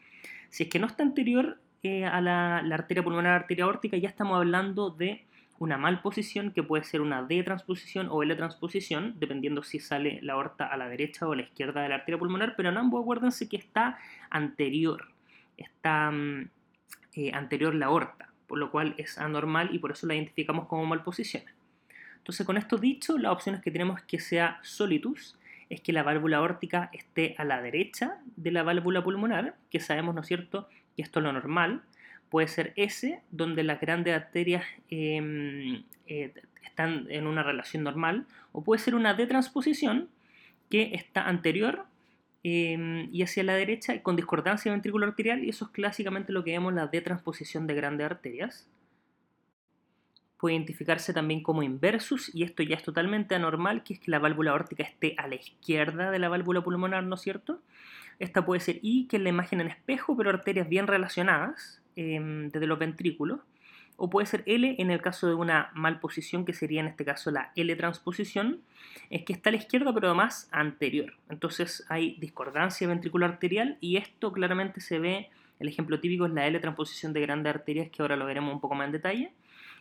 Si 0.51 0.65
es 0.65 0.69
que 0.69 0.79
no 0.79 0.87
está 0.87 1.03
anterior 1.03 1.59
eh, 1.83 2.05
a 2.05 2.21
la, 2.21 2.59
arteria 2.59 3.03
pulmonar, 3.03 3.33
arteria 3.33 3.65
aórtica, 3.65 3.97
ya 3.97 4.09
estamos 4.09 4.37
hablando 4.37 4.91
de 4.91 5.25
una 5.59 5.77
mal 5.77 6.01
posición 6.03 6.53
que 6.53 6.63
puede 6.63 6.85
ser 6.85 7.01
una 7.01 7.23
D 7.23 7.43
transposición 7.43 8.09
o 8.11 8.23
L 8.23 8.35
transposición, 8.37 9.15
dependiendo 9.19 9.63
si 9.63 9.81
sale 9.81 10.19
la 10.23 10.35
aorta 10.35 10.67
a 10.67 10.77
la 10.77 10.89
derecha 10.89 11.27
o 11.29 11.33
a 11.33 11.37
la 11.37 11.43
izquierda 11.43 11.83
de 11.83 11.89
la 11.89 11.97
arteria 11.97 12.19
pulmonar, 12.19 12.55
pero 12.57 12.69
en 12.69 12.77
ambos 12.77 13.03
acuérdense 13.03 13.49
que 13.49 13.57
está 13.57 13.99
anterior, 14.31 15.09
está 15.57 16.11
mm, 16.11 16.49
eh, 17.15 17.33
anterior 17.35 17.75
la 17.75 17.87
aorta, 17.87 18.31
por 18.47 18.59
lo 18.59 18.71
cual 18.71 18.95
es 18.99 19.19
anormal 19.19 19.75
y 19.75 19.79
por 19.79 19.93
eso 19.93 20.07
la 20.07 20.15
identificamos 20.15 20.69
como 20.69 20.87
mal 20.87 21.03
posición. 21.03 21.43
Entonces, 22.19 22.47
con 22.47 22.57
esto 22.57 22.79
dicho, 22.79 23.19
las 23.19 23.33
opciones 23.33 23.61
que 23.61 23.71
tenemos 23.71 24.01
es 24.01 24.07
que 24.07 24.19
sea 24.19 24.59
solitus, 24.63 25.37
es 25.71 25.81
que 25.81 25.93
la 25.93 26.03
válvula 26.03 26.39
aórtica 26.39 26.91
esté 26.93 27.35
a 27.39 27.45
la 27.45 27.63
derecha 27.63 28.19
de 28.37 28.51
la 28.51 28.63
válvula 28.63 29.03
pulmonar, 29.03 29.57
que 29.71 29.81
sabemos, 29.81 30.15
¿no 30.15 30.21
es 30.23 30.27
cierto?, 30.27 30.69
que 30.97 31.03
esto 31.03 31.21
es 31.21 31.25
lo 31.25 31.33
normal, 31.33 31.83
puede 32.31 32.49
ser 32.49 32.73
S, 32.77 33.21
donde 33.31 33.63
las 33.63 33.81
grandes 33.81 34.15
arterias 34.15 34.65
em, 34.91 35.85
eh, 36.07 36.33
están 36.63 37.07
en 37.11 37.27
una 37.27 37.43
relación 37.43 37.85
normal, 37.85 38.27
o 38.53 38.65
puede 38.65 38.83
ser 38.83 38.95
una 38.95 39.15
D 39.15 39.27
transposición 39.27 40.09
que 40.71 40.95
está 40.95 41.29
anterior 41.29 41.87
em, 42.43 43.09
y 43.13 43.23
hacia 43.23 43.45
la 43.45 43.55
derecha 43.55 44.03
con 44.03 44.17
discordancia 44.17 44.73
ventricular 44.73 45.11
arterial, 45.11 45.45
y 45.45 45.51
eso 45.51 45.67
es 45.67 45.71
clásicamente 45.71 46.33
lo 46.33 46.45
que 46.45 46.53
vemos 46.53 46.75
la 46.75 46.89
D 46.89 47.01
transposición 47.01 47.67
de 47.67 47.75
grandes 47.75 48.07
arterias. 48.07 48.69
Puede 50.45 50.57
identificarse 50.57 51.15
también 51.15 51.43
como 51.43 51.63
inversus, 51.63 52.35
y 52.35 52.43
esto 52.43 52.63
ya 52.63 52.77
es 52.77 52.83
totalmente 52.83 53.35
anormal, 53.35 53.83
que 53.83 53.95
es 53.95 54.01
que 54.01 54.11
la 54.11 54.19
válvula 54.19 54.51
aórtica 54.51 54.83
esté 54.83 55.15
a 55.17 55.27
la 55.27 55.37
izquierda 55.37 56.11
de 56.11 56.19
la 56.19 56.29
válvula 56.29 56.63
pulmonar, 56.63 57.03
¿no 57.05 57.15
es 57.15 57.23
cierto? 57.23 57.63
Esta 58.19 58.45
puede 58.45 58.61
ser 58.61 58.79
I, 58.83 59.07
que 59.07 59.17
es 59.17 59.23
la 59.23 59.31
imagen 59.31 59.63
en 59.63 59.69
espejo, 59.69 60.17
pero 60.17 60.29
arterias 60.29 60.69
bien 60.69 60.87
relacionadas, 60.87 61.81
Em, 61.97 62.51
desde 62.51 62.67
los 62.67 62.79
ventrículos, 62.79 63.39
o 63.97 64.11
puede 64.11 64.27
ser 64.27 64.43
L 64.47 64.75
en 64.79 64.91
el 64.91 65.01
caso 65.01 65.29
de 65.29 65.35
una 65.35 65.71
malposición, 65.75 66.45
que 66.45 66.53
sería 66.53 66.81
en 66.81 66.89
este 66.89 67.05
caso 67.05 67.31
la 67.31 67.53
L 67.55 67.77
transposición, 67.77 68.63
es 69.11 69.23
que 69.23 69.33
está 69.33 69.51
a 69.51 69.53
la 69.53 69.59
izquierda 69.59 69.95
pero 69.95 70.09
además 70.09 70.49
anterior. 70.51 71.15
Entonces 71.29 71.87
hay 71.89 72.17
discordancia 72.19 72.89
ventricular 72.89 73.31
arterial 73.31 73.79
y 73.81 73.97
esto 73.97 74.33
claramente 74.33 74.81
se 74.81 74.99
ve, 74.99 75.31
el 75.61 75.69
ejemplo 75.69 76.01
típico 76.01 76.27
es 76.27 76.33
la 76.33 76.49
L 76.49 76.59
transposición 76.59 77.13
de 77.13 77.21
grandes 77.21 77.55
arterias, 77.55 77.89
que 77.91 78.03
ahora 78.03 78.17
lo 78.17 78.27
veremos 78.27 78.53
un 78.53 78.61
poco 78.61 78.75
más 78.75 78.87
en 78.87 78.93
detalle. 78.93 79.33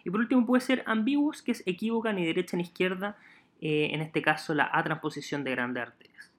Y 0.03 0.09
por 0.09 0.19
último 0.19 0.45
puede 0.45 0.61
ser 0.61 0.83
ambiguos, 0.85 1.41
que 1.41 1.51
es 1.51 1.63
equívoca 1.65 2.11
ni 2.13 2.25
derecha 2.25 2.57
ni 2.57 2.63
izquierda, 2.63 3.17
eh, 3.61 3.89
en 3.91 4.01
este 4.01 4.21
caso 4.21 4.53
la 4.53 4.69
A 4.71 4.83
transposición 4.83 5.43
de 5.43 5.51
grandes 5.51 5.83
arterias. 5.83 6.31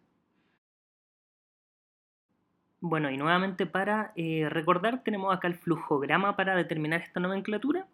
Bueno, 2.81 3.11
y 3.11 3.17
nuevamente 3.17 3.65
para 3.65 4.13
eh, 4.15 4.47
recordar 4.51 5.03
tenemos 5.03 5.35
acá 5.35 5.49
el 5.49 5.55
flujograma 5.55 6.37
para 6.37 6.55
determinar 6.55 7.01
esta 7.01 7.19
nomenclatura 7.19 7.87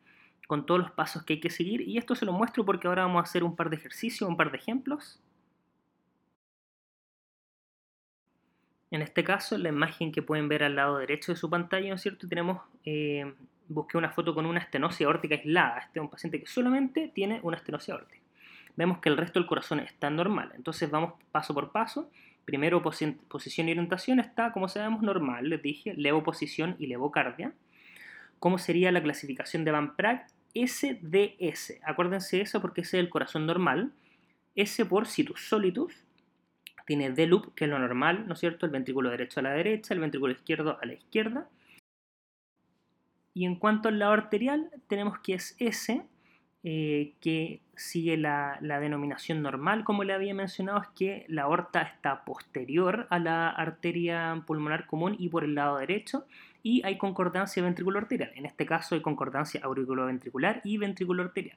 con 0.48 0.66
todos 0.66 0.80
los 0.80 0.90
pasos 0.90 1.22
que 1.22 1.34
hay 1.34 1.40
que 1.40 1.48
seguir 1.48 1.82
y 1.82 1.96
esto 1.96 2.16
se 2.16 2.24
lo 2.24 2.32
muestro 2.32 2.64
porque 2.64 2.88
ahora 2.88 3.02
vamos 3.02 3.20
a 3.20 3.22
hacer 3.22 3.44
un 3.44 3.54
par 3.54 3.70
de 3.70 3.76
ejercicios, 3.76 4.28
un 4.28 4.36
par 4.36 4.50
de 4.50 4.58
ejemplos. 4.58 5.20
En 8.90 9.02
este 9.02 9.22
caso, 9.22 9.56
la 9.58 9.68
imagen 9.68 10.10
que 10.10 10.22
pueden 10.22 10.48
ver 10.48 10.64
al 10.64 10.74
lado 10.74 10.98
derecho 10.98 11.30
de 11.30 11.36
su 11.36 11.48
pantalla, 11.48 11.88
¿no 11.90 11.94
es 11.94 12.02
cierto? 12.02 12.26
Tenemos, 12.26 12.60
eh, 12.84 13.32
busqué 13.70 13.96
una 13.96 14.10
foto 14.10 14.34
con 14.34 14.46
una 14.46 14.60
estenosis 14.60 15.06
aórtica 15.06 15.36
aislada. 15.36 15.78
Este 15.78 15.98
es 15.98 16.02
un 16.02 16.10
paciente 16.10 16.38
que 16.38 16.46
solamente 16.46 17.10
tiene 17.14 17.40
una 17.42 17.56
estenosis 17.56 17.90
aórtica. 17.90 18.22
Vemos 18.76 18.98
que 18.98 19.08
el 19.08 19.16
resto 19.16 19.38
del 19.38 19.48
corazón 19.48 19.80
está 19.80 20.10
normal. 20.10 20.52
Entonces 20.54 20.90
vamos 20.90 21.14
paso 21.32 21.54
por 21.54 21.72
paso 21.72 22.10
Primero, 22.44 22.82
posición 22.82 23.68
y 23.68 23.70
orientación 23.70 24.18
está, 24.18 24.52
como 24.52 24.66
sabemos, 24.66 25.02
normal, 25.02 25.48
les 25.48 25.62
dije, 25.62 25.94
levoposición 25.94 26.74
y 26.80 26.88
levocardia. 26.88 27.52
¿Cómo 28.40 28.58
sería 28.58 28.90
la 28.90 29.02
clasificación 29.02 29.64
de 29.64 29.70
Van 29.70 29.94
Praag? 29.94 30.26
SDS. 30.52 31.78
Acuérdense 31.84 32.38
de 32.38 32.42
eso 32.42 32.60
porque 32.60 32.80
ese 32.80 32.98
es 32.98 33.04
el 33.04 33.08
corazón 33.08 33.46
normal. 33.46 33.92
S 34.56 34.84
por 34.84 35.06
situs 35.06 35.42
solitus. 35.46 35.94
Tiene 36.86 37.10
D 37.12 37.28
loop, 37.28 37.54
que 37.54 37.66
es 37.66 37.70
lo 37.70 37.78
normal, 37.78 38.26
¿no 38.26 38.34
es 38.34 38.40
cierto? 38.40 38.66
El 38.66 38.72
ventrículo 38.72 39.10
derecho 39.10 39.38
a 39.38 39.44
la 39.44 39.52
derecha, 39.52 39.94
el 39.94 40.00
ventrículo 40.00 40.32
izquierdo 40.32 40.76
a 40.82 40.86
la 40.86 40.94
izquierda. 40.94 41.48
Y 43.34 43.44
en 43.44 43.56
cuanto 43.56 43.88
al 43.88 43.98
lado 43.98 44.12
arterial, 44.12 44.70
tenemos 44.88 45.18
que 45.20 45.34
es 45.34 45.54
S, 45.58 46.02
eh, 46.62 47.14
que 47.20 47.62
sigue 47.74 48.16
la, 48.18 48.58
denominación 48.60 49.40
normal, 49.42 49.84
como 49.84 50.04
le 50.04 50.12
había 50.12 50.34
mencionado, 50.34 50.80
es 50.82 50.88
que 50.88 51.24
la 51.28 51.42
aorta 51.42 51.80
está 51.82 52.24
posterior 52.24 53.06
a 53.10 53.18
la 53.18 53.48
arteria 53.48 54.42
pulmonar 54.46 54.86
común 54.86 55.16
y 55.18 55.28
por 55.30 55.44
el 55.44 55.54
lado 55.54 55.78
derecho, 55.78 56.26
y 56.62 56.82
hay 56.84 56.98
concordancia 56.98 57.62
ventricular 57.62 58.02
arterial. 58.02 58.32
En 58.34 58.44
este 58.44 58.66
caso 58.66 58.94
hay 58.94 59.00
concordancia 59.00 59.62
auriculoventricular 59.64 60.60
y 60.64 60.76
ventricular 60.76 61.26
arterial. 61.26 61.56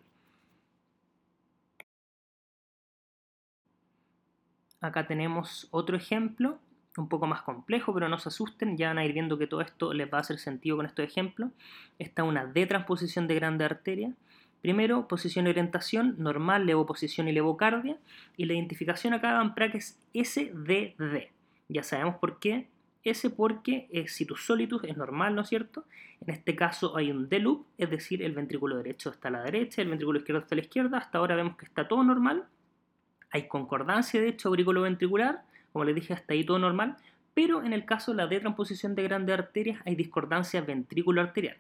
Acá 4.80 5.08
tenemos 5.08 5.68
otro 5.72 5.98
ejemplo, 5.98 6.60
un 6.98 7.10
poco 7.10 7.28
más 7.28 7.42
complejo, 7.42 7.94
pero 7.94 8.08
no 8.08 8.20
se 8.20 8.30
asusten, 8.30 8.78
ya 8.78 8.90
van 8.90 9.00
a 9.00 9.06
ir 9.06 9.14
viendo 9.14 9.38
que 9.38 9.48
todo 9.48 9.62
esto 9.62 9.94
les 9.94 10.12
va 10.12 10.20
a 10.20 10.22
hacer 10.22 10.38
sentido 10.38 10.78
con 10.78 10.86
estos 10.86 11.06
ejemplos. 11.06 11.52
Esta 12.00 12.22
es 12.22 12.28
una 12.28 12.46
D-transposición 12.46 13.28
de 13.28 13.36
grande 13.36 13.66
arteria 13.66 14.14
Primero, 14.64 15.10
posición 15.10 15.46
y 15.46 15.50
orientación, 15.50 16.16
normal, 16.20 16.66
levoposición 16.66 17.28
y 17.28 17.34
levocardia. 17.34 17.98
Y 18.38 18.46
la 18.46 18.54
identificación 18.54 19.14
acá 19.14 19.34
van 19.34 19.54
es 19.74 20.00
SDD. 20.14 21.34
Ya 21.68 21.84
sabemos 21.84 22.16
por 22.16 22.40
qué. 22.40 22.70
S 23.04 23.30
porque 23.30 23.90
es 23.92 24.14
situs 24.14 24.46
solitus, 24.46 24.82
es 24.86 24.96
normal, 24.96 25.36
¿no 25.36 25.42
es 25.42 25.50
cierto? 25.50 25.84
En 26.22 26.34
este 26.34 26.56
caso 26.56 26.96
hay 26.96 27.12
un 27.12 27.28
D-loop, 27.28 27.66
es 27.78 27.90
decir, 27.90 28.24
el 28.24 28.32
ventrículo 28.32 28.78
derecho 28.78 29.10
está 29.10 29.28
a 29.28 29.32
la 29.32 29.44
derecha, 29.44 29.82
el 29.82 29.90
ventrículo 29.90 30.20
izquierdo 30.20 30.42
está 30.44 30.56
a 30.56 30.60
la 30.60 30.62
izquierda. 30.62 30.98
Hasta 30.98 31.18
ahora 31.18 31.36
vemos 31.36 31.58
que 31.58 31.66
está 31.66 31.90
todo 31.90 32.02
normal. 32.02 32.46
Hay 33.32 33.50
concordancia, 33.50 34.22
de 34.22 34.30
hecho, 34.30 34.48
aurículo-ventricular. 34.48 35.44
Como 35.74 35.84
les 35.84 35.96
dije, 35.96 36.14
hasta 36.14 36.34
ahí 36.34 36.46
todo 36.46 36.60
normal. 36.60 36.96
Pero 37.34 37.64
en 37.64 37.74
el 37.74 37.86
caso 37.86 38.12
de 38.12 38.18
la 38.18 38.28
D-transposición 38.28 38.96
de 38.96 39.04
grandes 39.04 39.38
arterias 39.38 39.82
hay 39.86 39.96
discordancia 39.96 40.62
ventrículo-arterial. 40.62 41.58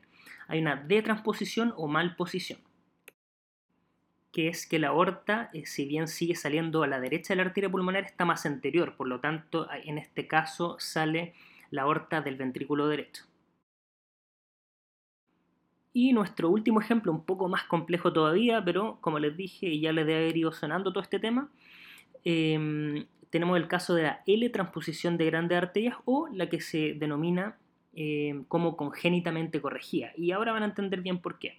Hay 0.48 0.62
una 0.62 0.78
D-transposición 0.78 1.74
o 1.76 1.88
malposición 1.88 2.60
que 4.34 4.48
es 4.48 4.66
que 4.66 4.80
la 4.80 4.88
aorta, 4.90 5.52
eh, 5.54 5.66
si 5.68 5.86
bien 5.86 6.08
sigue 6.08 6.36
saliendo 6.36 6.82
a 6.82 6.88
la 6.88 7.00
derecha 7.00 7.34
de 7.34 7.38
la 7.38 7.44
arteria 7.44 7.70
pulmonar, 7.70 8.04
está 8.04 8.26
más 8.26 8.48
anterior, 8.48 8.96
por 8.98 9.08
lo 9.08 9.20
tanto, 9.20 9.68
en 9.72 10.00
este 10.00 10.28
caso 10.28 10.76
sale 10.80 11.36
la 11.70 11.84
aorta 11.84 12.22
del 12.22 12.36
ventrículo 12.36 12.88
derecho. 12.88 13.26
Y 15.94 16.14
nuestro 16.14 16.50
último 16.50 16.82
ejemplo, 16.82 17.12
un 17.12 17.24
poco 17.24 17.48
más 17.48 17.66
complejo 17.66 18.12
todavía, 18.12 18.64
pero 18.66 18.98
como 19.02 19.20
les 19.20 19.38
dije, 19.38 19.80
ya 19.80 19.94
les 19.94 20.08
debe 20.08 20.24
haber 20.24 20.38
ido 20.38 20.52
sonando 20.52 20.92
todo 20.92 21.04
este 21.04 21.20
tema, 21.20 21.52
em, 22.24 23.06
tenemos 23.34 23.58
el 23.58 23.68
caso 23.68 23.96
de 23.96 24.04
la 24.04 24.22
L-transposición 24.28 25.18
de 25.18 25.26
grandes 25.26 25.58
arterias 25.58 25.96
o 26.06 26.28
la 26.32 26.50
que 26.50 26.62
se 26.62 26.94
denomina 26.94 27.58
em, 27.96 28.44
como 28.44 28.78
congénitamente 28.78 29.60
corregida. 29.60 30.12
Y 30.16 30.34
ahora 30.34 30.52
van 30.52 30.62
a 30.62 30.68
entender 30.68 31.02
bien 31.02 31.18
por 31.18 31.40
qué. 31.40 31.58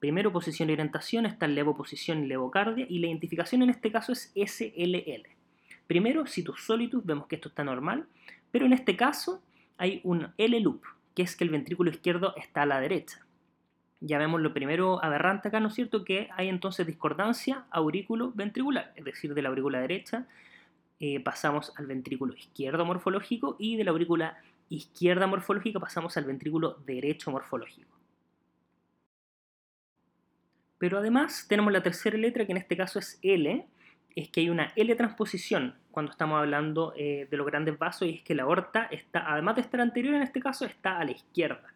Primero, 0.00 0.32
posición 0.32 0.68
y 0.68 0.74
orientación, 0.74 1.24
está 1.24 1.46
levoposición 1.46 2.24
y 2.24 2.26
levocardia, 2.26 2.84
y 2.86 2.98
la 2.98 3.06
identificación 3.06 3.62
en 3.62 3.70
este 3.70 3.90
caso 3.90 4.12
es 4.12 4.34
SLL. 4.34 5.26
Primero, 5.86 6.26
situs 6.26 6.62
solitus, 6.62 7.02
vemos 7.06 7.26
que 7.26 7.36
esto 7.36 7.48
está 7.48 7.64
normal, 7.64 8.04
pero 8.50 8.66
en 8.66 8.74
este 8.74 8.94
caso 8.94 9.42
hay 9.78 10.02
un 10.04 10.28
L-loop, 10.36 10.82
que 11.14 11.22
es 11.22 11.36
que 11.36 11.44
el 11.44 11.48
ventrículo 11.48 11.88
izquierdo 11.88 12.34
está 12.36 12.64
a 12.64 12.66
la 12.66 12.80
derecha. 12.80 13.24
Ya 14.00 14.18
vemos 14.18 14.42
lo 14.42 14.52
primero 14.52 15.02
aberrante 15.02 15.48
acá, 15.48 15.58
¿no 15.58 15.68
es 15.68 15.74
cierto? 15.74 16.04
Que 16.04 16.28
hay 16.36 16.50
entonces 16.50 16.86
discordancia 16.86 17.64
aurículo-ventricular, 17.70 18.92
es 18.94 19.06
decir, 19.06 19.32
de 19.32 19.40
la 19.40 19.48
aurícula 19.48 19.80
derecha 19.80 20.26
eh, 21.00 21.20
pasamos 21.20 21.72
al 21.76 21.86
ventrículo 21.86 22.34
izquierdo 22.34 22.84
morfológico 22.84 23.56
y 23.58 23.76
de 23.76 23.84
la 23.84 23.90
aurícula 23.90 24.38
izquierda 24.68 25.26
morfológica 25.26 25.80
pasamos 25.80 26.16
al 26.16 26.24
ventrículo 26.24 26.78
derecho 26.86 27.30
morfológico. 27.30 27.92
Pero 30.78 30.98
además 30.98 31.46
tenemos 31.48 31.72
la 31.72 31.82
tercera 31.82 32.16
letra 32.16 32.46
que 32.46 32.52
en 32.52 32.58
este 32.58 32.76
caso 32.76 32.98
es 32.98 33.18
L, 33.22 33.66
es 34.14 34.28
que 34.28 34.40
hay 34.40 34.50
una 34.50 34.72
L-transposición 34.76 35.74
cuando 35.90 36.12
estamos 36.12 36.38
hablando 36.38 36.92
eh, 36.96 37.26
de 37.30 37.36
los 37.36 37.46
grandes 37.46 37.78
vasos 37.78 38.08
y 38.08 38.14
es 38.16 38.22
que 38.22 38.34
la 38.34 38.44
aorta 38.44 38.84
está, 38.90 39.32
además 39.32 39.56
de 39.56 39.62
estar 39.62 39.80
anterior 39.80 40.14
en 40.14 40.22
este 40.22 40.40
caso, 40.40 40.64
está 40.64 40.98
a 40.98 41.04
la 41.04 41.12
izquierda. 41.12 41.73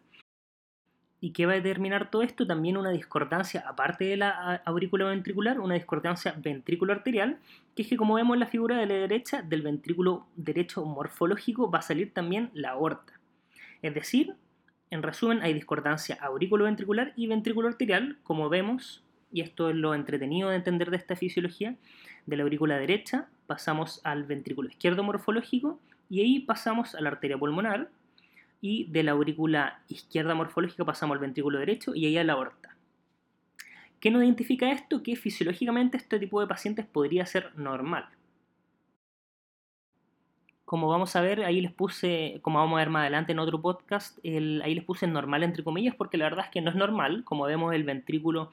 ¿Y 1.21 1.31
qué 1.31 1.45
va 1.45 1.53
a 1.53 1.55
determinar 1.55 2.09
todo 2.09 2.21
esto? 2.21 2.47
También 2.47 2.77
una 2.77 2.91
discordancia, 2.91 3.63
aparte 3.67 4.05
de 4.05 4.17
la 4.17 4.61
aurícula 4.65 5.05
ventricular, 5.05 5.59
una 5.59 5.75
discordancia 5.75 6.33
ventrículo 6.37 6.93
arterial, 6.93 7.39
que 7.75 7.81
es 7.81 7.89
que 7.89 7.97
como 7.97 8.15
vemos 8.15 8.35
en 8.35 8.39
la 8.39 8.47
figura 8.47 8.77
de 8.77 8.85
la 8.85 8.93
derecha, 8.93 9.41
del 9.41 9.61
ventrículo 9.61 10.25
derecho 10.35 10.85
morfológico 10.85 11.69
va 11.69 11.79
a 11.79 11.83
salir 11.83 12.13
también 12.13 12.51
la 12.53 12.71
aorta. 12.71 13.19
Es 13.81 13.93
decir, 13.93 14.35
en 14.91 15.03
resumen, 15.03 15.41
hay 15.41 15.53
discordancia 15.53 16.17
aurículo-ventricular 16.21 17.13
y 17.15 17.27
ventrículo 17.27 17.67
arterial, 17.67 18.17
como 18.23 18.47
vemos, 18.47 19.03
y 19.31 19.41
esto 19.41 19.69
es 19.69 19.75
lo 19.75 19.93
entretenido 19.93 20.49
de 20.49 20.55
entender 20.55 20.89
de 20.89 20.97
esta 20.97 21.15
fisiología, 21.15 21.75
de 22.25 22.37
la 22.37 22.43
aurícula 22.43 22.77
derecha 22.77 23.27
pasamos 23.49 23.99
al 24.03 24.25
ventrículo 24.25 24.69
izquierdo 24.69 25.03
morfológico 25.03 25.79
y 26.07 26.21
ahí 26.21 26.39
pasamos 26.39 26.93
a 26.93 27.01
la 27.01 27.09
arteria 27.09 27.35
pulmonar, 27.35 27.89
y 28.61 28.85
de 28.91 29.03
la 29.03 29.11
aurícula 29.11 29.81
izquierda 29.87 30.35
morfológica 30.35 30.85
pasamos 30.85 31.15
al 31.15 31.21
ventrículo 31.21 31.59
derecho 31.59 31.95
y 31.95 32.05
ahí 32.05 32.17
a 32.17 32.23
la 32.23 32.33
aorta. 32.33 32.75
¿Qué 33.99 34.11
nos 34.11 34.23
identifica 34.23 34.71
esto? 34.71 35.03
Que 35.03 35.15
fisiológicamente 35.15 35.97
este 35.97 36.19
tipo 36.19 36.39
de 36.39 36.47
pacientes 36.47 36.85
podría 36.85 37.25
ser 37.25 37.51
normal. 37.57 38.05
Como 40.63 40.87
vamos 40.87 41.15
a 41.15 41.21
ver, 41.21 41.43
ahí 41.43 41.61
les 41.61 41.71
puse, 41.71 42.39
como 42.41 42.59
vamos 42.59 42.77
a 42.77 42.81
ver 42.81 42.89
más 42.89 43.01
adelante 43.01 43.31
en 43.31 43.39
otro 43.39 43.59
podcast, 43.59 44.19
ahí 44.23 44.75
les 44.75 44.83
puse 44.83 45.07
normal 45.07 45.43
entre 45.43 45.63
comillas 45.63 45.95
porque 45.95 46.17
la 46.17 46.25
verdad 46.25 46.45
es 46.45 46.51
que 46.51 46.61
no 46.61 46.69
es 46.69 46.75
normal. 46.75 47.23
Como 47.23 47.45
vemos 47.45 47.73
el 47.73 47.83
ventrículo 47.83 48.51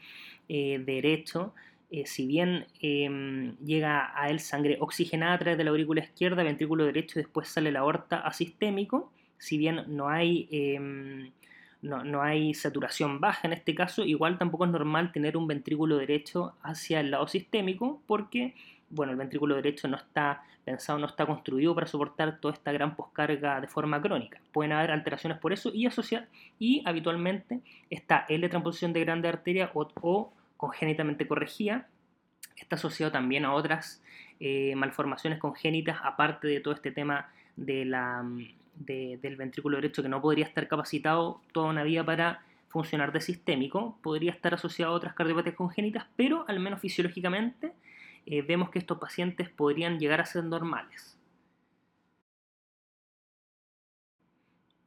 eh, 0.49 0.83
derecho, 0.85 1.53
eh, 1.91 2.07
si 2.07 2.27
bien 2.27 2.67
em, 2.81 3.57
llega 3.59 4.13
a 4.21 4.31
él 4.31 4.41
sangre 4.41 4.79
oxigenada 4.81 5.35
a 5.35 5.39
través 5.39 5.59
de 5.59 5.65
la 5.65 5.71
aurícula 5.71 6.03
izquierda, 6.03 6.43
ventrículo 6.43 6.85
derecho, 6.85 7.21
después 7.21 7.49
sale 7.49 7.71
la 7.71 7.81
aorta 7.81 8.19
asistémico, 8.21 9.13
si 9.39 9.59
bien 9.59 9.84
no 9.89 10.09
hay, 10.09 10.49
em, 10.51 11.30
no, 11.82 12.22
hay 12.22 12.55
saturación 12.55 13.20
baja 13.20 13.47
en 13.47 13.53
este 13.53 13.74
caso, 13.74 14.05
igual 14.05 14.39
tampoco 14.39 14.64
es 14.64 14.70
normal 14.70 15.12
tener 15.12 15.37
un 15.37 15.47
ventrículo 15.47 15.97
derecho 15.99 16.55
hacia 16.62 17.01
el 17.01 17.11
lado 17.11 17.28
sistémico 17.28 18.01
porque 18.07 18.55
bueno, 18.91 19.12
el 19.12 19.18
ventrículo 19.18 19.57
derecho 19.57 19.89
no 19.89 19.97
está 19.97 20.43
pensado, 20.64 20.99
no 20.99 21.07
está 21.07 21.26
construido 21.26 21.74
para 21.74 21.87
soportar 21.87 22.39
toda 22.41 22.55
esta 22.55 22.72
gran 22.72 22.97
poscarga 22.97 23.61
de 23.61 23.68
forma 23.68 24.01
crónica. 24.01 24.41
Pueden 24.53 24.72
haber 24.72 24.91
alteraciones 24.91 25.39
por 25.39 25.53
eso 25.53 25.70
y 25.72 25.87
asociar, 25.87 26.28
y 26.59 26.82
habitualmente 26.84 27.61
esta 27.91 28.26
L-transposición 28.28 28.93
de 28.93 29.01
grande 29.01 29.28
arteria 29.28 29.70
o, 29.74 30.32
congénitamente 30.57 31.26
corregida 31.26 31.87
está 32.57 32.76
asociado 32.76 33.12
también 33.12 33.45
a 33.45 33.53
otras 33.53 34.03
eh, 34.41 34.74
malformaciones 34.74 35.39
congénitas, 35.39 35.99
aparte 36.03 36.49
de 36.49 36.61
todo 36.61 36.74
este 36.74 36.91
tema 36.91 37.30
de 37.57 37.84
la, 37.84 38.24
del 38.79 39.37
ventrículo 39.37 39.77
derecho 39.77 40.03
que 40.03 40.09
no 40.09 40.20
podría 40.20 40.47
estar 40.47 40.68
capacitado 40.68 41.41
toda 41.53 41.68
una 41.68 41.83
vida 41.83 42.05
para 42.05 42.43
funcionar 42.68 43.12
de 43.12 43.20
sistémico, 43.20 43.99
podría 44.03 44.33
estar 44.33 44.55
asociado 44.55 44.93
a 44.93 44.97
otras 44.97 45.14
cardiopatías 45.14 45.55
congénitas, 45.55 46.07
pero 46.16 46.45
al 46.49 46.61
menos 46.61 46.81
fisiológicamente 46.81 47.72
eh, 48.27 48.43
vemos 48.43 48.70
que 48.70 48.79
estos 48.79 48.99
pacientes 48.99 49.49
podrían 49.49 49.99
llegar 49.99 50.20
a 50.20 50.27
ser 50.27 50.45
normales. 50.45 51.16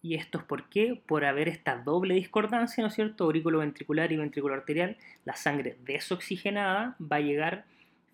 ¿Y 0.01 0.15
esto 0.15 0.37
es 0.37 0.43
por 0.45 0.69
qué? 0.69 1.01
Por 1.07 1.25
haber 1.25 1.49
esta 1.49 1.77
doble 1.77 2.13
discordancia, 2.13 2.81
¿no 2.81 2.87
es 2.87 2.95
cierto? 2.95 3.25
Aurículo 3.25 3.59
ventricular 3.59 4.11
y 4.11 4.17
ventrículo 4.17 4.53
arterial, 4.53 4.97
la 5.25 5.35
sangre 5.35 5.77
desoxigenada 5.83 6.95
va 7.01 7.17
a 7.17 7.21
llegar 7.21 7.65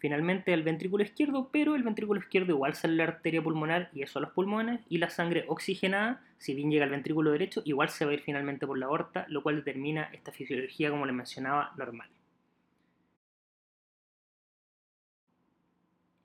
finalmente 0.06 0.54
al 0.54 0.62
ventrículo 0.62 1.04
izquierdo, 1.04 1.50
pero 1.52 1.74
el 1.74 1.82
ventrículo 1.82 2.20
izquierdo 2.20 2.52
igual 2.52 2.76
sale 2.76 2.94
la 2.94 3.06
arteria 3.06 3.42
pulmonar 3.42 3.90
y 3.92 4.04
eso 4.04 4.20
a 4.20 4.22
los 4.22 4.30
pulmones, 4.34 4.82
y 4.88 5.00
la 5.00 5.10
sangre 5.10 5.46
oxigenada, 5.48 6.22
si 6.38 6.54
bien 6.54 6.70
llega 6.70 6.84
al 6.84 6.92
ventrículo 6.92 7.32
derecho, 7.32 7.64
igual 7.66 7.90
se 7.90 8.06
va 8.06 8.12
a 8.12 8.14
ir 8.14 8.22
finalmente 8.22 8.68
por 8.68 8.78
la 8.78 8.86
aorta, 8.86 9.26
lo 9.30 9.42
cual 9.42 9.56
determina 9.56 10.12
esta 10.14 10.32
fisiología, 10.32 10.92
como 10.92 11.08
les 11.08 11.16
mencionaba, 11.16 11.72
normal. 11.76 12.08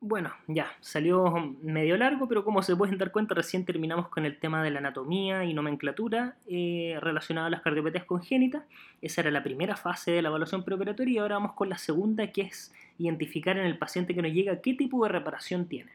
Bueno, 0.02 0.32
ya, 0.46 0.72
salió 0.80 1.30
medio 1.60 1.94
largo, 1.98 2.26
pero 2.26 2.42
como 2.42 2.62
se 2.62 2.74
pueden 2.74 2.96
dar 2.96 3.12
cuenta, 3.12 3.34
recién 3.34 3.66
terminamos 3.66 4.08
con 4.08 4.24
el 4.24 4.38
tema 4.38 4.62
de 4.62 4.70
la 4.70 4.78
anatomía 4.78 5.44
y 5.44 5.52
nomenclatura 5.52 6.36
eh, 6.46 6.96
relacionada 7.02 7.48
a 7.48 7.50
las 7.50 7.60
cardiopatías 7.60 8.06
congénitas. 8.06 8.64
Esa 9.02 9.20
era 9.20 9.30
la 9.30 9.42
primera 9.42 9.76
fase 9.76 10.10
de 10.12 10.22
la 10.22 10.30
evaluación 10.30 10.64
preoperatoria 10.64 11.14
y 11.14 11.18
ahora 11.18 11.34
vamos 11.34 11.52
con 11.52 11.68
la 11.68 11.76
segunda, 11.76 12.28
que 12.28 12.42
es 12.42 12.72
identificar 12.96 13.58
en 13.58 13.66
el 13.66 13.76
paciente 13.76 14.14
que 14.14 14.22
nos 14.22 14.32
llega 14.32 14.62
qué 14.62 14.72
tipo 14.72 15.04
de 15.04 15.10
reparación 15.12 15.66
tiene. 15.68 15.92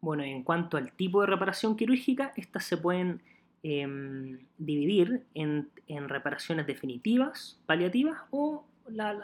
Bueno, 0.00 0.24
en 0.24 0.42
cuanto 0.42 0.76
al 0.76 0.90
tipo 0.92 1.20
de 1.20 1.28
reparación 1.28 1.76
quirúrgica, 1.76 2.32
estas 2.36 2.64
se 2.64 2.76
pueden 2.76 3.20
em, 3.62 4.40
dividir 4.58 5.24
en, 5.34 5.68
en 5.86 6.08
reparaciones 6.08 6.66
definitivas, 6.66 7.60
paliativas 7.66 8.18
o 8.30 8.64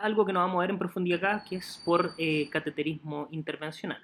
algo 0.01 0.27
que 0.27 0.33
nos 0.33 0.43
vamos 0.43 0.57
a 0.57 0.61
ver 0.61 0.71
en 0.71 0.79
profundidad 0.79 1.19
acá, 1.19 1.45
que 1.49 1.57
es 1.57 1.83
por 1.85 2.15
eh, 2.19 2.49
cateterismo 2.51 3.29
intervencional. 3.31 4.03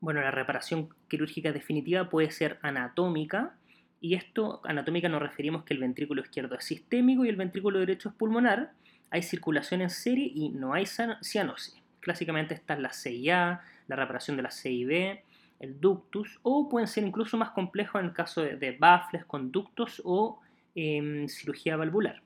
Bueno, 0.00 0.20
la 0.20 0.30
reparación 0.30 0.90
quirúrgica 1.08 1.52
definitiva 1.52 2.10
puede 2.10 2.30
ser 2.30 2.58
anatómica, 2.62 3.56
y 4.00 4.14
esto, 4.14 4.60
anatómica 4.64 5.08
nos 5.08 5.22
referimos 5.22 5.64
que 5.64 5.72
el 5.72 5.80
ventrículo 5.80 6.20
izquierdo 6.20 6.56
es 6.56 6.64
sistémico 6.64 7.24
y 7.24 7.30
el 7.30 7.36
ventrículo 7.36 7.78
derecho 7.78 8.10
es 8.10 8.14
pulmonar, 8.14 8.72
hay 9.10 9.22
circulación 9.22 9.80
en 9.80 9.88
serie 9.88 10.30
y 10.34 10.50
no 10.50 10.74
hay 10.74 10.84
cianosis. 10.84 11.82
Clásicamente 12.00 12.52
está 12.52 12.76
la 12.76 12.92
CIA, 12.92 13.62
la 13.88 13.96
reparación 13.96 14.36
de 14.36 14.42
la 14.42 14.50
CIB, 14.50 15.20
el 15.58 15.80
ductus, 15.80 16.38
o 16.42 16.68
pueden 16.68 16.86
ser 16.86 17.04
incluso 17.04 17.38
más 17.38 17.52
complejos 17.52 17.98
en 18.00 18.08
el 18.08 18.12
caso 18.12 18.42
de, 18.42 18.56
de 18.56 18.72
baffles, 18.72 19.24
conductos 19.24 20.02
o 20.04 20.38
em, 20.74 21.26
cirugía 21.28 21.78
valvular. 21.78 22.23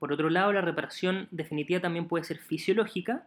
Por 0.00 0.14
otro 0.14 0.30
lado, 0.30 0.52
la 0.52 0.62
reparación 0.62 1.28
definitiva 1.30 1.78
también 1.78 2.08
puede 2.08 2.24
ser 2.24 2.38
fisiológica, 2.38 3.26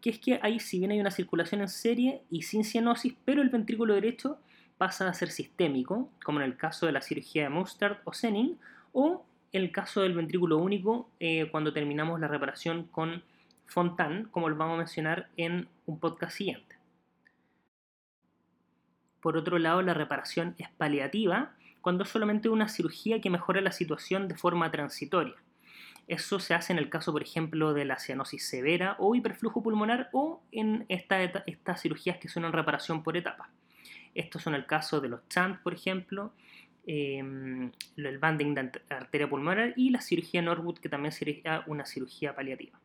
que 0.00 0.10
es 0.10 0.18
que 0.18 0.40
ahí 0.42 0.58
si 0.58 0.80
bien 0.80 0.90
hay 0.90 1.00
una 1.00 1.12
circulación 1.12 1.60
en 1.60 1.68
serie 1.68 2.22
y 2.28 2.42
sin 2.42 2.64
cianosis, 2.64 3.14
pero 3.24 3.40
el 3.40 3.48
ventrículo 3.48 3.94
derecho 3.94 4.38
pasa 4.78 5.08
a 5.08 5.14
ser 5.14 5.30
sistémico, 5.30 6.10
como 6.24 6.40
en 6.40 6.46
el 6.46 6.56
caso 6.56 6.86
de 6.86 6.92
la 6.92 7.02
cirugía 7.02 7.44
de 7.44 7.48
Mustard 7.50 7.98
o 8.04 8.12
Senning, 8.12 8.58
o 8.92 9.24
el 9.52 9.70
caso 9.70 10.02
del 10.02 10.14
ventrículo 10.14 10.58
único 10.58 11.08
eh, 11.20 11.48
cuando 11.52 11.72
terminamos 11.72 12.18
la 12.18 12.26
reparación 12.26 12.84
con 12.84 13.22
Fontan, 13.66 14.24
como 14.32 14.48
lo 14.48 14.56
vamos 14.56 14.74
a 14.74 14.78
mencionar 14.78 15.28
en 15.36 15.68
un 15.86 16.00
podcast 16.00 16.36
siguiente. 16.36 16.76
Por 19.20 19.36
otro 19.36 19.58
lado, 19.58 19.82
la 19.82 19.94
reparación 19.94 20.56
es 20.58 20.68
paliativa, 20.70 21.52
cuando 21.80 22.02
es 22.02 22.10
solamente 22.10 22.48
una 22.48 22.68
cirugía 22.68 23.20
que 23.20 23.30
mejora 23.30 23.60
la 23.60 23.70
situación 23.70 24.26
de 24.26 24.34
forma 24.34 24.70
transitoria. 24.72 25.36
Eso 26.08 26.40
se 26.40 26.54
hace 26.54 26.72
en 26.72 26.78
el 26.78 26.88
caso, 26.88 27.12
por 27.12 27.22
ejemplo, 27.22 27.74
de 27.74 27.84
la 27.84 27.98
cianosis 27.98 28.48
severa 28.48 28.96
o 28.98 29.14
hiperflujo 29.14 29.62
pulmonar 29.62 30.08
o 30.12 30.42
en 30.50 30.86
estas 30.88 31.82
cirugías 31.82 32.16
que 32.16 32.30
son 32.30 32.50
reparación 32.50 33.02
por 33.02 33.18
etapas. 33.18 33.48
Estos 34.14 34.42
son 34.42 34.54
el 34.54 34.64
caso 34.64 35.02
de 35.02 35.10
los 35.10 35.28
CHANT, 35.28 35.62
por 35.62 35.74
ejemplo, 35.74 36.32
em, 36.86 37.70
el 37.96 38.18
banding 38.18 38.54
de 38.54 38.72
arteria 38.88 39.28
pulmonar 39.28 39.74
y 39.76 39.90
la 39.90 40.00
cirugía 40.00 40.40
Norwood, 40.40 40.78
que 40.78 40.88
también 40.88 41.12
sería 41.12 41.62
una 41.66 41.84
cirugía 41.84 42.34
paliativa. 42.34 42.80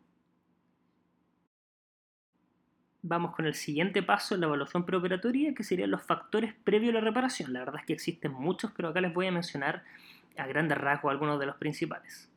Vamos 3.03 3.33
con 3.33 3.45
el 3.45 3.53
siguiente 3.53 4.03
paso 4.03 4.35
en 4.35 4.41
la 4.41 4.47
evaluación 4.47 4.85
preoperatoria, 4.85 5.53
que 5.53 5.63
serían 5.63 5.91
los 5.91 6.03
factores 6.03 6.53
previos 6.65 6.91
a 6.91 6.95
la 6.95 7.01
reparación. 7.01 7.53
La 7.53 7.59
verdad 7.59 7.79
es 7.79 7.85
que 7.85 7.93
existen 7.93 8.33
muchos, 8.33 8.71
pero 8.75 8.89
acá 8.89 8.99
les 8.99 9.13
voy 9.13 9.27
a 9.27 9.31
mencionar 9.31 9.85
a 10.37 10.45
grandes 10.45 10.77
rasgos 10.77 11.11
algunos 11.11 11.39
de 11.39 11.45
los 11.45 11.55
principales. 11.55 12.32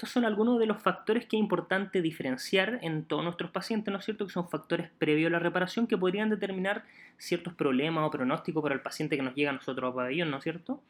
Estos 0.00 0.14
son 0.14 0.24
algunos 0.24 0.58
de 0.58 0.64
los 0.64 0.82
factores 0.82 1.26
que 1.26 1.36
es 1.36 1.40
importante 1.40 2.00
diferenciar 2.00 2.78
en 2.80 3.04
todos 3.04 3.22
nuestros 3.22 3.50
pacientes, 3.50 3.92
¿no 3.92 3.98
es 3.98 4.04
cierto? 4.06 4.26
Que 4.26 4.32
son 4.32 4.48
factores 4.48 4.88
previos 4.96 5.28
a 5.28 5.32
la 5.32 5.38
reparación 5.38 5.86
que 5.86 5.98
podrían 5.98 6.30
determinar 6.30 6.84
ciertos 7.18 7.52
problemas 7.52 8.04
o 8.06 8.10
pronósticos 8.10 8.62
para 8.62 8.74
el 8.74 8.80
paciente 8.80 9.18
que 9.18 9.22
nos 9.22 9.34
llega 9.34 9.50
a 9.50 9.52
nosotros 9.52 9.92
a 9.92 9.94
pabellón, 9.94 10.30
¿no 10.30 10.38
es 10.38 10.42
cierto? 10.42 10.82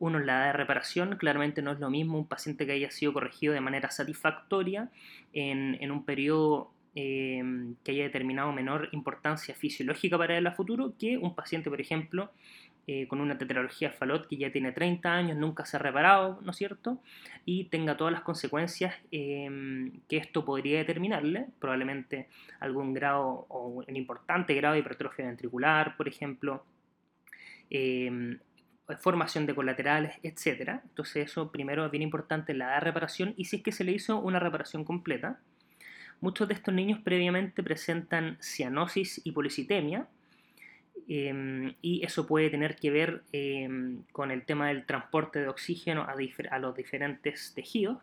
Uno 0.00 0.18
es 0.18 0.26
la 0.26 0.38
edad 0.38 0.46
de 0.46 0.52
reparación, 0.54 1.16
claramente 1.16 1.62
no 1.62 1.70
es 1.70 1.78
lo 1.78 1.90
mismo 1.90 2.18
un 2.18 2.26
paciente 2.26 2.66
que 2.66 2.72
haya 2.72 2.90
sido 2.90 3.12
corregido 3.12 3.54
de 3.54 3.60
manera 3.60 3.88
satisfactoria 3.92 4.90
en, 5.32 5.88
un 5.88 6.04
periodo 6.04 6.72
eh, 6.96 7.44
que 7.84 7.92
haya 7.92 8.02
determinado 8.02 8.50
menor 8.50 8.88
importancia 8.90 9.54
fisiológica 9.54 10.18
para 10.18 10.36
él 10.38 10.44
a 10.48 10.50
futuro 10.50 10.92
que 10.98 11.18
un 11.18 11.36
paciente, 11.36 11.70
por 11.70 11.80
ejemplo, 11.80 12.32
eh, 12.88 13.08
con 13.08 13.20
una 13.20 13.36
tetralogía 13.36 13.90
Falot 13.90 14.28
que 14.28 14.36
ya 14.36 14.52
tiene 14.52 14.70
30 14.70 15.12
años, 15.12 15.36
nunca 15.36 15.64
se 15.66 15.76
ha 15.76 15.80
reparado, 15.80 16.38
¿no 16.42 16.52
es 16.52 16.56
cierto? 16.56 17.02
Y 17.44 17.64
tenga 17.64 17.96
todas 17.96 18.12
las 18.12 18.22
consecuencias 18.22 18.94
em, 19.10 20.02
que 20.08 20.18
esto 20.18 20.44
podría 20.44 20.78
determinarle, 20.78 21.48
probablemente 21.58 22.28
algún 22.60 22.94
grado 22.94 23.46
o 23.48 23.82
un 23.88 23.96
importante 23.96 24.54
grado 24.54 24.74
de 24.74 24.80
hipertrofia 24.80 25.26
ventricular, 25.26 25.96
por 25.96 26.06
ejemplo, 26.06 26.64
em, 27.70 28.38
formación 29.00 29.46
de 29.46 29.54
colaterales, 29.56 30.14
etc. 30.22 30.80
Entonces 30.84 31.30
eso 31.30 31.50
primero 31.50 31.86
es 31.86 31.90
bien 31.90 32.02
importante 32.02 32.54
la 32.54 32.78
reparación 32.78 33.34
y 33.36 33.46
si 33.46 33.56
es 33.56 33.62
que 33.64 33.72
se 33.72 33.82
le 33.82 33.92
hizo 33.92 34.20
una 34.20 34.38
reparación 34.38 34.84
completa. 34.84 35.40
Muchos 36.20 36.46
de 36.46 36.54
estos 36.54 36.72
niños 36.72 37.00
previamente 37.02 37.64
presentan 37.64 38.38
cianosis 38.40 39.20
y 39.24 39.32
policitemia 39.32 40.06
em, 41.08 41.74
y 41.82 42.04
eso 42.04 42.26
puede 42.26 42.50
tener 42.50 42.76
que 42.76 42.90
ver 42.90 43.24
em, 43.32 44.02
con 44.12 44.30
el 44.30 44.44
tema 44.44 44.68
del 44.68 44.86
transporte 44.86 45.40
de 45.40 45.48
oxígeno 45.48 46.06
a 46.06 46.58
los 46.58 46.74
diferentes 46.76 47.52
tejidos. 47.54 47.98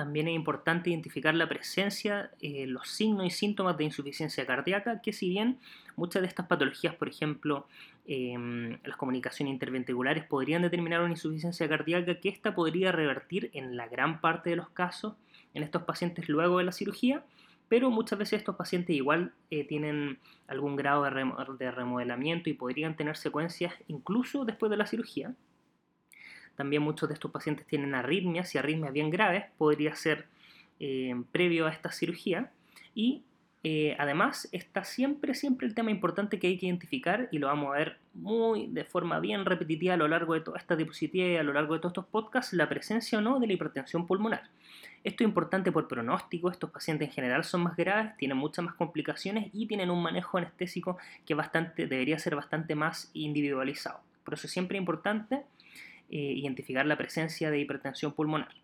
También 0.00 0.28
es 0.28 0.34
importante 0.34 0.88
identificar 0.88 1.34
la 1.34 1.46
presencia, 1.46 2.30
eh, 2.40 2.66
los 2.66 2.88
signos 2.88 3.26
y 3.26 3.30
síntomas 3.30 3.76
de 3.76 3.84
insuficiencia 3.84 4.46
cardíaca, 4.46 5.02
que 5.02 5.12
si 5.12 5.28
bien 5.28 5.58
muchas 5.94 6.22
de 6.22 6.28
estas 6.28 6.46
patologías, 6.46 6.94
por 6.94 7.06
ejemplo, 7.06 7.66
em, 8.06 8.78
las 8.82 8.96
comunicaciones 8.96 9.52
interventriculares 9.52 10.24
podrían 10.24 10.62
determinar 10.62 11.02
una 11.02 11.10
insuficiencia 11.10 11.68
cardíaca, 11.68 12.18
que 12.18 12.30
esta 12.30 12.54
podría 12.54 12.92
revertir 12.92 13.50
en 13.52 13.76
la 13.76 13.88
gran 13.88 14.22
parte 14.22 14.48
de 14.48 14.56
los 14.56 14.70
casos 14.70 15.16
en 15.52 15.62
estos 15.62 15.82
pacientes 15.82 16.30
luego 16.30 16.58
de 16.58 16.64
la 16.64 16.72
cirugía, 16.72 17.22
pero 17.70 17.88
muchas 17.88 18.18
veces 18.18 18.40
estos 18.40 18.56
pacientes 18.56 18.96
igual 18.96 19.32
eh, 19.52 19.64
tienen 19.64 20.18
algún 20.48 20.74
grado 20.74 21.04
de 21.04 21.70
remodelamiento 21.70 22.50
y 22.50 22.54
podrían 22.54 22.96
tener 22.96 23.16
secuencias 23.16 23.72
incluso 23.86 24.44
después 24.44 24.70
de 24.70 24.76
la 24.76 24.86
cirugía. 24.86 25.36
También 26.56 26.82
muchos 26.82 27.08
de 27.08 27.14
estos 27.14 27.30
pacientes 27.30 27.68
tienen 27.68 27.94
arritmias 27.94 28.52
y 28.56 28.58
arritmias 28.58 28.92
bien 28.92 29.08
graves, 29.08 29.44
podría 29.56 29.94
ser 29.94 30.26
eh, 30.80 31.14
previo 31.30 31.68
a 31.68 31.70
esta 31.70 31.92
cirugía. 31.92 32.50
Y 32.92 33.22
eh, 33.62 33.94
además 33.98 34.48
está 34.52 34.84
siempre, 34.84 35.34
siempre 35.34 35.66
el 35.66 35.74
tema 35.74 35.90
importante 35.90 36.38
que 36.38 36.46
hay 36.46 36.56
que 36.56 36.66
identificar 36.66 37.28
y 37.30 37.38
lo 37.38 37.48
vamos 37.48 37.74
a 37.74 37.78
ver 37.78 37.98
muy 38.14 38.68
de 38.68 38.84
forma 38.84 39.20
bien 39.20 39.44
repetitiva 39.44 39.94
a 39.94 39.96
lo 39.98 40.08
largo 40.08 40.32
de 40.32 40.40
toda 40.40 40.58
esta 40.58 40.76
diapositiva 40.76 41.28
y 41.28 41.36
a 41.36 41.42
lo 41.42 41.52
largo 41.52 41.74
de 41.74 41.80
todos 41.80 41.92
estos 41.92 42.06
podcasts, 42.06 42.54
la 42.54 42.70
presencia 42.70 43.18
o 43.18 43.20
no 43.20 43.38
de 43.38 43.46
la 43.46 43.52
hipertensión 43.52 44.06
pulmonar. 44.06 44.44
Esto 45.04 45.24
es 45.24 45.28
importante 45.28 45.72
por 45.72 45.88
pronóstico, 45.88 46.50
estos 46.50 46.70
pacientes 46.70 47.08
en 47.08 47.14
general 47.14 47.44
son 47.44 47.62
más 47.62 47.76
graves, 47.76 48.16
tienen 48.16 48.38
muchas 48.38 48.64
más 48.64 48.74
complicaciones 48.74 49.50
y 49.52 49.66
tienen 49.66 49.90
un 49.90 50.02
manejo 50.02 50.38
anestésico 50.38 50.96
que 51.26 51.36
debería 51.76 52.18
ser 52.18 52.36
bastante 52.36 52.74
más 52.74 53.10
individualizado. 53.12 54.00
Por 54.24 54.34
eso 54.34 54.46
es 54.46 54.52
siempre 54.52 54.78
importante 54.78 55.42
eh, 56.10 56.16
identificar 56.16 56.86
la 56.86 56.96
presencia 56.96 57.50
de 57.50 57.60
hipertensión 57.60 58.12
pulmonar. 58.12 58.54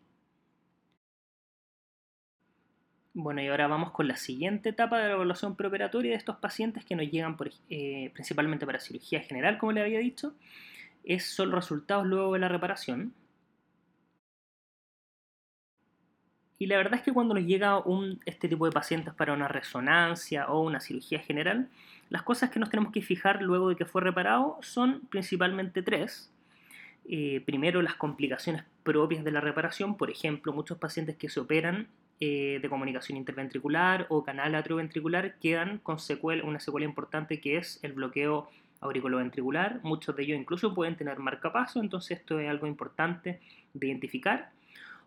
Bueno, 3.19 3.41
y 3.41 3.47
ahora 3.49 3.67
vamos 3.67 3.93
con 3.93 4.09
la 4.09 4.17
siguiente 4.17 4.69
etapa 4.69 4.99
de 4.99 5.09
la 5.09 5.15
evaluación 5.15 5.57
preoperatoria 5.57 6.11
de 6.11 6.19
estos 6.19 6.37
pacientes 6.37 6.85
que 6.85 6.95
nos 6.95 7.11
llegan 7.11 7.35
eh, 7.71 8.11
principalmente 8.13 8.67
para 8.67 8.79
cirugía 8.79 9.21
general, 9.21 9.57
como 9.57 9.73
le 9.73 9.81
había 9.81 10.01
dicho. 10.01 10.35
Es, 11.03 11.25
son 11.25 11.51
resultados 11.51 12.07
luego 12.07 12.35
de 12.35 12.41
la 12.41 12.49
reparación. 12.49 13.15
Y 16.59 16.67
la 16.67 16.77
verdad 16.77 16.97
es 16.97 17.03
que 17.03 17.15
cuando 17.15 17.33
nos 17.33 17.45
llega 17.45 17.83
este 18.27 18.51
tipo 18.51 18.67
de 18.67 18.73
pacientes 18.73 19.15
para 19.15 19.33
una 19.33 19.49
resonancia 19.49 20.49
o 20.49 20.61
una 20.61 20.81
cirugía 20.81 21.21
general, 21.21 21.71
las 22.11 22.23
cosas 22.23 22.51
que 22.51 22.61
nos 22.61 22.69
tenemos 22.69 22.93
que 22.93 23.01
fijar 23.01 23.41
luego 23.41 23.71
de 23.71 23.77
que 23.77 23.87
fue 23.87 24.03
reparado 24.03 24.59
son 24.61 25.01
principalmente 25.09 25.83
tres. 25.83 26.31
Eh, 27.09 27.43
primero 27.47 27.81
las 27.81 27.95
complicaciones 27.95 28.65
propias 28.83 29.25
de 29.25 29.31
la 29.31 29.41
reparación, 29.41 29.97
por 29.97 30.11
ejemplo, 30.11 30.53
muchos 30.53 30.77
pacientes 30.77 31.17
que 31.17 31.31
se 31.31 31.41
operan 31.41 31.89
eh, 32.19 32.61
de 32.63 32.69
comunicación 32.69 33.19
interventricular 33.19 34.07
o 34.09 34.25
canal 34.25 34.55
atrioventricular 34.55 35.35
quedan 35.39 35.79
con 35.79 35.99
una 36.45 36.61
secuela 36.61 36.87
importante 36.87 37.41
que 37.41 37.59
es 37.59 37.79
el 37.83 37.93
bloqueo 37.93 38.49
auriculoventricular. 38.81 39.81
Muchos 39.83 40.17
de 40.17 40.23
ellos 40.23 40.39
incluso 40.39 40.75
pueden 40.75 40.97
tener 40.97 41.19
marcapaso, 41.19 41.81
entonces 41.81 42.19
esto 42.19 42.41
es 42.41 42.49
algo 42.49 42.67
importante 42.67 43.41
de 43.75 43.87
identificar. 43.87 44.51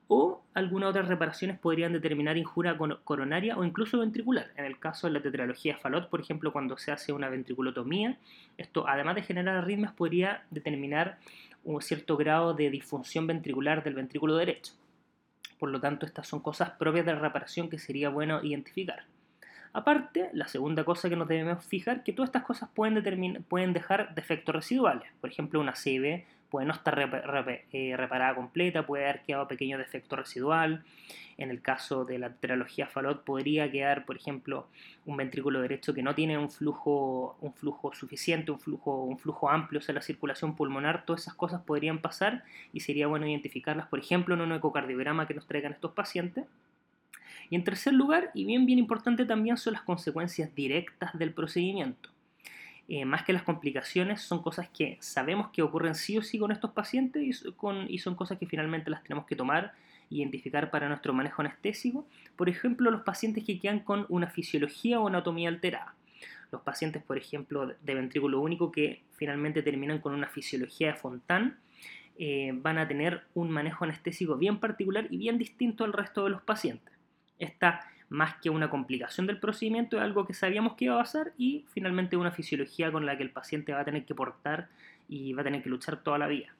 O 0.08 0.42
algunas 0.56 0.90
otras 0.90 1.08
reparaciones 1.08 1.60
podrían 1.60 1.94
determinar 1.94 2.36
injuria 2.36 2.78
coronaria 3.04 3.58
o 3.58 3.64
incluso 3.64 4.00
ventricular. 4.00 4.52
En 4.56 4.66
el 4.66 4.80
caso 4.80 5.06
de 5.06 5.14
la 5.14 5.22
tetralogía 5.22 5.78
Falot, 5.78 6.10
por 6.10 6.20
ejemplo, 6.20 6.52
cuando 6.52 6.78
se 6.78 6.92
hace 6.92 7.14
una 7.14 7.30
ventriculotomía, 7.30 8.18
esto 8.58 8.88
además 8.88 9.16
de 9.16 9.22
generar 9.22 9.58
arritmias 9.58 9.94
podría 9.94 10.44
determinar 10.50 11.20
un 11.64 11.82
cierto 11.82 12.18
grado 12.18 12.56
de 12.56 12.72
disfunción 12.72 13.28
ventricular 13.28 13.84
del 13.84 13.94
ventrículo 13.94 14.36
derecho. 14.36 14.74
Por 15.60 15.70
lo 15.70 15.80
tanto, 15.80 16.06
estas 16.06 16.28
son 16.28 16.40
cosas 16.40 16.72
propias 16.72 17.06
de 17.06 17.14
la 17.14 17.20
reparación 17.20 17.70
que 17.70 17.78
sería 17.78 18.10
bueno 18.10 18.44
identificar. 18.44 19.04
Aparte, 19.74 20.30
la 20.34 20.48
segunda 20.48 20.84
cosa 20.84 21.10
que 21.10 21.16
nos 21.16 21.28
debemos 21.28 21.64
fijar 21.64 22.04
que 22.04 22.14
todas 22.14 22.30
estas 22.30 22.44
cosas 22.44 22.70
pueden, 22.74 23.74
dejar 23.74 24.16
defectos 24.16 24.56
residuales. 24.56 25.10
Por 25.22 25.30
ejemplo, 25.30 25.60
una 25.60 25.74
CB 25.74 26.26
puede 26.50 26.66
no 26.66 26.74
estar 26.74 26.98
eh, 27.72 27.94
reparada 27.96 28.36
completa, 28.36 28.86
puede 28.86 29.04
haber 29.04 29.22
quedado 29.22 29.48
pequeño 29.48 29.78
defecto 29.78 30.16
residual. 30.16 30.84
En 31.38 31.52
el 31.52 31.62
caso 31.62 32.04
de 32.04 32.20
la 32.20 32.32
tetralogía 32.34 32.88
Falot 32.88 33.24
podría 33.24 33.72
quedar, 33.72 34.06
por 34.06 34.18
ejemplo, 34.18 34.68
un 35.06 35.16
ventrículo 35.16 35.62
derecho 35.62 35.94
que 35.94 36.04
no 36.04 36.14
tiene 36.14 36.38
un 36.38 36.52
flujo, 36.52 37.38
un 37.40 37.54
flujo 37.54 37.94
suficiente, 37.94 38.52
un 38.52 38.60
flujo, 38.60 39.04
un 39.04 39.18
flujo 39.18 39.50
amplio, 39.50 39.80
sea, 39.80 39.96
la 39.96 40.02
circulación 40.02 40.56
pulmonar, 40.56 41.06
todas 41.06 41.22
esas 41.22 41.36
cosas 41.36 41.62
podrían 41.62 42.00
pasar 42.00 42.44
y 42.74 42.82
sería 42.82 43.08
bueno 43.08 43.26
identificarlas, 43.26 43.88
por 43.88 44.00
ejemplo, 44.00 44.36
en 44.36 44.42
un 44.42 44.52
ecocardiograma 44.52 45.28
que 45.28 45.34
nos 45.34 45.48
traigan 45.48 45.72
estos 45.72 45.94
pacientes. 45.94 46.46
Y 47.50 47.56
en 47.56 47.64
tercer 47.64 47.94
lugar, 47.94 48.32
y 48.34 48.44
bien 48.44 48.66
bien 48.66 48.78
importante 48.78 49.26
también, 49.26 49.56
son 49.56 49.74
las 49.74 49.84
consecuencias 49.84 50.54
directas 50.54 51.18
del 51.18 51.34
procedimiento. 51.34 52.10
Eh, 52.92 53.06
más 53.06 53.24
que 53.24 53.34
las 53.34 53.44
complicaciones, 53.44 54.20
son 54.20 54.42
cosas 54.42 54.68
que 54.68 54.98
sabemos 55.00 55.50
que 55.50 55.62
ocurren 55.62 55.94
sí 55.94 56.18
o 56.18 56.24
sí 56.24 56.40
con 56.40 56.52
estos 56.52 56.72
pacientes 56.72 57.22
y, 57.24 57.98
son 58.00 58.16
cosas 58.16 58.40
que 58.40 58.48
finalmente 58.48 58.90
las 58.90 59.04
tenemos 59.04 59.28
que 59.28 59.36
tomar 59.36 59.74
e 60.10 60.16
identificar 60.16 60.72
para 60.72 60.88
nuestro 60.90 61.14
manejo 61.14 61.44
anestésico. 61.44 62.08
Por 62.36 62.50
ejemplo, 62.50 62.90
los 62.90 63.02
pacientes 63.02 63.44
que 63.44 63.60
quedan 63.60 63.82
con 63.82 64.08
una 64.10 64.26
fisiología 64.26 65.00
o 65.00 65.08
anatomía 65.08 65.50
alterada. 65.50 65.94
Los 66.52 66.64
pacientes, 66.64 67.04
por 67.04 67.20
ejemplo, 67.20 67.68
de 67.68 67.94
ventrículo 67.94 68.40
único 68.40 68.72
que 68.72 69.04
finalmente 69.18 69.62
terminan 69.62 70.00
con 70.00 70.16
una 70.16 70.28
fisiología 70.28 70.88
de 70.88 70.94
Fontán, 70.96 71.60
eh, 72.18 72.54
van 72.56 72.80
a 72.80 72.88
tener 72.88 73.22
un 73.36 73.52
manejo 73.52 73.84
anestésico 73.84 74.36
bien 74.36 74.60
particular 74.60 75.06
y 75.12 75.18
bien 75.18 75.38
distinto 75.38 75.84
al 75.84 75.94
resto 75.94 76.24
de 76.24 76.32
los 76.32 76.42
pacientes. 76.42 76.92
Esta 77.38 77.86
más 78.10 78.36
que 78.36 78.50
una 78.50 78.70
complicación 78.70 79.28
del 79.28 79.40
procedimiento, 79.40 79.98
es 79.98 80.04
algo 80.04 80.26
que 80.26 80.34
sabíamos 80.34 80.74
que 80.76 80.86
iba 80.86 80.96
a 80.96 81.00
pasar 81.00 81.34
y 81.38 81.66
finalmente 81.72 82.18
una 82.18 82.32
fisiología 82.32 82.92
con 82.92 83.06
la 83.06 83.16
que 83.16 83.24
el 83.24 83.32
paciente 83.32 83.74
va 83.74 83.82
a 83.82 83.86
tener 83.86 84.06
que 84.06 84.16
portar 84.16 84.70
y 85.08 85.34
va 85.34 85.42
a 85.42 85.44
tener 85.46 85.64
que 85.64 85.70
luchar 85.70 86.04
toda 86.04 86.18
la 86.18 86.28
vida. 86.28 86.54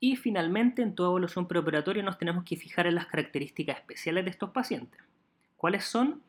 Y 0.00 0.16
finalmente, 0.16 0.82
en 0.82 0.94
toda 0.94 1.10
evaluación 1.10 1.48
preoperatoria 1.48 2.02
nos 2.02 2.18
tenemos 2.18 2.44
que 2.44 2.56
fijar 2.56 2.86
en 2.86 2.94
las 2.94 3.06
características 3.06 3.78
especiales 3.78 4.24
de 4.24 4.30
estos 4.30 4.50
pacientes. 4.50 5.00
¿Cuáles 5.56 5.84
son 5.84 6.20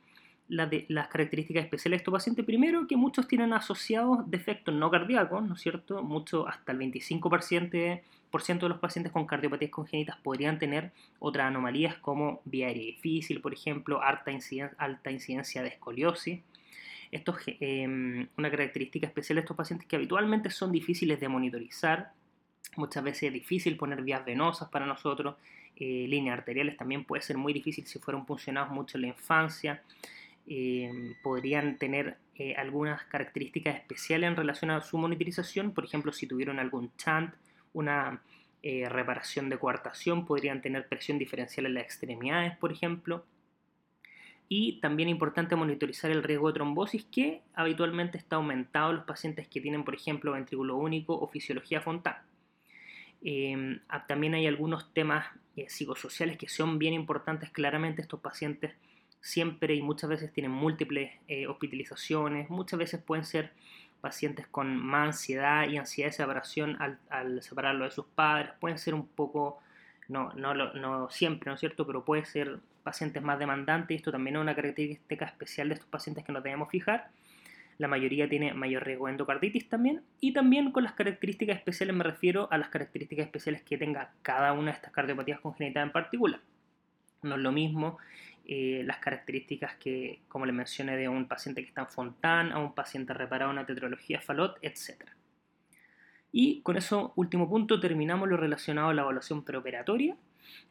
las, 0.47 1.07
características 1.07 1.63
especiales 1.63 1.97
de 1.97 2.01
estos 2.01 2.11
pacientes? 2.13 2.45
Primero, 2.45 2.87
que 2.87 2.97
muchos 2.97 3.27
tienen 3.27 3.53
asociados 3.53 4.29
defectos 4.29 4.73
no 4.73 4.89
cardíacos, 4.91 5.43
¿no 5.43 5.55
es 5.55 5.61
cierto? 5.61 6.03
Mucho, 6.03 6.47
hasta 6.47 6.71
el 6.71 6.79
25% 6.79 7.69
de 7.69 8.69
los 8.69 8.79
pacientes 8.79 9.11
con 9.13 9.25
cardiopatías 9.25 9.71
congénitas 9.71 10.17
podrían 10.17 10.59
tener 10.59 10.91
otras 11.19 11.47
anomalías 11.47 11.95
como 11.97 12.41
vía 12.45 12.67
aérea 12.67 12.83
difícil, 12.83 13.41
por 13.41 13.53
ejemplo, 13.53 14.01
alta 14.01 14.31
incidencia, 14.31 14.75
alta 14.77 15.11
incidencia 15.11 15.61
de 15.63 15.69
escoliosis. 15.69 16.41
Esto 17.11 17.37
es 17.37 17.55
em, 17.61 18.27
una 18.37 18.51
característica 18.51 19.07
especial 19.07 19.35
de 19.35 19.41
estos 19.41 19.55
pacientes 19.55 19.87
que 19.87 19.95
habitualmente 19.95 20.49
son 20.49 20.71
difíciles 20.71 21.19
de 21.19 21.29
monitorizar. 21.29 22.11
Muchas 22.75 23.03
veces 23.03 23.23
es 23.23 23.33
difícil 23.33 23.77
poner 23.77 24.01
vías 24.01 24.25
venosas 24.25 24.69
para 24.69 24.85
nosotros. 24.85 25.35
Eh, 25.77 26.05
líneas 26.07 26.37
arteriales 26.37 26.77
también 26.77 27.05
puede 27.05 27.21
ser 27.21 27.37
muy 27.37 27.53
difícil 27.53 27.85
si 27.85 27.99
fueron 27.99 28.25
puncionados 28.25 28.69
mucho 28.71 28.97
en 28.97 29.03
la 29.03 29.07
infancia. 29.07 29.81
Em, 30.47 31.15
podrían 31.23 31.77
tener 31.79 32.17
eh, 32.35 32.53
algunas 32.55 33.03
características 33.05 33.75
especiales 33.77 34.29
en 34.29 34.35
relación 34.35 34.69
a 34.69 34.81
su 34.81 34.97
monitorización, 34.97 35.71
por 35.71 35.85
ejemplo, 35.85 36.11
si 36.11 36.27
tuvieron 36.27 36.59
algún 36.59 36.95
chant 36.97 37.33
una 37.73 38.21
eh, 38.61 38.87
reparación 38.87 39.49
de 39.49 39.57
coartación, 39.57 40.25
podrían 40.25 40.61
tener 40.61 40.87
presión 40.87 41.17
diferencial 41.17 41.65
en 41.65 41.73
las 41.75 41.83
extremidades, 41.83 42.55
por 42.57 42.71
ejemplo. 42.71 43.25
Y 44.47 44.79
también 44.79 45.09
importante 45.09 45.55
monitorizar 45.55 46.11
el 46.11 46.23
riesgo 46.23 46.49
de 46.49 46.53
trombosis 46.53 47.05
que 47.05 47.41
habitualmente 47.55 48.17
está 48.19 48.35
aumentado 48.35 48.91
en 48.91 48.97
los 48.97 49.05
pacientes 49.05 49.47
que 49.47 49.59
tienen, 49.59 49.83
por 49.83 49.95
ejemplo, 49.95 50.33
ventrículo 50.33 50.77
único 50.77 51.17
o 51.17 51.27
fisiología. 51.27 51.83
Em, 53.23 53.79
también 54.07 54.35
hay 54.35 54.45
algunos 54.45 54.93
temas 54.93 55.25
eh, 55.55 55.65
psicosociales 55.67 56.37
que 56.37 56.47
son 56.47 56.77
bien 56.77 56.93
importantes. 56.93 57.49
Claramente 57.49 58.03
estos 58.03 58.19
pacientes 58.19 58.75
siempre 59.25 59.73
y 59.73 59.81
muchas 59.81 60.07
veces 60.07 60.31
tienen 60.31 60.51
múltiples 60.51 61.11
eh, 61.27 61.47
hospitalizaciones, 61.47 62.47
muchas 62.51 62.77
veces 62.77 63.01
pueden 63.01 63.25
ser 63.25 63.53
pacientes 63.99 64.45
con 64.45 64.77
más 64.77 65.07
ansiedad 65.07 65.67
y 65.67 65.77
ansiedad 65.77 66.09
de 66.09 66.13
separación 66.13 66.77
al, 66.79 67.41
separarlo 67.41 67.85
de 67.85 67.91
sus 67.91 68.05
padres, 68.05 68.51
pueden 68.59 68.77
ser 68.77 68.93
un 68.93 69.07
poco, 69.07 69.57
no, 70.09 70.31
no, 70.33 70.53
no 70.53 71.09
siempre, 71.09 71.49
¿no 71.49 71.55
es 71.55 71.59
cierto?, 71.59 71.87
pero 71.87 72.05
puede 72.05 72.23
ser 72.25 72.59
pacientes 72.83 73.23
más 73.23 73.39
demandantes 73.39 73.95
y 73.95 73.97
esto 73.97 74.11
también 74.11 74.35
es 74.35 74.43
una 74.43 74.53
característica 74.53 75.25
especial 75.25 75.69
de 75.69 75.73
estos 75.73 75.89
pacientes 75.89 76.23
que 76.23 76.31
nos 76.31 76.43
debemos 76.43 76.69
fijar. 76.69 77.09
la 77.79 77.87
mayoría 77.87 78.29
tiene 78.29 78.53
mayor 78.53 78.85
riesgo 78.85 79.07
de 79.07 79.13
endocarditis 79.13 79.67
también, 79.67 80.03
y 80.21 80.33
también 80.33 80.71
con 80.71 80.83
las 80.83 80.93
características 80.93 81.57
especiales 81.57 81.95
me 81.95 82.03
refiero 82.03 82.47
a 82.51 82.59
las 82.59 82.69
características 82.69 83.25
especiales 83.25 83.63
que 83.63 83.79
tenga 83.79 84.11
cada 84.21 84.53
una 84.53 84.69
de 84.69 84.77
estas 84.77 84.91
cardiopatías 84.91 85.39
congénitas 85.39 85.81
en 85.81 85.91
particular. 85.91 86.41
No 87.23 87.35
es 87.35 87.41
lo 87.41 87.51
mismo 87.51 87.97
eh, 88.47 88.83
las 88.85 88.97
características 88.97 89.75
que, 89.75 90.21
como 90.27 90.45
les 90.45 90.55
mencioné, 90.55 90.97
de 90.97 91.09
un 91.09 91.27
paciente 91.27 91.61
que 91.61 91.67
está 91.69 91.81
en 91.81 91.87
Fontán, 91.87 92.51
a 92.51 92.59
un 92.59 92.73
paciente 92.73 93.13
reparado 93.13 93.51
en 93.51 93.57
una 93.57 93.65
tetralogía 93.65 94.21
Falot, 94.21 94.57
etc. 94.61 95.05
Y 96.31 96.61
con 96.61 96.77
eso, 96.77 97.13
último 97.15 97.49
punto, 97.49 97.79
terminamos 97.79 98.29
lo 98.29 98.37
relacionado 98.37 98.89
a 98.89 98.93
la 98.93 99.01
evaluación 99.03 99.43
preoperatoria. 99.43 100.15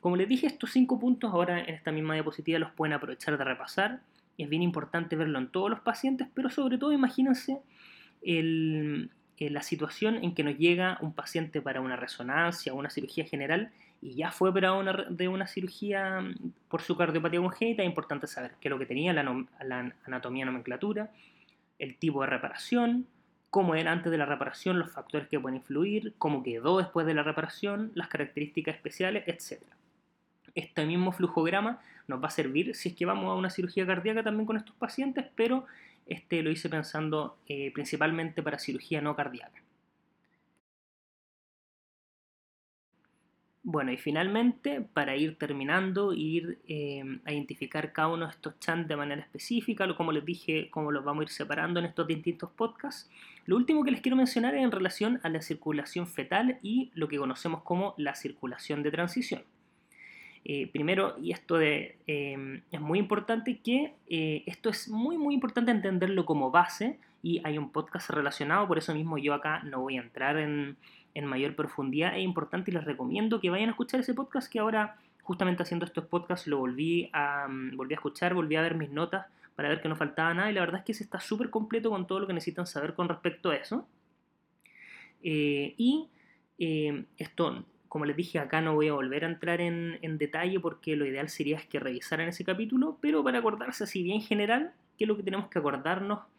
Como 0.00 0.16
les 0.16 0.28
dije, 0.28 0.46
estos 0.46 0.70
cinco 0.70 1.00
puntos 1.00 1.32
ahora 1.32 1.60
en 1.60 1.74
esta 1.74 1.90
misma 1.90 2.14
diapositiva 2.14 2.58
los 2.58 2.72
pueden 2.72 2.92
aprovechar 2.92 3.36
de 3.36 3.44
repasar 3.44 4.00
es 4.38 4.48
bien 4.48 4.62
importante 4.62 5.16
verlo 5.16 5.38
en 5.38 5.48
todos 5.48 5.70
los 5.70 5.80
pacientes, 5.80 6.28
pero 6.34 6.50
sobre 6.50 6.78
todo 6.78 6.92
imagínense 6.92 7.60
eh, 8.22 9.08
la 9.38 9.62
situación 9.62 10.22
en 10.24 10.34
que 10.34 10.44
nos 10.44 10.58
llega 10.58 10.98
un 11.00 11.12
paciente 11.12 11.60
para 11.60 11.80
una 11.80 11.96
resonancia 11.96 12.72
o 12.72 12.76
una 12.76 12.90
cirugía 12.90 13.24
general 13.24 13.70
y 14.04 14.16
ya 14.16 14.30
fue 14.30 14.50
operado 14.50 14.84
de 15.08 15.28
una 15.28 15.46
cirugía 15.46 16.20
mm, 16.20 16.52
por 16.68 16.82
su 16.82 16.94
cardiopatía 16.94 17.40
congénita, 17.40 17.82
es 17.82 17.88
importante 17.88 18.26
saber 18.26 18.52
qué 18.60 18.68
es 18.68 18.70
lo 18.70 18.78
que 18.78 18.84
tenía, 18.84 19.14
la, 19.14 19.22
la 19.64 19.94
anatomía 20.04 20.44
nomenclatura, 20.44 21.10
el 21.78 21.96
tipo 21.96 22.20
de 22.20 22.28
reparación, 22.28 23.06
cómo 23.48 23.74
era 23.74 23.92
antes 23.92 24.12
de 24.12 24.18
la 24.18 24.26
reparación, 24.26 24.78
los 24.78 24.92
factores 24.92 25.26
que 25.28 25.40
pueden 25.40 25.56
influir, 25.56 26.12
cómo 26.18 26.42
quedó 26.42 26.76
después 26.78 27.06
de 27.06 27.14
la 27.14 27.22
reparación, 27.22 27.92
las 27.94 28.08
características 28.08 28.74
especiales, 28.74 29.24
etc. 29.26 29.62
Este 30.54 30.84
mismo 30.84 31.10
flujograma 31.10 31.80
nos 32.06 32.22
va 32.22 32.28
a 32.28 32.30
servir 32.30 32.74
si 32.74 32.90
es 32.90 32.94
que 32.94 33.06
vamos 33.06 33.30
a 33.30 33.34
una 33.34 33.48
cirugía 33.48 33.86
cardíaca 33.86 34.22
también 34.22 34.44
con 34.44 34.58
estos 34.58 34.76
pacientes, 34.76 35.24
pero 35.34 35.64
este 36.04 36.42
lo 36.42 36.50
hice 36.50 36.68
pensando 36.68 37.38
eh, 37.48 37.72
principalmente 37.72 38.42
para 38.42 38.58
cirugía 38.58 39.00
no 39.00 39.16
cardíaca. 39.16 39.63
Bueno, 43.66 43.90
y 43.92 43.96
finalmente, 43.96 44.82
para 44.82 45.16
ir 45.16 45.38
terminando, 45.38 46.12
ir 46.12 46.58
eh, 46.68 47.02
a 47.24 47.32
identificar 47.32 47.94
cada 47.94 48.08
uno 48.08 48.26
de 48.26 48.32
estos 48.32 48.60
chants 48.60 48.86
de 48.86 48.94
manera 48.94 49.22
específica, 49.22 49.88
como 49.96 50.12
les 50.12 50.22
dije, 50.22 50.68
cómo 50.70 50.92
los 50.92 51.02
vamos 51.02 51.22
a 51.22 51.24
ir 51.24 51.30
separando 51.30 51.80
en 51.80 51.86
estos 51.86 52.06
distintos 52.06 52.50
podcasts. 52.50 53.10
Lo 53.46 53.56
último 53.56 53.82
que 53.82 53.90
les 53.90 54.02
quiero 54.02 54.16
mencionar 54.16 54.54
es 54.54 54.62
en 54.62 54.70
relación 54.70 55.18
a 55.22 55.30
la 55.30 55.40
circulación 55.40 56.06
fetal 56.06 56.58
y 56.62 56.90
lo 56.94 57.08
que 57.08 57.16
conocemos 57.16 57.62
como 57.62 57.94
la 57.96 58.14
circulación 58.14 58.82
de 58.82 58.90
transición. 58.90 59.42
Eh, 60.44 60.66
primero, 60.70 61.16
y 61.18 61.32
esto 61.32 61.58
em, 61.58 62.60
es 62.70 62.80
muy 62.82 62.98
importante, 62.98 63.60
que 63.60 63.94
eh, 64.08 64.42
esto 64.44 64.68
es 64.68 64.90
muy, 64.90 65.16
muy 65.16 65.32
importante 65.32 65.70
entenderlo 65.70 66.26
como 66.26 66.50
base 66.50 66.98
y 67.22 67.40
hay 67.44 67.56
un 67.56 67.70
podcast 67.70 68.10
relacionado, 68.10 68.68
por 68.68 68.76
eso 68.76 68.92
mismo 68.92 69.16
yo 69.16 69.32
acá 69.32 69.62
no 69.62 69.80
voy 69.80 69.96
a 69.96 70.02
entrar 70.02 70.36
en, 70.36 70.76
mayor 71.22 71.54
profundidad. 71.54 72.16
Es 72.16 72.24
importante 72.24 72.70
y 72.70 72.74
les 72.74 72.84
recomiendo 72.84 73.40
que 73.40 73.50
vayan 73.50 73.68
a 73.68 73.72
escuchar 73.72 74.00
ese 74.00 74.14
podcast 74.14 74.50
que 74.50 74.58
ahora, 74.58 74.96
justamente 75.22 75.62
haciendo 75.62 75.86
estos 75.86 76.06
podcasts, 76.06 76.46
lo 76.46 76.58
volví 76.58 77.10
a, 77.12 77.46
mm, 77.48 77.76
volví 77.76 77.94
a 77.94 77.96
escuchar, 77.96 78.34
volví 78.34 78.56
a 78.56 78.62
ver 78.62 78.74
mis 78.74 78.90
notas 78.90 79.26
para 79.56 79.68
ver 79.68 79.80
que 79.80 79.88
no 79.88 79.96
faltaba 79.96 80.34
nada 80.34 80.50
y 80.50 80.54
la 80.54 80.60
verdad 80.60 80.80
es 80.80 80.84
que 80.84 80.94
se 80.94 81.04
está 81.04 81.20
súper 81.20 81.50
completo 81.50 81.90
con 81.90 82.06
todo 82.06 82.20
lo 82.20 82.26
que 82.26 82.32
necesitan 82.32 82.66
saber 82.66 82.94
con 82.94 83.08
respecto 83.08 83.50
a 83.50 83.56
eso. 83.56 83.86
Eh, 85.22 85.74
y 85.78 86.08
esto 87.16 87.64
como 87.94 88.06
les 88.06 88.16
dije, 88.16 88.40
acá 88.40 88.60
no 88.60 88.74
voy 88.74 88.88
a 88.88 88.92
volver 88.92 89.24
a 89.24 89.28
entrar 89.28 89.60
en, 89.60 90.18
detalle 90.18 90.58
porque 90.58 90.96
lo 90.96 91.06
ideal 91.06 91.28
sería 91.28 91.58
es 91.58 91.66
que 91.66 91.78
revisaran 91.78 92.26
ese 92.26 92.44
capítulo, 92.44 92.98
pero 93.00 93.22
para 93.22 93.38
acordarse 93.38 93.84
así 93.84 94.02
bien 94.02 94.20
general, 94.20 94.72
qué 94.98 95.04
es 95.04 95.08
lo 95.08 95.16
que 95.16 95.22
tenemos 95.22 95.46
que 95.46 95.60
acordarnos 95.60 96.18
eh, 96.18 96.33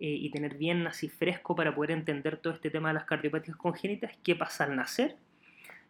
y 0.00 0.30
tener 0.30 0.56
bien 0.56 0.86
así 0.86 1.08
fresco 1.08 1.54
para 1.54 1.74
poder 1.74 1.90
entender 1.90 2.38
todo 2.38 2.54
este 2.54 2.70
tema 2.70 2.88
de 2.88 2.94
las 2.94 3.04
cardiopatías 3.04 3.56
congénitas, 3.56 4.12
qué 4.22 4.34
pasa 4.34 4.64
al 4.64 4.74
nacer. 4.74 5.16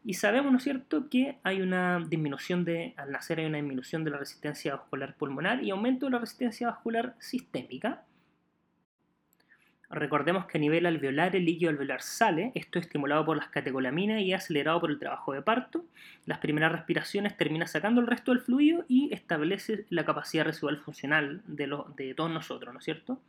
Y 0.05 0.15
sabemos, 0.15 0.51
¿no 0.51 0.59
es 0.59 0.65
cierto?, 0.65 1.09
que 1.11 1.39
hay 1.43 1.61
una 1.61 2.01
disminución 2.09 2.65
de, 2.65 2.95
al 2.97 3.13
nacer 3.13 3.39
hay 3.39 3.47
una 3.47 3.59
disminución 3.59 4.03
de 4.03 4.11
la 4.11 4.19
resistencia 4.19 4.75
vascular 4.75 5.15
pulmonar 5.15 5.63
y 5.63 5.71
aumento 5.71 6.07
de 6.07 6.13
la 6.13 6.19
resistencia 6.19 6.69
vascular 6.69 7.15
sistémica. 7.19 8.05
Recordemos 9.91 10.47
que 10.47 10.57
a 10.57 10.61
nivel 10.61 10.87
alveolar 10.87 11.37
el 11.37 11.45
líquido 11.45 11.71
alveolar 11.71 12.01
sale, 12.01 12.53
esto 12.55 12.79
es 12.79 12.87
estimulado 12.87 13.27
por 13.27 13.37
las 13.37 13.49
catecolaminas 13.49 14.23
y 14.23 14.33
acelerado 14.33 14.81
por 14.81 14.91
el 14.91 14.99
trabajo 14.99 15.35
de 15.35 15.43
parto. 15.43 15.85
Las 16.27 16.39
primeras 16.39 16.73
respiraciones 16.73 17.37
termina 17.37 17.67
sacando 17.67 18.01
el 18.01 18.07
resto 18.07 18.33
del 18.33 18.41
fluido 18.41 18.85
y 18.89 19.13
establece 19.13 19.85
la 19.91 20.05
capacidad 20.05 20.45
residual 20.45 20.79
funcional 20.79 21.43
de, 21.47 21.77
de 21.97 22.15
todos 22.15 22.31
nosotros, 22.31 22.73
¿no 22.73 22.79
es 22.79 22.85
cierto? 22.85 23.21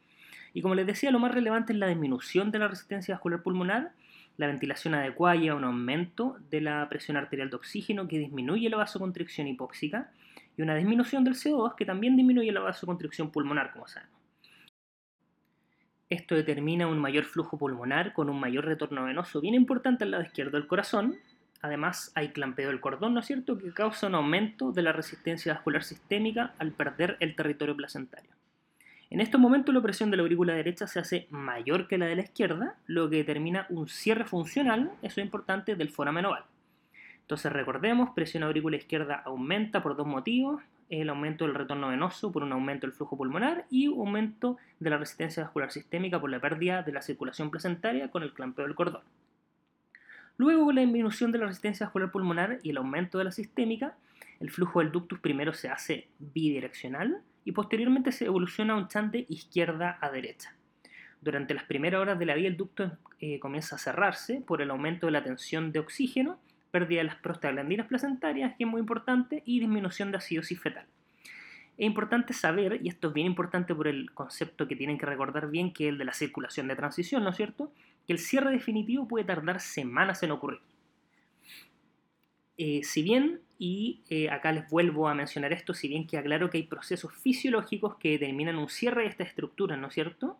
Y 0.54 0.62
como 0.62 0.76
les 0.76 0.86
decía, 0.86 1.12
lo 1.12 1.20
más 1.20 1.34
relevante 1.34 1.74
es 1.74 1.80
la 1.80 1.88
disminución 1.88 2.52
de 2.52 2.60
la 2.60 2.68
resistencia 2.68 3.16
vascular 3.16 3.42
pulmonar, 3.42 3.92
la 4.38 4.48
ventilación 4.48 4.96
adecuada 4.96 5.36
y 5.36 5.50
un 5.50 5.64
aumento 5.64 6.38
de 6.50 6.62
la 6.62 6.88
presión 6.90 7.18
arterial 7.18 7.50
de 7.50 7.56
oxígeno 7.56 8.08
que 8.08 8.18
disminuye 8.18 8.70
la 8.70 8.78
vasoconstricción 8.78 9.48
hipóxica 9.48 10.12
y 10.58 10.62
una 10.62 10.76
disminución 10.76 11.24
del 11.24 11.36
CO2 11.36 11.76
que 11.76 11.86
también 11.86 12.16
disminuye 12.16 12.52
la 12.52 12.62
vasoconstricción 12.62 13.32
pulmonar, 13.32 13.72
como 13.72 13.88
sabemos. 13.88 14.20
Esto 16.10 16.36
determina 16.36 16.88
un 16.88 17.00
mayor 17.00 17.24
flujo 17.24 17.58
pulmonar 17.58 18.12
con 18.14 18.30
un 18.30 18.38
mayor 18.38 18.66
retorno 18.66 19.06
venoso 19.06 19.40
bien 19.40 19.54
importante 19.54 20.04
al 20.04 20.12
lado 20.12 20.24
izquierdo 20.24 20.58
del 20.58 20.68
corazón. 20.68 21.16
Además, 21.62 22.12
hay 22.16 22.30
clampeo 22.30 22.68
del 22.68 22.82
cordón, 22.82 23.14
¿no 23.14 23.22
es 23.22 23.28
cierto?, 23.28 23.58
que 23.58 23.72
causa 23.72 24.08
un 24.08 24.16
aumento 24.16 24.74
de 24.74 24.82
la 24.82 24.92
resistencia 24.92 25.54
vascular 25.54 25.84
sistémica 25.84 26.54
al 26.58 26.72
perder 26.72 27.16
el 27.22 27.34
territorio 27.36 27.78
placentario. 27.78 28.41
En 29.12 29.20
estos 29.20 29.42
momentos 29.42 29.76
la 29.76 29.82
presión 29.82 30.10
de 30.10 30.16
la 30.16 30.24
aurícula 30.24 30.54
derecha 30.54 30.88
se 30.88 30.98
hace 30.98 31.28
mayor 31.32 31.90
que 31.90 31.98
la 31.98 32.06
de 32.06 32.16
la 32.16 32.22
izquierda, 32.22 32.78
lo 32.88 33.10
que 33.10 33.18
determina 33.18 33.66
un 33.70 33.90
cierre 33.90 34.24
funcional, 34.24 34.90
eso 35.02 35.20
es 35.20 35.26
importante, 35.26 35.76
del 35.76 35.90
foramen 35.90 36.28
oval. 36.28 36.46
Entonces 37.20 37.52
recordemos, 37.52 38.12
presión 38.16 38.44
aurícula 38.44 38.78
izquierda 38.78 39.22
aumenta 39.26 39.84
por 39.84 39.98
dos 39.98 40.08
motivos, 40.08 40.64
el 40.90 41.10
aumento 41.10 41.46
del 41.46 41.56
retorno 41.56 41.90
venoso 41.90 42.32
por 42.32 42.44
un 42.44 42.54
aumento 42.54 42.88
del 42.88 42.94
flujo 42.94 43.18
pulmonar 43.18 43.66
y 43.70 43.88
aumento 43.88 44.56
de 44.80 44.90
la 44.90 44.98
resistencia 44.98 45.44
vascular 45.44 45.72
sistémica 45.72 46.22
por 46.22 46.30
la 46.30 46.40
pérdida 46.40 46.82
de 46.82 46.94
la 46.94 47.02
circulación 47.02 47.52
placentaria 47.52 48.10
con 48.12 48.24
el 48.24 48.34
clampeo 48.34 48.66
del 48.66 48.76
cordón. 48.76 49.04
Luego, 50.38 50.64
con 50.64 50.76
la 50.76 50.82
disminución 50.84 51.34
de 51.34 51.40
la 51.40 51.48
resistencia 51.48 51.86
vascular 51.86 52.12
pulmonar 52.12 52.60
y 52.64 52.70
el 52.70 52.78
aumento 52.78 53.18
de 53.18 53.26
la 53.26 53.32
sistémica, 53.32 53.98
el 54.40 54.52
flujo 54.52 54.80
del 54.80 54.94
ductus 54.94 55.20
primero 55.20 55.52
se 55.52 55.68
hace 55.68 56.08
bidireccional 56.18 57.22
y 57.46 57.52
posteriormente 57.52 58.12
se 58.12 58.26
evoluciona 58.26 58.74
a 58.74 58.78
un 58.78 58.88
chante 58.88 59.26
izquierda 59.30 59.98
a 60.02 60.10
derecha. 60.10 60.54
Durante 61.22 61.54
las 61.54 61.66
primeras 61.66 62.02
horas 62.02 62.18
de 62.18 62.26
la 62.26 62.36
vida 62.36 62.48
el 62.48 62.58
ducto 62.58 62.98
eh, 63.20 63.40
comienza 63.40 63.76
a 63.76 63.80
cerrarse 63.80 64.42
por 64.46 64.62
el 64.62 64.72
aumento 64.72 65.06
de 65.06 65.12
la 65.12 65.24
tensión 65.24 65.72
de 65.72 65.80
oxígeno 65.80 66.40
pérdida 66.72 67.00
de 67.00 67.06
las 67.06 67.16
prostaglandinas 67.18 67.88
placentarias, 67.88 68.56
que 68.58 68.64
es 68.64 68.70
muy 68.70 68.80
importante, 68.80 69.44
y 69.46 69.60
disminución 69.60 70.12
de 70.12 70.18
acidosis 70.18 70.60
fetal. 70.60 70.86
Es 71.78 71.86
importante 71.86 72.34
saber, 72.34 72.80
y 72.82 72.90
esto 72.90 73.10
es 73.10 73.14
bien 73.14 73.28
importante 73.28 73.76
por 73.76 73.88
el 73.88 74.12
concepto 74.12 74.68
que 74.68 74.76
tienen 74.76 74.98
que 74.98 75.06
recordar 75.06 75.50
bien, 75.50 75.74
que 75.74 75.88
es 75.88 75.90
el 75.92 75.98
de 75.98 76.06
la 76.06 76.14
circulación 76.14 76.68
de 76.68 76.76
transición, 76.76 77.24
¿no 77.24 77.32
es 77.32 77.36
cierto? 77.36 77.72
Que 78.08 78.14
el 78.14 78.20
cierre 78.20 78.52
definitivo 78.52 79.08
puede 79.08 79.26
tardar 79.26 79.60
semanas 79.60 80.24
en 80.24 80.32
ocurrir. 80.32 80.60
Eh, 82.58 82.82
si 82.84 83.02
bien, 83.02 83.42
y 83.58 84.02
eh, 84.10 84.30
acá 84.30 84.52
les 84.52 84.70
vuelvo 84.70 85.08
a 85.08 85.16
mencionar 85.16 85.54
esto, 85.54 85.74
si 85.74 85.88
bien 85.88 86.08
queda 86.08 86.24
claro 86.24 86.50
que 86.50 86.58
hay 86.58 86.64
procesos 86.64 87.14
fisiológicos 87.14 87.96
que 87.98 88.12
determinan 88.12 88.58
un 88.58 88.70
cierre 88.70 89.04
de 89.04 89.10
esta 89.10 89.24
estructura, 89.24 89.78
¿no 89.78 89.88
es 89.88 89.94
cierto? 89.94 90.38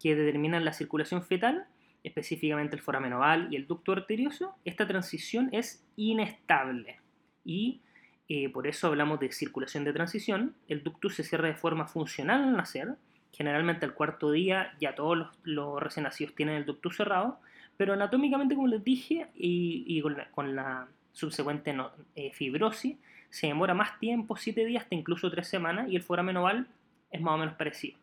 Que 0.00 0.14
determinan 0.14 0.64
la 0.64 0.72
circulación 0.72 1.22
fetal, 1.22 1.66
específicamente 2.02 2.76
el 2.76 2.82
foramen 2.82 3.12
oval 3.12 3.48
y 3.50 3.56
el 3.56 3.66
ducto 3.66 3.92
arterioso, 3.92 4.54
esta 4.64 4.86
transición 4.86 5.48
es 5.52 5.84
inestable 5.96 7.00
y 7.44 7.80
eh, 8.28 8.48
por 8.48 8.66
eso 8.66 8.88
hablamos 8.88 9.20
de 9.20 9.32
circulación 9.32 9.84
de 9.84 9.92
transición. 9.92 10.54
El 10.68 10.82
ductus 10.82 11.14
se 11.14 11.24
cierra 11.24 11.48
de 11.48 11.54
forma 11.54 11.86
funcional 11.86 12.42
al 12.42 12.56
nacer, 12.56 12.96
generalmente 13.32 13.84
al 13.84 13.94
cuarto 13.94 14.30
día 14.32 14.74
ya 14.80 14.94
todos 14.94 15.28
los, 15.44 15.82
recién 15.82 16.04
nacidos 16.04 16.34
tienen 16.34 16.56
el 16.56 16.66
ductus 16.66 16.96
cerrado, 16.96 17.38
pero 17.76 17.92
anatómicamente, 17.92 18.54
como 18.54 18.68
les 18.68 18.82
dije, 18.82 19.28
y, 19.34 20.00
con, 20.32 20.56
la, 20.56 20.88
subsecuente 21.16 21.74
eh, 22.14 22.30
fibrosis, 22.34 22.98
se 23.30 23.46
demora 23.46 23.72
más 23.72 23.98
tiempo, 23.98 24.36
7 24.36 24.66
días 24.66 24.82
hasta 24.82 24.94
incluso 24.94 25.30
3 25.30 25.48
semanas, 25.48 25.88
y 25.88 25.96
el 25.96 26.02
foramen 26.02 26.36
oval 26.36 26.68
es 27.10 27.22
más 27.22 27.34
o 27.34 27.38
menos 27.38 27.54
parecido. 27.54 27.96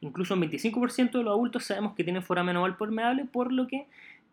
Incluso 0.00 0.32
un 0.32 0.40
25% 0.40 1.18
de 1.18 1.22
los 1.22 1.32
adultos 1.32 1.64
sabemos 1.64 1.94
que 1.94 2.04
tienen 2.04 2.22
foramen 2.22 2.56
oval 2.56 2.78
permeable, 2.78 3.26
por 3.26 3.52
lo 3.52 3.66
que 3.66 3.86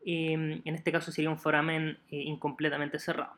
em, 0.05 0.61
en 0.63 0.75
este 0.75 0.89
caso 0.89 1.11
sería 1.11 1.29
un 1.29 1.37
foramen 1.37 1.97
eh, 2.09 2.21
incompletamente 2.21 2.97
cerrado. 2.97 3.33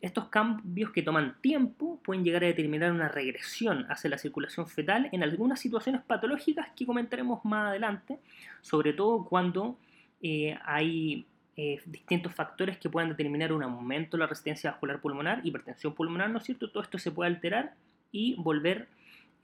Estos 0.00 0.28
cambios 0.28 0.90
que 0.90 1.02
toman 1.02 1.40
tiempo 1.40 2.00
pueden 2.02 2.24
llegar 2.24 2.42
a 2.42 2.48
determinar 2.48 2.90
una 2.90 3.08
regresión 3.08 3.86
hacia 3.88 4.10
la 4.10 4.18
circulación 4.18 4.66
fetal 4.66 5.08
en 5.12 5.22
algunas 5.22 5.60
situaciones 5.60 6.02
patológicas 6.02 6.68
que 6.74 6.84
comentaremos 6.84 7.44
más 7.44 7.68
adelante, 7.68 8.18
sobre 8.60 8.92
todo 8.92 9.24
cuando 9.24 9.78
eh, 10.20 10.58
hay 10.64 11.26
eh, 11.58 11.82
distintos 11.84 12.34
factores 12.34 12.78
que 12.78 12.88
puedan 12.88 13.10
determinar 13.10 13.52
un 13.52 13.62
aumento 13.62 14.16
de 14.16 14.22
la 14.22 14.26
resistencia 14.26 14.70
vascular 14.70 15.02
pulmonar, 15.02 15.42
hipertensión 15.44 15.94
pulmonar, 15.94 16.30
¿no 16.30 16.38
es 16.38 16.44
cierto? 16.44 16.70
Todo 16.70 16.82
esto 16.82 16.98
se 16.98 17.10
puede 17.10 17.28
alterar 17.28 17.74
y 18.10 18.34
volver 18.36 18.88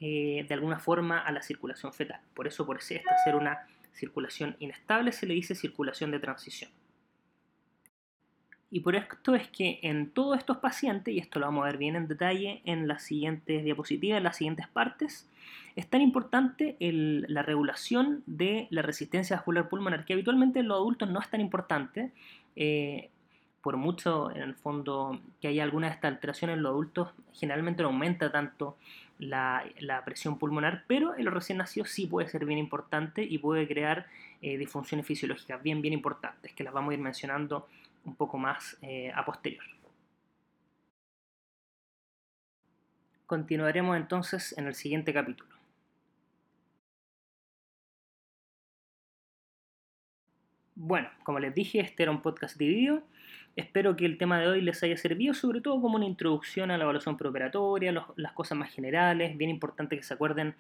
de 0.01 0.47
alguna 0.51 0.79
forma 0.79 1.21
a 1.21 1.33
la 1.33 1.41
circulación 1.41 1.91
fetal. 1.95 2.21
Por 2.35 2.47
eso, 2.47 2.67
por 2.67 2.77
esta 2.79 3.01
ser 3.25 3.37
una 3.37 3.67
circulación 3.95 4.55
inestable, 4.59 5.13
se 5.13 5.25
le 5.25 5.33
dice 5.33 5.55
circulación 5.55 6.11
de 6.11 6.19
transición. 6.19 6.71
Y 8.75 8.81
por 8.81 8.97
esto 8.97 9.37
es 9.37 9.47
que 9.47 9.79
en 9.83 10.11
todos 10.11 10.37
estos 10.37 10.57
pacientes, 10.57 11.15
y 11.15 11.21
esto 11.21 11.39
lo 11.39 11.47
vamos 11.47 11.63
a 11.63 11.67
ver 11.67 11.79
bien 11.79 11.95
en 11.95 12.09
detalle 12.09 12.61
en 12.65 12.89
las 12.89 13.05
siguientes 13.05 13.63
diapositivas, 13.63 14.19
en 14.19 14.25
las 14.25 14.37
siguientes 14.37 14.67
partes, 14.67 15.31
es 15.77 15.87
tan 15.87 16.01
importante 16.01 16.75
la 16.81 17.43
regulación 17.43 18.25
de 18.27 18.67
la 18.71 18.83
resistencia 18.83 19.37
vascular 19.37 19.69
pulmonar, 19.69 20.05
que 20.05 20.15
habitualmente 20.15 20.59
en 20.59 20.67
los 20.67 20.79
adultos 20.79 21.09
no 21.09 21.21
es 21.21 21.31
tan 21.31 21.41
importante, 21.41 22.11
eh, 22.57 23.11
por 23.63 23.77
mucho 23.77 24.33
en 24.35 24.43
el 24.43 24.57
fondo 24.57 25.21
que 25.41 25.47
haya 25.47 25.63
alguna 25.63 25.87
de 25.87 25.95
estas 25.95 26.11
alteraciones 26.11 26.57
en 26.57 26.65
los 26.65 26.71
adultos, 26.71 27.11
generalmente 27.33 27.85
no 27.85 27.91
aumenta 27.91 28.33
tanto 28.33 28.77
la, 29.21 29.63
presión 30.05 30.37
pulmonar, 30.37 30.83
pero 30.89 31.17
en 31.17 31.25
los 31.25 31.33
recién 31.33 31.59
nacidos 31.59 31.91
sí 31.91 32.09
puede 32.09 32.27
ser 32.27 32.45
bien 32.45 32.59
importante 32.59 33.23
y 33.23 33.39
puede 33.39 33.69
crear 33.69 34.09
eh, 34.43 34.59
disfunciones 34.59 35.07
fisiológicas 35.07 35.63
bien, 35.63 35.81
bien 35.81 35.95
importantes, 35.95 36.53
que 36.53 36.65
las 36.65 36.75
vamos 36.75 36.91
a 36.91 36.95
ir 36.95 37.01
mencionando 37.01 37.69
un 38.05 38.17
poco 38.17 38.39
más 38.39 38.77
eh, 38.83 39.11
a 39.15 39.25
posterior. 39.25 39.65
Continuaremos 43.27 43.97
entonces 43.97 44.57
en 44.59 44.67
el 44.67 44.75
siguiente 44.75 45.13
capítulo. 45.13 45.55
Bueno, 50.77 51.09
como 51.23 51.39
les 51.39 51.55
dije, 51.55 51.81
este 51.81 52.03
era 52.03 52.13
un 52.13 52.21
podcast 52.21 52.59
dividido. 52.59 53.03
Espero 53.57 53.95
que 53.95 54.05
el 54.05 54.19
tema 54.19 54.41
de 54.41 54.49
hoy 54.49 54.61
les 54.61 54.83
haya 54.83 54.97
servido, 54.97 55.33
sobre 55.33 55.61
todo 55.61 55.81
como 55.81 55.97
una 55.97 56.05
introducción 56.05 56.71
a 56.71 56.77
la 56.77 56.83
evaluación 56.83 57.17
preoperatoria, 57.17 57.93
las 58.17 58.33
cosas 58.33 58.59
más 58.59 58.71
generales. 58.71 59.37
Bien 59.39 59.51
importante 59.51 59.97
que 59.97 60.03
se 60.03 60.13
acuerden 60.13 60.57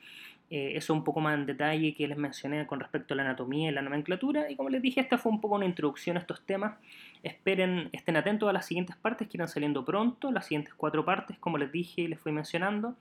eh, 0.50 0.72
eso 0.76 0.92
un 0.92 1.04
poco 1.04 1.20
más 1.20 1.34
en 1.34 1.46
detalle 1.46 1.94
que 1.94 2.06
les 2.06 2.18
mencioné 2.18 2.66
con 2.66 2.78
respecto 2.78 3.14
a 3.14 3.16
la 3.16 3.22
anatomía 3.22 3.70
y 3.70 3.72
la 3.72 3.82
nomenclatura. 3.82 4.50
Y 4.50 4.56
como 4.56 4.68
les 4.68 4.82
dije, 4.82 5.00
esta 5.00 5.18
fue 5.18 5.32
un 5.32 5.40
poco 5.40 5.54
una 5.56 5.64
introducción 5.64 6.16
a 6.16 6.20
estos 6.20 6.42
temas. 6.42 6.78
Esperen, 7.22 7.88
estén 7.92 8.16
atentos 8.16 8.48
a 8.48 8.52
las 8.52 8.66
siguientes 8.66 8.96
partes 8.96 9.28
que 9.28 9.36
irán 9.36 9.48
saliendo 9.48 9.84
pronto. 9.84 10.30
Las 10.30 10.46
siguientes 10.46 10.74
cuatro 10.74 11.04
partes, 11.04 11.38
como 11.38 11.58
les 11.58 11.72
dije 11.72 12.02
y 12.02 12.08
les 12.08 12.20
fui 12.20 12.32
mencionando, 12.32 12.94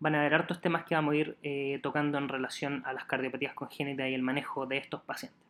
van 0.00 0.14
a 0.14 0.20
haber 0.20 0.34
hartos 0.34 0.60
temas 0.60 0.84
que 0.84 0.94
vamos 0.94 1.14
a 1.14 1.16
ir 1.16 1.36
eh, 1.42 1.80
tocando 1.82 2.18
en 2.18 2.28
relación 2.28 2.82
a 2.86 2.92
las 2.92 3.04
cardiopatías 3.04 3.54
congénitas 3.54 4.08
y 4.08 4.14
el 4.14 4.22
manejo 4.22 4.66
de 4.66 4.78
estos 4.78 5.02
pacientes. 5.02 5.40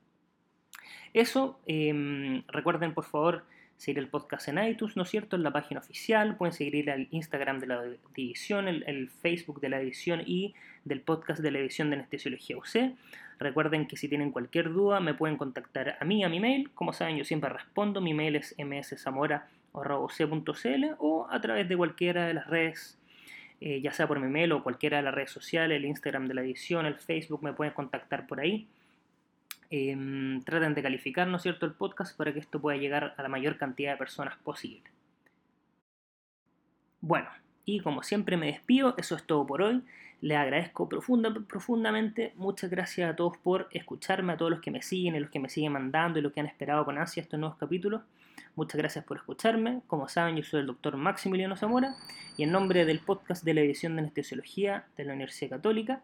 Eso, 1.15 1.59
em, 1.67 2.43
recuerden 2.49 2.93
por 2.93 3.05
favor 3.05 3.45
seguir 3.77 3.99
el 3.99 4.09
podcast 4.09 4.49
en 4.49 4.59
iTunes, 4.59 4.97
¿no 4.97 5.03
es 5.03 5.11
cierto? 5.11 5.37
En 5.37 5.43
la 5.43 5.53
página 5.53 5.81
oficial, 5.81 6.37
pueden 6.37 6.55
seguir 6.55 6.89
el 6.89 7.09
Instagram 7.11 7.61
de 7.61 7.67
la 7.67 7.83
división, 8.15 8.69
el, 8.69 9.11
Facebook 9.11 9.61
de 9.61 9.69
la 9.69 9.79
división 9.79 10.23
y 10.25 10.55
del 10.85 11.03
podcast 11.03 11.41
de 11.41 11.51
la 11.51 11.59
división 11.59 11.91
de 11.91 11.97
anestesiología 11.97 12.57
UC. 12.57 12.95
Recuerden 13.39 13.87
que 13.87 13.99
si 13.99 14.09
tienen 14.09 14.31
cualquier 14.31 14.73
duda 14.73 15.01
me 15.01 15.13
pueden 15.13 15.37
contactar 15.37 15.99
a 16.01 16.05
mí, 16.05 16.25
a 16.25 16.29
mi 16.29 16.41
mail. 16.41 16.71
Como 16.75 16.95
saben, 16.95 17.19
yo 17.19 17.25
siempre 17.25 17.51
respondo. 17.51 18.01
Mi 18.01 18.15
mail 18.15 18.37
es 18.37 18.55
mszamora.uc.cl 18.59 20.85
o 20.99 21.29
a 21.31 21.41
través 21.41 21.69
de 21.69 21.77
cualquiera 21.77 22.27
de 22.27 22.35
las 22.35 22.47
redes, 22.47 22.99
eh, 23.61 23.81
ya 23.83 23.93
sea 23.93 24.09
por 24.09 24.21
mi 24.21 24.29
mail 24.29 24.53
o 24.53 24.63
cualquiera 24.63 24.97
de 24.97 25.03
las 25.03 25.15
redes 25.15 25.33
sociales, 25.33 25.77
el 25.77 25.85
Instagram 25.85 26.29
de 26.29 26.35
la 26.35 26.41
edición, 26.41 26.87
el 26.87 26.95
Facebook, 26.95 27.43
me 27.43 27.53
pueden 27.53 27.75
contactar 27.75 28.27
por 28.27 28.41
ahí. 28.41 28.67
Em, 29.71 30.43
traten 30.45 30.75
de 30.75 30.83
calificar, 30.83 31.27
¿no 31.27 31.37
es 31.37 31.43
cierto?, 31.43 31.67
el 31.67 31.73
podcast 31.73 32.17
para 32.17 32.33
que 32.33 32.39
esto 32.39 32.61
pueda 32.61 32.79
llegar 32.79 33.15
a 33.17 33.23
la 33.23 33.29
mayor 33.29 33.59
cantidad 33.59 33.93
de 33.93 33.99
personas 33.99 34.37
posible. 34.39 34.91
Bueno, 37.01 37.29
y 37.65 37.81
como 37.81 38.03
siempre 38.03 38.37
me 38.37 38.47
despido, 38.47 38.95
eso 38.97 39.17
es 39.17 39.25
todo 39.25 39.47
por 39.47 39.63
hoy. 39.63 39.83
Les 40.21 40.39
agradezco 40.39 40.89
profunda, 40.89 41.33
profundamente. 41.47 42.33
Muchas 42.37 42.71
gracias 42.71 43.11
a 43.11 43.17
todos 43.17 43.37
por 43.37 43.69
escucharme, 43.71 44.33
a 44.33 44.37
todos 44.37 44.51
los 44.51 44.61
que 44.61 44.71
me 44.71 44.83
siguen, 44.83 45.17
y 45.17 45.21
los 45.21 45.31
que 45.31 45.41
me 45.41 45.49
siguen 45.49 45.73
mandando 45.73 46.19
y 46.19 46.23
los 46.23 46.33
que 46.33 46.41
han 46.41 46.47
esperado 46.47 46.85
con 46.85 46.97
ansia 46.97 47.23
estos 47.23 47.39
nuevos 47.39 47.59
capítulos. 47.59 48.03
Muchas 48.55 48.79
gracias 48.79 49.05
por 49.05 49.19
escucharme. 49.19 49.83
Como 49.87 50.09
saben, 50.09 50.37
yo 50.37 50.43
soy 50.43 50.61
el 50.61 50.67
doctor 50.67 50.97
Maximiliano 50.97 51.57
Zamora 51.57 51.95
y 52.37 52.45
en 52.45 52.53
nombre 52.53 52.85
del 52.85 53.01
podcast 53.01 53.45
de 53.45 53.55
la 53.55 53.61
División 53.63 53.97
de 53.97 54.03
Anestesiología 54.03 54.87
de 54.97 55.05
la 55.05 55.13
Universidad 55.13 55.57
Católica, 55.57 56.01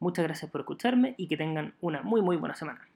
muchas 0.00 0.24
gracias 0.24 0.50
por 0.50 0.62
escucharme 0.62 1.14
y 1.16 1.26
que 1.28 1.36
tengan 1.36 1.74
una 1.80 2.02
muy 2.02 2.22
muy 2.22 2.36
buena 2.36 2.54
semana. 2.54 2.89